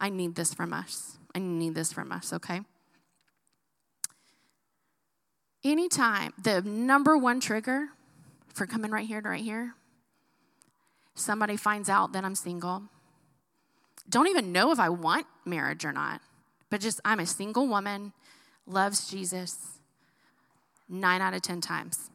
I 0.00 0.08
need 0.08 0.34
this 0.34 0.54
from 0.54 0.72
us. 0.72 1.18
I 1.34 1.38
need 1.38 1.74
this 1.74 1.92
from 1.92 2.12
us, 2.12 2.32
okay? 2.32 2.60
Anytime, 5.64 6.32
the 6.42 6.60
number 6.62 7.16
one 7.16 7.40
trigger 7.40 7.88
for 8.52 8.66
coming 8.66 8.90
right 8.90 9.06
here 9.06 9.20
to 9.20 9.28
right 9.28 9.42
here, 9.42 9.74
somebody 11.14 11.56
finds 11.56 11.88
out 11.88 12.12
that 12.12 12.24
I'm 12.24 12.34
single. 12.34 12.84
Don't 14.08 14.28
even 14.28 14.50
know 14.50 14.72
if 14.72 14.80
I 14.80 14.88
want 14.88 15.26
marriage 15.44 15.84
or 15.84 15.92
not, 15.92 16.20
but 16.68 16.80
just 16.80 17.00
I'm 17.04 17.20
a 17.20 17.26
single 17.26 17.68
woman, 17.68 18.12
loves 18.66 19.08
Jesus 19.08 19.78
nine 20.88 21.20
out 21.20 21.34
of 21.34 21.42
10 21.42 21.60
times. 21.60 22.10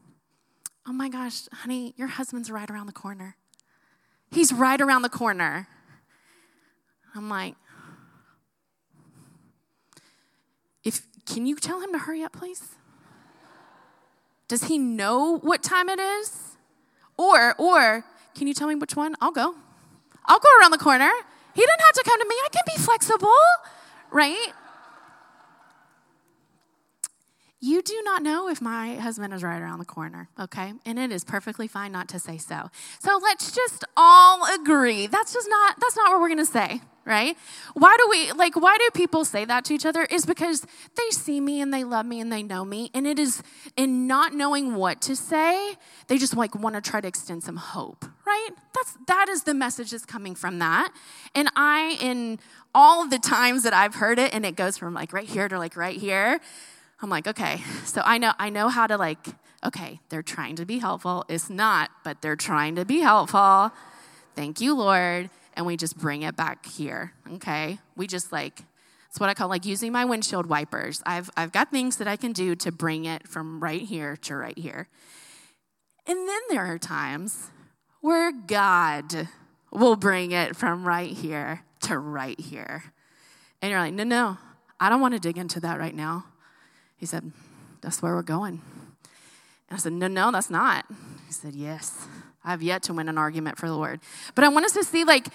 Oh 0.88 0.94
my 0.94 1.10
gosh, 1.10 1.48
honey, 1.52 1.94
your 1.98 2.08
husband's 2.08 2.50
right 2.50 2.70
around 2.70 2.86
the 2.86 2.94
corner. 2.94 3.36
He's 4.32 4.54
right 4.54 4.80
around 4.80 5.02
the 5.02 5.10
corner. 5.10 5.68
I'm 7.14 7.30
like, 7.30 7.56
if 10.84 11.02
can 11.26 11.46
you 11.46 11.58
tell 11.58 11.82
him 11.82 11.92
to 11.92 11.98
hurry 11.98 12.24
up, 12.24 12.32
please? 12.32 12.64
Does 14.48 14.66
he 14.66 14.78
know 14.78 15.40
what 15.40 15.62
time 15.62 15.90
it 15.90 16.00
is? 16.00 16.56
Or, 17.18 17.54
or, 17.58 18.06
can 18.36 18.48
you 18.48 18.54
tell 18.54 18.70
me 18.70 18.76
which 18.76 18.96
one? 18.96 19.16
I'll 19.20 19.32
go. 19.32 19.56
I'll 20.26 20.40
go 20.40 20.50
around 20.60 20.72
the 20.72 20.78
corner. 20.78 21.12
He 21.54 21.62
didn't 21.62 21.82
have 21.82 21.94
to 21.96 22.04
come 22.06 22.22
to 22.22 22.28
me. 22.28 22.36
I 22.46 22.48
can 22.50 22.64
be 22.66 22.82
flexible, 22.82 23.30
right? 24.12 24.54
You 27.60 27.82
do 27.82 28.00
not 28.06 28.22
know 28.22 28.50
if 28.50 28.62
my 28.62 28.96
husband 28.96 29.34
is 29.34 29.42
right 29.42 29.60
around 29.60 29.80
the 29.80 29.86
corner, 29.86 30.30
okay? 30.40 30.74
And 30.86 31.00
it 31.00 31.12
is 31.12 31.24
perfectly 31.24 31.68
fine 31.68 31.92
not 31.92 32.08
to 32.10 32.20
say 32.20 32.38
so. 32.38 32.70
So 33.00 33.20
let's 33.22 33.52
just 33.52 33.84
all 33.96 34.46
agree. 34.54 35.08
That's 35.08 35.34
just 35.34 35.50
not 35.50 35.80
that's 35.80 35.96
not 35.96 36.12
what 36.12 36.22
we're 36.22 36.28
going 36.28 36.38
to 36.38 36.46
say, 36.46 36.82
right? 37.04 37.36
Why 37.74 37.98
do 37.98 38.08
we 38.12 38.32
like 38.34 38.56
why 38.56 38.78
do 38.78 38.90
people 38.94 39.26
say 39.26 39.44
that 39.46 39.66
to 39.66 39.74
each 39.74 39.88
other 39.88 40.04
is 40.04 40.24
because 40.24 40.68
they 40.96 41.10
see 41.10 41.42
me 41.42 41.60
and 41.60 41.74
they 41.74 41.84
love 41.84 42.06
me 42.06 42.20
and 42.20 42.32
they 42.32 42.44
know 42.44 42.64
me 42.64 42.92
and 42.94 43.08
it 43.08 43.18
is 43.18 43.42
in 43.76 44.06
not 44.06 44.36
knowing 44.36 44.76
what 44.76 45.02
to 45.02 45.16
say, 45.16 45.78
they 46.10 46.20
just 46.20 46.38
like 46.38 46.54
want 46.54 46.76
to 46.76 46.82
try 46.82 47.02
to 47.02 47.08
extend 47.08 47.44
some 47.44 47.58
hope, 47.58 48.06
right? 48.28 48.50
That's 48.76 48.98
that 49.08 49.30
is 49.30 49.44
the 49.44 49.56
message 49.56 49.90
that's 49.90 50.06
coming 50.06 50.36
from 50.36 50.60
that. 50.60 50.94
And 51.34 51.50
I 51.56 51.98
in 52.00 52.38
all 52.76 53.08
the 53.08 53.18
times 53.18 53.64
that 53.64 53.74
I've 53.74 53.96
heard 53.96 54.20
it 54.20 54.32
and 54.32 54.46
it 54.46 54.56
goes 54.56 54.78
from 54.78 54.94
like 54.94 55.12
right 55.12 55.28
here 55.28 55.48
to 55.48 55.58
like 55.58 55.76
right 55.76 55.98
here, 56.00 56.40
I'm 57.02 57.10
like, 57.10 57.28
okay, 57.28 57.62
so 57.86 58.02
I 58.04 58.18
know 58.18 58.34
I 58.40 58.50
know 58.50 58.70
how 58.70 58.88
to 58.88 58.98
like, 58.98 59.26
okay, 59.66 60.00
they're 60.10 60.24
trying 60.24 60.56
to 60.58 60.66
be 60.66 60.80
helpful. 60.80 61.26
It's 61.28 61.50
not, 61.50 61.92
but 62.04 62.22
they're 62.22 62.36
trying 62.36 62.76
to 62.76 62.86
be 62.86 63.00
helpful. 63.00 63.72
Thank 64.36 64.62
you, 64.62 64.76
Lord. 64.76 65.30
And 65.56 65.66
we 65.66 65.76
just 65.78 65.98
bring 65.98 66.22
it 66.22 66.36
back 66.36 66.66
here. 66.68 67.14
Okay? 67.34 67.80
We 67.96 68.06
just 68.06 68.32
like 68.32 68.62
it's 69.10 69.20
what 69.20 69.30
I 69.30 69.34
call 69.34 69.48
like 69.48 69.66
using 69.66 69.92
my 69.92 70.06
windshield 70.06 70.46
wipers. 70.46 71.02
I've 71.06 71.30
I've 71.36 71.52
got 71.52 71.72
things 71.72 71.98
that 71.98 72.08
I 72.08 72.16
can 72.16 72.34
do 72.34 72.56
to 72.56 72.72
bring 72.72 73.06
it 73.06 73.28
from 73.28 73.60
right 73.60 73.82
here 73.82 74.16
to 74.18 74.36
right 74.36 74.58
here. 74.58 74.88
And 76.06 76.28
then 76.28 76.40
there 76.50 76.66
are 76.66 76.78
times 76.78 77.50
where 78.02 78.32
God 78.32 79.28
will 79.72 79.96
bring 79.96 80.32
it 80.32 80.56
from 80.56 80.88
right 80.88 81.12
here 81.12 81.64
to 81.82 81.98
right 81.98 82.40
here. 82.40 82.84
And 83.62 83.72
you're 83.72 83.80
like, 83.80 83.94
no, 83.94 84.04
no, 84.04 84.38
I 84.80 84.90
don't 84.90 85.02
want 85.02 85.16
to 85.16 85.20
dig 85.20 85.38
into 85.38 85.60
that 85.62 85.80
right 85.80 85.96
now. 85.96 86.26
He 86.98 87.06
said, 87.06 87.32
That's 87.82 88.02
where 88.02 88.16
we're 88.16 88.24
going. 88.24 88.62
And 89.70 89.78
I 89.78 89.78
said, 89.78 89.94
No, 89.94 90.08
no, 90.08 90.32
that's 90.32 90.50
not. 90.50 90.86
He 91.26 91.34
said, 91.34 91.56
Yes. 91.56 92.08
I 92.44 92.52
have 92.52 92.64
yet 92.64 92.82
to 92.84 92.94
win 92.94 93.10
an 93.10 93.18
argument 93.18 93.58
for 93.58 93.68
the 93.68 93.76
Lord. 93.76 94.00
But 94.34 94.46
I 94.46 94.48
want 94.48 94.66
us 94.66 94.72
to 94.74 94.84
see 94.84 95.04
like 95.04 95.28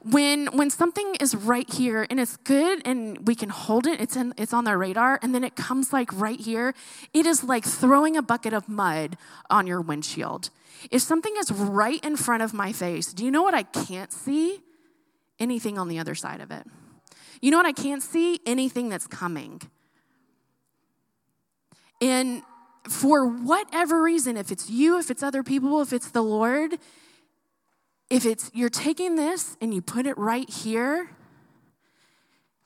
when 0.00 0.46
when 0.48 0.68
something 0.68 1.14
is 1.20 1.34
right 1.34 1.72
here 1.72 2.06
and 2.10 2.18
it's 2.18 2.36
good 2.38 2.82
and 2.84 3.26
we 3.26 3.36
can 3.36 3.50
hold 3.50 3.86
it, 3.86 4.00
it's 4.00 4.16
in 4.16 4.34
it's 4.36 4.52
on 4.52 4.64
the 4.64 4.76
radar, 4.76 5.20
and 5.22 5.32
then 5.32 5.44
it 5.44 5.54
comes 5.54 5.92
like 5.92 6.10
right 6.12 6.40
here, 6.40 6.74
it 7.14 7.24
is 7.24 7.44
like 7.44 7.64
throwing 7.64 8.16
a 8.16 8.22
bucket 8.22 8.52
of 8.52 8.68
mud 8.68 9.16
on 9.48 9.68
your 9.68 9.80
windshield. 9.80 10.50
If 10.90 11.02
something 11.02 11.34
is 11.38 11.52
right 11.52 12.04
in 12.04 12.16
front 12.16 12.42
of 12.42 12.52
my 12.52 12.72
face, 12.72 13.12
do 13.12 13.24
you 13.24 13.30
know 13.30 13.42
what 13.42 13.54
I 13.54 13.62
can't 13.62 14.12
see? 14.12 14.60
Anything 15.38 15.78
on 15.78 15.88
the 15.88 15.98
other 15.98 16.14
side 16.14 16.40
of 16.40 16.50
it. 16.50 16.66
You 17.40 17.50
know 17.50 17.58
what 17.58 17.66
I 17.66 17.72
can't 17.72 18.02
see? 18.02 18.40
Anything 18.46 18.88
that's 18.88 19.06
coming. 19.06 19.60
And 22.00 22.42
for 22.88 23.26
whatever 23.26 24.02
reason, 24.02 24.36
if 24.36 24.50
it's 24.50 24.70
you, 24.70 24.98
if 24.98 25.10
it's 25.10 25.22
other 25.22 25.42
people, 25.42 25.80
if 25.80 25.92
it's 25.92 26.10
the 26.10 26.22
Lord, 26.22 26.78
if 28.10 28.24
it's 28.24 28.50
you're 28.54 28.70
taking 28.70 29.16
this 29.16 29.56
and 29.60 29.74
you 29.74 29.82
put 29.82 30.06
it 30.06 30.16
right 30.16 30.48
here, 30.48 31.10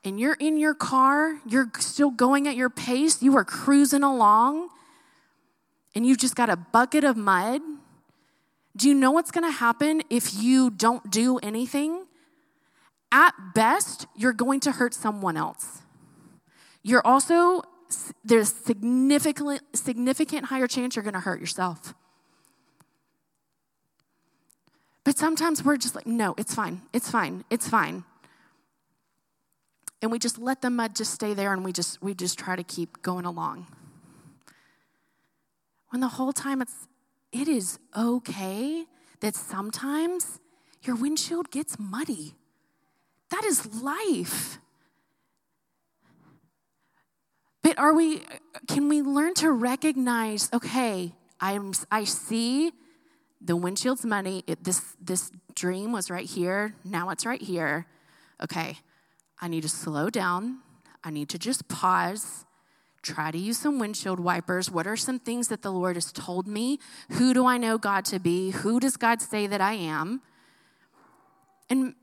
and 0.05 0.19
you're 0.19 0.37
in 0.41 0.57
your 0.57 0.75
car, 0.75 1.39
you're 1.47 1.71
still 1.79 2.11
going 2.11 2.49
at 2.49 2.57
your 2.57 2.71
pace, 2.71 3.23
you 3.23 3.37
are 3.37 3.45
cruising 3.45 4.03
along, 4.03 4.69
and 5.95 6.07
you've 6.07 6.19
just 6.19 6.35
got 6.35 6.49
a 6.49 6.57
bucket 6.57 7.05
of 7.05 7.17
mud, 7.17 7.61
do 8.77 8.89
you 8.89 8.95
know 8.95 9.11
what's 9.11 9.31
gonna 9.31 9.51
happen 9.51 10.03
if 10.09 10.35
you 10.35 10.71
don't 10.71 11.11
do 11.11 11.39
anything? 11.39 12.07
At 13.13 13.35
best, 13.55 14.07
you're 14.17 14.33
going 14.33 14.61
to 14.61 14.73
hurt 14.73 14.95
someone 14.95 15.37
else. 15.37 15.83
You're 16.83 17.07
also 17.07 17.63
there's 18.25 18.53
significant, 18.53 19.63
significant 19.75 20.47
higher 20.47 20.67
chance 20.67 20.97
you're 20.97 21.03
going 21.03 21.15
to 21.15 21.21
hurt 21.21 21.41
yourself. 21.41 21.95
But 25.05 25.17
sometimes 25.17 25.65
we're 25.65 25.77
just 25.77 25.95
like, 25.95 26.07
no, 26.07 26.35
it's 26.37 26.55
fine, 26.55 26.83
it's 26.93 27.11
fine, 27.11 27.45
it's 27.51 27.69
fine. 27.69 28.05
And 30.03 30.11
we 30.11 30.19
just 30.19 30.39
let 30.39 30.63
the 30.63 30.71
mud 30.71 30.95
just 30.95 31.13
stay 31.13 31.35
there 31.35 31.53
and 31.53 31.65
we 31.65 31.73
just 31.73 32.03
we 32.03 32.15
just 32.15 32.39
try 32.39 32.57
to 32.57 32.63
keep 32.63 33.03
going 33.03 33.27
along. 33.27 33.67
When 35.91 36.01
the 36.01 36.09
whole 36.09 36.33
time 36.33 36.63
it's 36.63 36.87
it 37.33 37.49
is 37.49 37.79
okay 37.97 38.87
that 39.21 39.35
sometimes 39.35 40.41
your 40.83 40.97
windshield 40.97 41.51
gets 41.51 41.79
muddy. 41.79 42.35
That 43.31 43.45
is 43.45 43.83
life. 43.83 44.59
But 47.63 47.79
are 47.79 47.95
we, 47.95 48.23
can 48.69 48.89
we 48.89 49.03
learn 49.03 49.35
to 49.35 49.51
recognize, 49.53 50.49
okay, 50.53 51.13
I'm, 51.41 51.73
I 51.91 52.05
see 52.05 52.73
the 53.41 53.57
windshield's 53.57 54.05
money. 54.05 54.45
It, 54.47 54.65
this, 54.65 54.97
this 55.01 55.31
dream 55.55 55.93
was 55.93 56.11
right 56.11 56.27
here. 56.27 56.75
Now 56.85 57.11
it's 57.11 57.25
right 57.25 57.41
here. 57.41 57.87
Okay, 58.43 58.79
I 59.41 59.49
need 59.49 59.63
to 59.63 59.69
slow 59.69 60.11
down. 60.11 60.59
I 61.03 61.11
need 61.11 61.29
to 61.31 61.39
just 61.39 61.69
pause. 61.69 62.45
Try 63.03 63.31
to 63.31 63.39
use 63.39 63.59
some 63.59 63.79
windshield 63.79 64.21
wipers. 64.21 64.71
What 64.71 64.87
are 64.87 64.97
some 64.97 65.19
things 65.19 65.49
that 65.49 65.63
the 65.63 65.73
Lord 65.73 65.97
has 65.97 66.13
told 66.13 66.47
me? 66.47 66.79
Who 67.13 67.33
do 67.33 67.47
I 67.47 67.57
know 67.57 67.79
God 67.79 68.05
to 68.07 68.19
be? 68.19 68.51
Who 68.51 68.79
does 68.79 68.97
God 68.97 69.23
say 69.23 69.47
that 69.47 69.61
I 69.61 69.73
am? 69.73 70.21
And 71.71 71.95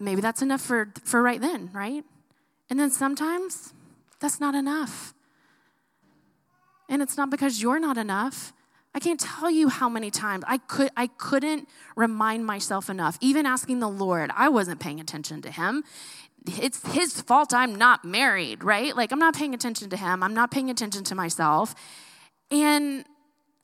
maybe 0.00 0.20
that's 0.20 0.42
enough 0.42 0.60
for, 0.60 0.92
for 1.04 1.22
right 1.22 1.40
then, 1.40 1.70
right? 1.72 2.04
And 2.68 2.80
then 2.80 2.90
sometimes 2.90 3.72
that's 4.20 4.40
not 4.40 4.54
enough. 4.54 5.14
And 6.88 7.02
it's 7.02 7.16
not 7.16 7.30
because 7.30 7.62
you're 7.62 7.80
not 7.80 7.96
enough. 7.96 8.52
I 8.94 8.98
can't 8.98 9.20
tell 9.20 9.50
you 9.50 9.68
how 9.68 9.88
many 9.88 10.10
times 10.10 10.44
I 10.46 10.58
could 10.58 10.90
I 10.96 11.06
couldn't 11.06 11.68
remind 11.94 12.44
myself 12.44 12.90
enough. 12.90 13.16
Even 13.20 13.46
asking 13.46 13.78
the 13.78 13.88
Lord, 13.88 14.30
I 14.36 14.48
wasn't 14.48 14.80
paying 14.80 15.00
attention 15.00 15.40
to 15.42 15.50
him. 15.50 15.84
It's 16.46 16.84
his 16.92 17.20
fault 17.20 17.54
I'm 17.54 17.76
not 17.76 18.04
married, 18.04 18.64
right? 18.64 18.96
Like 18.96 19.12
I'm 19.12 19.18
not 19.18 19.36
paying 19.36 19.54
attention 19.54 19.90
to 19.90 19.96
him. 19.96 20.22
I'm 20.22 20.34
not 20.34 20.50
paying 20.50 20.70
attention 20.70 21.04
to 21.04 21.14
myself. 21.14 21.74
And 22.50 23.04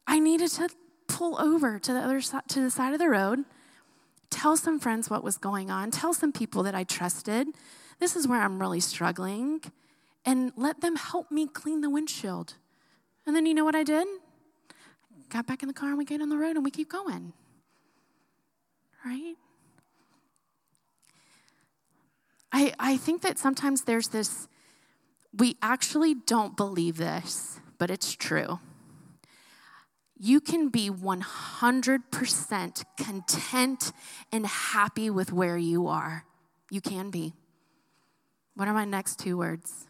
I 0.07 0.21
needed 0.21 0.51
to 0.53 0.69
pull 1.09 1.41
over 1.41 1.81
to 1.81 1.93
the 1.93 1.99
other 1.99 2.21
side 2.21 2.43
to 2.49 2.61
the 2.61 2.71
side 2.71 2.93
of 2.93 3.01
the 3.01 3.09
road, 3.09 3.41
tell 4.31 4.57
some 4.57 4.79
friends 4.79 5.11
what 5.11 5.25
was 5.25 5.37
going 5.37 5.71
on, 5.71 5.91
tell 5.91 6.15
some 6.15 6.33
people 6.33 6.63
that 6.63 6.75
I 6.77 6.85
trusted. 6.85 7.49
This 7.99 8.15
is 8.15 8.29
where 8.29 8.43
I'm 8.43 8.61
really 8.61 8.81
struggling 8.81 9.61
and 10.27 10.53
let 10.57 10.81
them 10.81 10.97
help 10.97 11.31
me 11.31 11.47
clean 11.47 11.81
the 11.81 11.89
windshield. 11.89 12.55
And 13.27 13.35
then 13.35 13.47
you 13.47 13.55
know 13.55 13.64
what 13.64 13.77
I 13.77 13.85
did? 13.85 14.07
Got 15.29 15.47
back 15.47 15.62
in 15.62 15.68
the 15.68 15.74
car 15.74 15.91
and 15.91 15.99
we 15.99 16.05
get 16.05 16.20
on 16.20 16.29
the 16.29 16.37
road 16.37 16.57
and 16.57 16.64
we 16.64 16.70
keep 16.70 16.91
going. 16.91 17.33
Right? 19.05 19.37
I, 22.53 22.72
I 22.79 22.97
think 22.97 23.22
that 23.22 23.39
sometimes 23.39 23.83
there's 23.83 24.09
this, 24.09 24.49
we 25.37 25.57
actually 25.62 26.14
don't 26.14 26.57
believe 26.57 26.97
this, 26.97 27.61
but 27.79 27.91
it's 27.91 28.12
true. 28.12 28.59
You 30.18 30.41
can 30.41 30.70
be 30.70 30.91
100% 30.91 32.85
content 32.97 33.93
and 34.33 34.47
happy 34.47 35.11
with 35.11 35.33
where 35.33 35.59
you 35.59 35.87
are. 35.89 36.24
You 36.70 36.81
can 36.81 37.11
be. 37.11 37.35
What 38.55 38.66
are 38.66 38.74
my 38.74 38.87
next 38.87 39.18
two 39.18 39.37
words? 39.37 39.87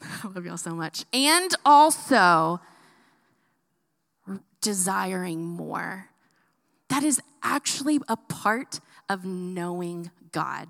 I 0.02 0.28
love 0.34 0.44
y'all 0.44 0.56
so 0.56 0.74
much. 0.74 1.04
And 1.12 1.54
also 1.64 2.60
desiring 4.60 5.44
more. 5.44 6.10
That 6.88 7.02
is 7.02 7.20
actually 7.42 8.00
a 8.08 8.16
part 8.16 8.80
of 9.08 9.24
knowing 9.24 10.10
God. 10.32 10.68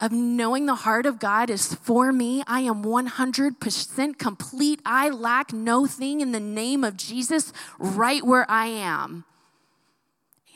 Of 0.00 0.12
knowing 0.12 0.66
the 0.66 0.76
heart 0.76 1.06
of 1.06 1.18
God 1.18 1.50
is 1.50 1.74
for 1.74 2.12
me. 2.12 2.44
I 2.46 2.60
am 2.60 2.84
100% 2.84 4.18
complete. 4.18 4.80
I 4.86 5.10
lack 5.10 5.52
no 5.52 5.86
thing 5.86 6.20
in 6.20 6.30
the 6.30 6.40
name 6.40 6.84
of 6.84 6.96
Jesus 6.96 7.52
right 7.78 8.24
where 8.24 8.48
I 8.48 8.66
am. 8.66 9.24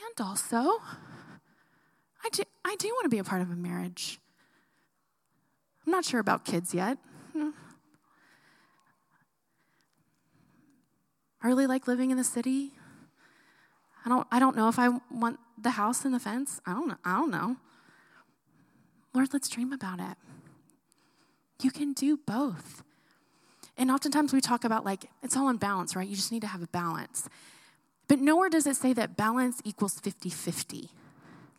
And 0.07 0.27
also, 0.27 0.79
I 2.25 2.29
do, 2.31 2.45
I 2.65 2.77
do 2.77 2.89
want 2.89 3.05
to 3.05 3.09
be 3.09 3.19
a 3.19 3.25
part 3.25 3.43
of 3.43 3.51
a 3.51 3.57
marriage. 3.57 4.21
I'm 5.85 5.91
not 5.91 6.05
sure 6.05 6.21
about 6.21 6.45
kids 6.45 6.73
yet. 6.73 6.99
I 11.43 11.49
really 11.49 11.67
like 11.67 11.89
living 11.89 12.11
in 12.11 12.17
the 12.17 12.25
city. 12.25 12.73
I 14.05 14.09
don't, 14.09 14.27
I 14.31 14.39
don't 14.39 14.57
know 14.57 14.69
if 14.69 14.79
I 14.79 14.89
want 15.11 15.39
the 15.61 15.71
house 15.71 16.05
and 16.05 16.15
the 16.15 16.21
fence. 16.21 16.61
I 16.67 16.73
don't 16.73 16.89
know. 16.89 16.97
I 17.05 17.17
don't 17.17 17.31
know. 17.31 17.57
Lord, 19.15 19.33
let's 19.33 19.49
dream 19.49 19.73
about 19.73 20.01
it. 20.01 20.17
You 21.63 21.71
can 21.71 21.93
do 21.93 22.17
both. 22.17 22.83
And 23.77 23.91
oftentimes 23.91 24.33
we 24.33 24.41
talk 24.41 24.65
about 24.65 24.85
like, 24.85 25.07
it's 25.23 25.37
all 25.37 25.49
in 25.49 25.57
balance, 25.57 25.95
right? 25.97 26.09
You 26.09 26.17
just 26.17 26.33
need 26.33 26.43
to 26.43 26.49
have 26.49 26.63
a 26.63 26.67
balance. 26.69 27.29
But 28.09 28.19
nowhere 28.19 28.49
does 28.49 28.67
it 28.67 28.77
say 28.77 28.93
that 28.93 29.17
balance 29.17 29.61
equals 29.65 29.99
50 30.01 30.29
50. 30.29 30.91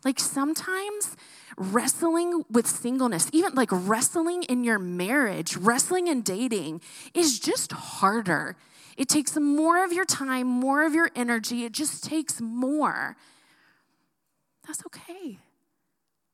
Like 0.04 0.20
sometimes 0.20 1.16
wrestling 1.56 2.44
with 2.50 2.66
singleness, 2.66 3.28
even 3.32 3.54
like 3.54 3.70
wrestling 3.72 4.42
in 4.44 4.64
your 4.64 4.78
marriage, 4.78 5.56
wrestling 5.56 6.08
in 6.08 6.22
dating 6.22 6.80
is 7.14 7.38
just 7.38 7.72
harder. 7.72 8.56
It 8.96 9.08
takes 9.08 9.36
more 9.36 9.84
of 9.84 9.92
your 9.92 10.04
time, 10.04 10.46
more 10.46 10.84
of 10.84 10.94
your 10.94 11.10
energy. 11.16 11.64
It 11.64 11.72
just 11.72 12.04
takes 12.04 12.40
more. 12.40 13.16
That's 14.66 14.84
okay. 14.86 15.38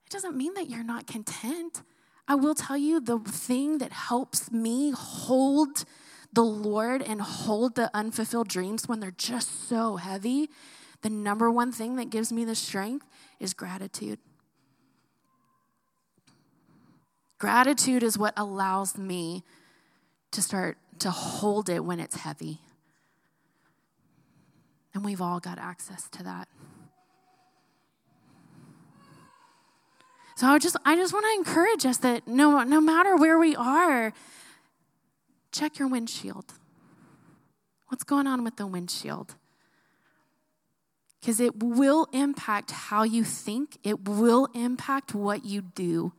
It 0.07 0.11
doesn't 0.11 0.37
mean 0.37 0.55
that 0.55 0.69
you're 0.69 0.85
not 0.85 1.07
content. 1.07 1.83
I 2.27 2.35
will 2.35 2.55
tell 2.55 2.77
you 2.77 3.01
the 3.01 3.19
thing 3.19 3.79
that 3.79 3.93
helps 3.93 4.51
me 4.51 4.93
hold 4.95 5.85
the 6.33 6.45
Lord 6.45 7.03
and 7.03 7.21
hold 7.21 7.75
the 7.75 7.91
unfulfilled 7.95 8.49
dreams 8.49 8.89
when 8.89 9.01
they're 9.01 9.11
just 9.11 9.69
so 9.69 9.97
heavy, 9.97 10.49
the 11.03 11.11
number 11.11 11.51
one 11.51 11.73
thing 11.73 11.97
that 11.97 12.11
gives 12.11 12.33
me 12.33 12.45
the 12.45 12.55
strength 12.55 13.07
is 13.41 13.55
gratitude. 13.55 14.19
Gratitude 17.39 18.03
is 18.03 18.19
what 18.19 18.35
allows 18.37 18.99
me 18.99 19.43
to 20.31 20.43
start 20.43 20.77
to 20.99 21.11
hold 21.11 21.69
it 21.71 21.85
when 21.85 21.99
it's 21.99 22.17
heavy. 22.17 22.61
And 24.93 25.05
we've 25.05 25.23
all 25.23 25.41
got 25.41 25.59
access 25.59 26.09
to 26.11 26.23
that. 26.23 26.49
So 30.37 30.47
I 30.47 30.59
just 30.59 30.77
I 30.85 30.97
just 30.97 31.13
want 31.13 31.27
to 31.27 31.39
encourage 31.39 31.85
us 31.87 31.99
that 31.99 32.27
no 32.27 32.63
no 32.63 32.81
matter 32.81 33.17
where 33.17 33.39
we 33.39 33.57
are, 33.57 34.13
check 35.53 35.79
your 35.79 35.89
windshield. 35.89 36.55
What's 37.89 38.05
going 38.05 38.27
on 38.27 38.45
with 38.45 38.57
the 38.57 38.67
windshield? 38.67 39.35
Because 41.21 41.41
it 41.41 41.63
will 41.63 42.09
impact 42.13 42.71
how 42.71 43.03
you 43.03 43.25
think, 43.25 43.79
it 43.83 44.09
will 44.09 44.49
impact 44.55 45.15
what 45.15 45.45
you 45.45 45.61
do. 45.61 46.13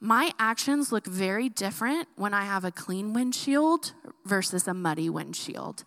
My 0.00 0.32
actions 0.38 0.92
look 0.92 1.06
very 1.06 1.48
different 1.48 2.08
when 2.16 2.34
I 2.34 2.44
have 2.44 2.64
a 2.64 2.70
clean 2.70 3.12
windshield 3.12 3.92
versus 4.24 4.66
a 4.66 4.74
muddy 4.74 5.08
windshield. 5.08 5.84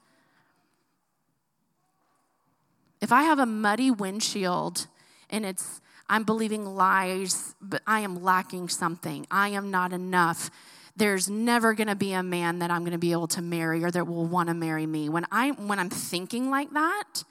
If 3.02 3.12
I 3.12 3.24
have 3.24 3.40
a 3.40 3.46
muddy 3.46 3.92
windshield 3.92 4.88
and 5.30 5.46
it's 5.46 5.82
I'm 6.10 6.24
believing 6.24 6.66
lies, 6.66 7.54
but 7.62 7.82
I 7.86 8.00
am 8.00 8.24
lacking 8.24 8.70
something. 8.70 9.28
I 9.30 9.50
am 9.50 9.72
not 9.72 9.92
enough. 9.92 10.50
There's 10.96 11.30
never 11.30 11.74
going 11.74 11.90
to 11.90 11.96
be 11.96 12.14
a 12.14 12.24
man 12.24 12.60
that 12.60 12.72
I'm 12.72 12.82
going 12.82 12.94
to 12.94 12.98
be 12.98 13.12
able 13.12 13.28
to 13.28 13.42
marry 13.42 13.84
or 13.84 13.92
that 13.92 14.08
will 14.08 14.26
want 14.26 14.48
to 14.48 14.56
marry 14.56 14.86
me. 14.86 15.10
When 15.10 15.26
I 15.32 15.52
when 15.52 15.80
I'm 15.80 15.90
thinking 15.90 16.50
like 16.50 16.72
that 16.72 17.24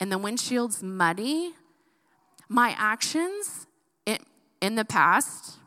and 0.00 0.12
the 0.12 0.18
windshield's 0.18 0.82
muddy, 0.82 1.54
my 2.48 2.74
actions 2.78 3.66
in, 4.04 4.18
in 4.60 4.74
the 4.74 4.84
past, 4.84 5.58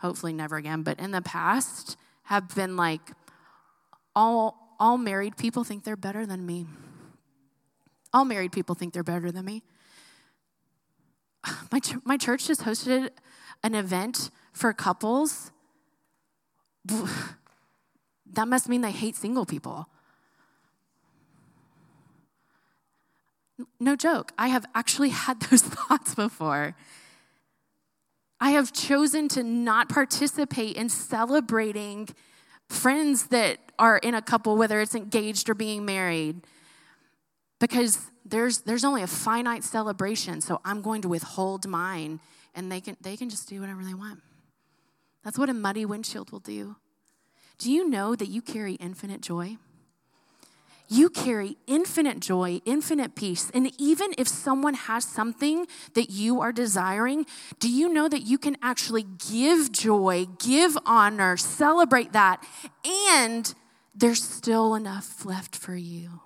hopefully 0.00 0.32
never 0.32 0.56
again, 0.56 0.82
but 0.82 0.98
in 0.98 1.10
the 1.10 1.22
past 1.22 1.96
have 2.24 2.54
been 2.54 2.76
like 2.76 3.12
all 4.14 4.58
all 4.80 4.98
married 4.98 5.36
people 5.36 5.62
think 5.62 5.84
they're 5.84 5.94
better 5.94 6.26
than 6.26 6.44
me. 6.44 6.66
All 8.12 8.24
married 8.24 8.50
people 8.50 8.74
think 8.74 8.92
they're 8.92 9.04
better 9.04 9.30
than 9.30 9.44
me 9.44 9.62
my, 11.72 11.80
my 12.04 12.16
church 12.16 12.46
just 12.46 12.62
hosted 12.62 13.10
an 13.62 13.74
event 13.74 14.30
for 14.52 14.72
couples. 14.72 15.50
That 18.34 18.48
must 18.48 18.66
mean 18.66 18.80
they 18.80 18.92
hate 18.92 19.14
single 19.14 19.44
people. 19.44 19.90
No 23.80 23.96
joke. 23.96 24.32
I 24.38 24.48
have 24.48 24.66
actually 24.74 25.08
had 25.24 25.40
those 25.40 25.62
thoughts 25.62 26.14
before. 26.14 26.74
I 28.40 28.50
have 28.50 28.72
chosen 28.72 29.28
to 29.28 29.42
not 29.42 29.88
participate 29.88 30.76
in 30.76 30.88
celebrating 30.88 32.08
friends 32.68 33.28
that 33.28 33.58
are 33.78 33.98
in 33.98 34.14
a 34.14 34.22
couple, 34.22 34.56
whether 34.56 34.80
it's 34.80 34.94
engaged 34.94 35.48
or 35.48 35.54
being 35.54 35.84
married, 35.84 36.40
because 37.60 38.10
there's, 38.24 38.62
there's 38.62 38.84
only 38.84 39.02
a 39.02 39.06
finite 39.06 39.62
celebration, 39.62 40.40
so 40.40 40.60
I'm 40.64 40.82
going 40.82 41.02
to 41.02 41.08
withhold 41.08 41.68
mine, 41.68 42.20
and 42.54 42.70
they 42.70 42.80
can, 42.80 42.96
they 43.00 43.16
can 43.16 43.30
just 43.30 43.48
do 43.48 43.60
whatever 43.60 43.84
they 43.84 43.94
want. 43.94 44.20
That's 45.22 45.38
what 45.38 45.48
a 45.48 45.54
muddy 45.54 45.84
windshield 45.84 46.32
will 46.32 46.40
do. 46.40 46.76
Do 47.58 47.70
you 47.70 47.88
know 47.88 48.16
that 48.16 48.28
you 48.28 48.42
carry 48.42 48.74
infinite 48.74 49.20
joy? 49.20 49.56
You 50.92 51.08
carry 51.08 51.56
infinite 51.66 52.20
joy, 52.20 52.60
infinite 52.66 53.14
peace. 53.14 53.50
And 53.54 53.72
even 53.80 54.12
if 54.18 54.28
someone 54.28 54.74
has 54.74 55.06
something 55.06 55.66
that 55.94 56.10
you 56.10 56.42
are 56.42 56.52
desiring, 56.52 57.24
do 57.58 57.70
you 57.70 57.88
know 57.88 58.10
that 58.10 58.26
you 58.26 58.36
can 58.36 58.58
actually 58.60 59.06
give 59.30 59.72
joy, 59.72 60.26
give 60.38 60.76
honor, 60.84 61.38
celebrate 61.38 62.12
that, 62.12 62.44
and 62.84 63.54
there's 63.94 64.22
still 64.22 64.74
enough 64.74 65.24
left 65.24 65.56
for 65.56 65.74
you? 65.74 66.20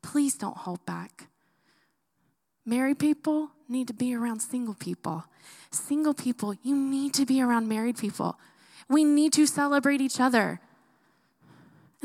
Please 0.00 0.36
don't 0.36 0.56
hold 0.56 0.86
back. 0.86 1.26
Married 2.64 3.00
people 3.00 3.50
need 3.68 3.88
to 3.88 3.92
be 3.92 4.14
around 4.14 4.38
single 4.38 4.74
people. 4.74 5.24
Single 5.72 6.14
people, 6.14 6.54
you 6.62 6.76
need 6.76 7.12
to 7.14 7.26
be 7.26 7.42
around 7.42 7.68
married 7.68 7.98
people. 7.98 8.38
We 8.88 9.02
need 9.02 9.32
to 9.32 9.46
celebrate 9.46 10.00
each 10.00 10.20
other. 10.20 10.60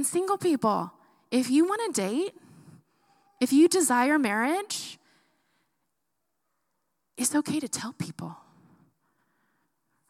And 0.01 0.07
single 0.07 0.39
people, 0.39 0.91
if 1.29 1.51
you 1.51 1.63
want 1.63 1.93
to 1.93 2.01
date, 2.01 2.33
if 3.39 3.53
you 3.53 3.67
desire 3.67 4.17
marriage, 4.17 4.97
it's 7.17 7.35
okay 7.35 7.59
to 7.59 7.67
tell 7.67 7.93
people. 7.93 8.35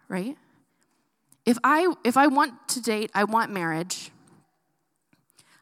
Right? 0.08 0.38
If 1.46 1.58
I 1.62 1.94
if 2.06 2.16
I 2.16 2.28
want 2.28 2.70
to 2.70 2.82
date, 2.82 3.12
I 3.14 3.26
want 3.26 3.52
marriage. 3.52 4.12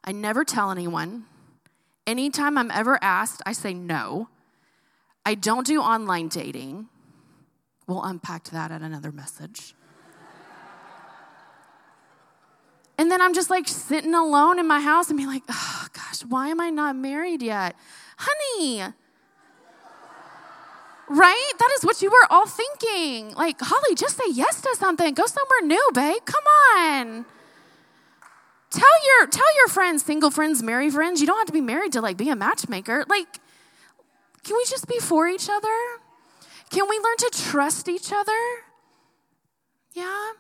I 0.04 0.12
never 0.12 0.46
tell 0.46 0.70
anyone. 0.70 1.26
Anytime 2.06 2.56
I'm 2.56 2.70
ever 2.70 3.00
asked, 3.02 3.42
I 3.48 3.54
say 3.54 3.74
no. 3.74 4.30
I 5.26 5.34
don't 5.34 5.66
do 5.66 5.82
online 5.82 6.28
dating. 6.28 6.88
We'll 7.88 8.04
unpack 8.04 8.44
that 8.50 8.70
at 8.70 8.84
another 8.84 9.12
message. 9.12 9.74
And 13.00 13.10
then 13.10 13.22
I'm 13.22 13.34
just 13.34 13.50
like 13.50 13.66
sitting 13.66 14.14
alone 14.14 14.60
in 14.60 14.68
my 14.68 14.82
house 14.82 15.08
and 15.10 15.16
being 15.16 15.30
like, 15.30 15.44
oh 15.50 15.88
gosh, 15.94 16.20
why 16.28 16.50
am 16.50 16.60
I 16.60 16.70
not 16.70 16.98
married 16.98 17.42
yet? 17.42 17.74
Honey, 18.18 18.82
right? 21.08 21.52
That 21.60 21.70
is 21.78 21.86
what 21.86 22.02
you 22.02 22.12
were 22.12 22.28
all 22.30 22.46
thinking. 22.46 23.34
Like, 23.36 23.56
Holly, 23.62 23.96
just 23.96 24.18
say 24.18 24.26
yes 24.34 24.60
to 24.60 24.76
something. 24.78 25.14
Go 25.14 25.26
somewhere 25.28 25.62
new, 25.64 25.90
babe. 25.94 26.26
Come 26.26 26.44
on. 26.76 27.26
Tell 28.70 29.06
your 29.08 29.28
tell 29.28 29.56
your 29.56 29.70
friends, 29.70 30.04
single 30.04 30.30
friends, 30.30 30.62
married 30.62 30.92
friends, 30.92 31.22
you 31.22 31.26
don't 31.28 31.38
have 31.38 31.48
to 31.48 31.54
be 31.54 31.62
married 31.62 31.94
to 31.94 32.02
like 32.02 32.18
be 32.18 32.28
a 32.28 32.36
matchmaker. 32.36 33.06
Like, 33.08 33.40
can 34.44 34.58
we 34.58 34.66
just 34.66 34.90
be 34.90 35.00
for 35.00 35.26
each 35.26 35.50
other? 35.50 35.78
Can 36.70 36.86
we 36.90 36.98
learn 36.98 37.18
to 37.20 37.30
trust 37.50 37.88
each 37.88 38.12
other? 38.12 38.34
Yeah. 39.94 40.32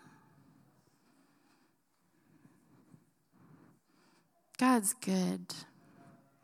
God's 4.59 4.93
good. 4.93 5.53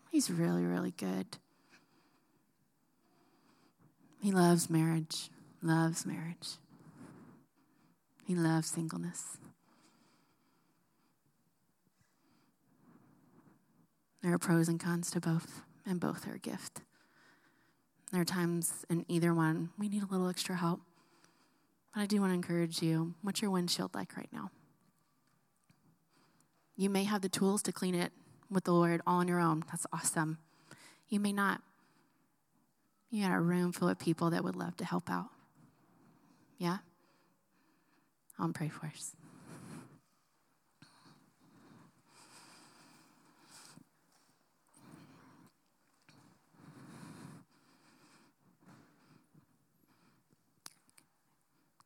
He's 0.09 0.32
really, 0.32 0.63
really 0.63 0.91
good. 0.91 1.26
He 4.22 4.32
loves 4.32 4.70
marriage, 4.70 5.30
loves 5.61 6.05
marriage. 6.05 6.57
He 8.26 8.34
loves 8.34 8.70
singleness. 8.70 9.38
There 14.24 14.34
are 14.34 14.39
pros 14.39 14.70
and 14.70 14.80
cons 14.80 15.11
to 15.11 15.20
both, 15.20 15.61
and 15.86 15.99
both 15.99 16.26
are 16.26 16.36
a 16.36 16.39
gift. 16.39 16.82
There 18.13 18.22
are 18.22 18.26
times 18.26 18.86
in 18.89 19.03
either 19.09 19.34
one 19.34 19.72
we 19.78 19.89
need 19.89 20.03
a 20.03 20.07
little 20.07 20.30
extra 20.30 20.55
help. 20.55 20.80
But 21.93 22.01
I 22.01 22.05
do 22.05 22.22
want 22.22 22.32
to 22.32 22.36
encourage 22.36 22.82
you 22.82 23.13
what's 23.22 23.41
your 23.41 23.51
windshield 23.51 23.93
like 23.93 24.16
right 24.16 24.30
now? 24.32 24.51
You 26.78 26.89
may 26.89 27.05
have 27.05 27.21
the 27.21 27.30
tools 27.30 27.61
to 27.63 27.71
clean 27.71 27.95
it 27.95 28.11
with 28.49 28.65
the 28.65 28.73
Lord 28.73 29.01
all 29.07 29.19
on 29.19 29.28
your 29.28 29.39
own. 29.39 29.63
That's 29.69 29.86
awesome. 29.93 30.39
You 31.07 31.19
may 31.19 31.32
not. 31.32 31.61
You 33.09 33.23
got 33.23 33.36
a 33.36 33.39
room 33.39 33.71
full 33.71 33.88
of 33.88 33.97
people 33.97 34.32
that 34.32 34.43
would 34.43 34.55
love 34.55 34.76
to 34.78 34.86
help 34.86 35.09
out. 35.09 35.28
Yeah? 36.57 36.78
I'll 38.38 38.49
pray 38.49 38.69
for 38.69 38.88
us. 38.88 39.15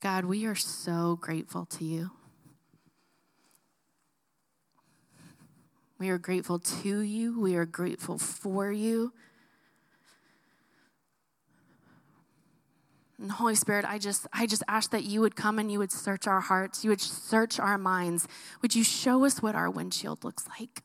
God, 0.01 0.25
we 0.25 0.45
are 0.45 0.55
so 0.55 1.17
grateful 1.19 1.65
to 1.65 1.83
you. 1.83 2.11
We 5.99 6.09
are 6.09 6.17
grateful 6.17 6.59
to 6.59 7.01
you. 7.01 7.39
We 7.39 7.55
are 7.55 7.65
grateful 7.65 8.17
for 8.17 8.71
you. 8.71 9.11
And 13.19 13.29
Holy 13.29 13.55
Spirit, 13.55 13.83
I 13.85 13.97
just 13.97 14.25
I 14.31 14.45
just 14.45 14.63
ask 14.69 14.91
that 14.91 15.03
you 15.03 15.19
would 15.19 15.35
come 15.35 15.59
and 15.59 15.69
you 15.69 15.77
would 15.79 15.91
search 15.91 16.25
our 16.25 16.39
hearts. 16.39 16.85
You 16.85 16.91
would 16.91 17.01
search 17.01 17.59
our 17.59 17.77
minds. 17.77 18.29
Would 18.61 18.75
you 18.75 18.83
show 18.83 19.25
us 19.25 19.41
what 19.41 19.55
our 19.55 19.69
windshield 19.69 20.23
looks 20.23 20.47
like? 20.57 20.83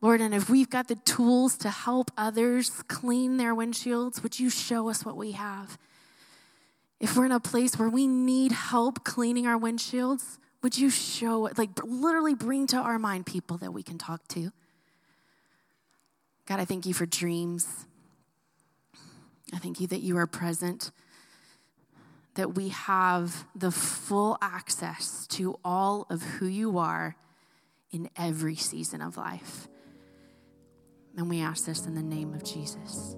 Lord, 0.00 0.22
and 0.22 0.34
if 0.34 0.48
we've 0.48 0.70
got 0.70 0.88
the 0.88 0.94
tools 0.94 1.58
to 1.58 1.68
help 1.68 2.10
others 2.16 2.70
clean 2.88 3.36
their 3.36 3.54
windshields, 3.54 4.22
would 4.22 4.40
you 4.40 4.48
show 4.48 4.88
us 4.88 5.04
what 5.04 5.14
we 5.14 5.32
have? 5.32 5.76
If 7.00 7.18
we're 7.18 7.26
in 7.26 7.32
a 7.32 7.40
place 7.40 7.78
where 7.78 7.90
we 7.90 8.06
need 8.06 8.52
help 8.52 9.04
cleaning 9.04 9.46
our 9.46 9.58
windshields, 9.58 10.38
would 10.62 10.76
you 10.76 10.90
show 10.90 11.48
like 11.56 11.70
literally 11.82 12.34
bring 12.34 12.66
to 12.68 12.76
our 12.76 12.98
mind 12.98 13.26
people 13.26 13.56
that 13.58 13.72
we 13.72 13.82
can 13.82 13.98
talk 13.98 14.26
to? 14.28 14.52
God, 16.46 16.60
I 16.60 16.64
thank 16.64 16.86
you 16.86 16.94
for 16.94 17.06
dreams. 17.06 17.86
I 19.52 19.58
thank 19.58 19.80
you 19.80 19.86
that 19.88 20.00
you 20.00 20.16
are 20.16 20.26
present, 20.26 20.90
that 22.34 22.54
we 22.54 22.68
have 22.68 23.46
the 23.54 23.70
full 23.70 24.38
access 24.40 25.26
to 25.28 25.58
all 25.64 26.06
of 26.10 26.22
who 26.22 26.46
you 26.46 26.78
are 26.78 27.16
in 27.90 28.08
every 28.16 28.56
season 28.56 29.00
of 29.00 29.16
life. 29.16 29.68
And 31.16 31.28
we 31.28 31.40
ask 31.40 31.66
this 31.66 31.86
in 31.86 31.94
the 31.94 32.02
name 32.02 32.34
of 32.34 32.44
Jesus. 32.44 33.16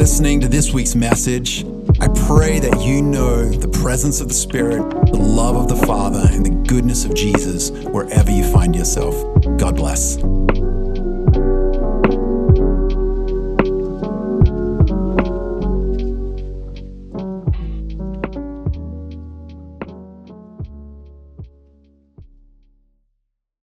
Listening 0.00 0.40
to 0.40 0.48
this 0.48 0.72
week's 0.72 0.94
message. 0.94 1.62
I 2.00 2.08
pray 2.26 2.58
that 2.58 2.80
you 2.80 3.02
know 3.02 3.44
the 3.50 3.68
presence 3.68 4.22
of 4.22 4.28
the 4.28 4.34
Spirit, 4.34 4.78
the 5.08 5.18
love 5.18 5.56
of 5.56 5.68
the 5.68 5.86
Father, 5.86 6.22
and 6.30 6.42
the 6.42 6.48
goodness 6.66 7.04
of 7.04 7.12
Jesus 7.12 7.70
wherever 7.70 8.30
you 8.30 8.50
find 8.50 8.74
yourself. 8.74 9.14
God 9.58 9.76
bless. 9.76 10.16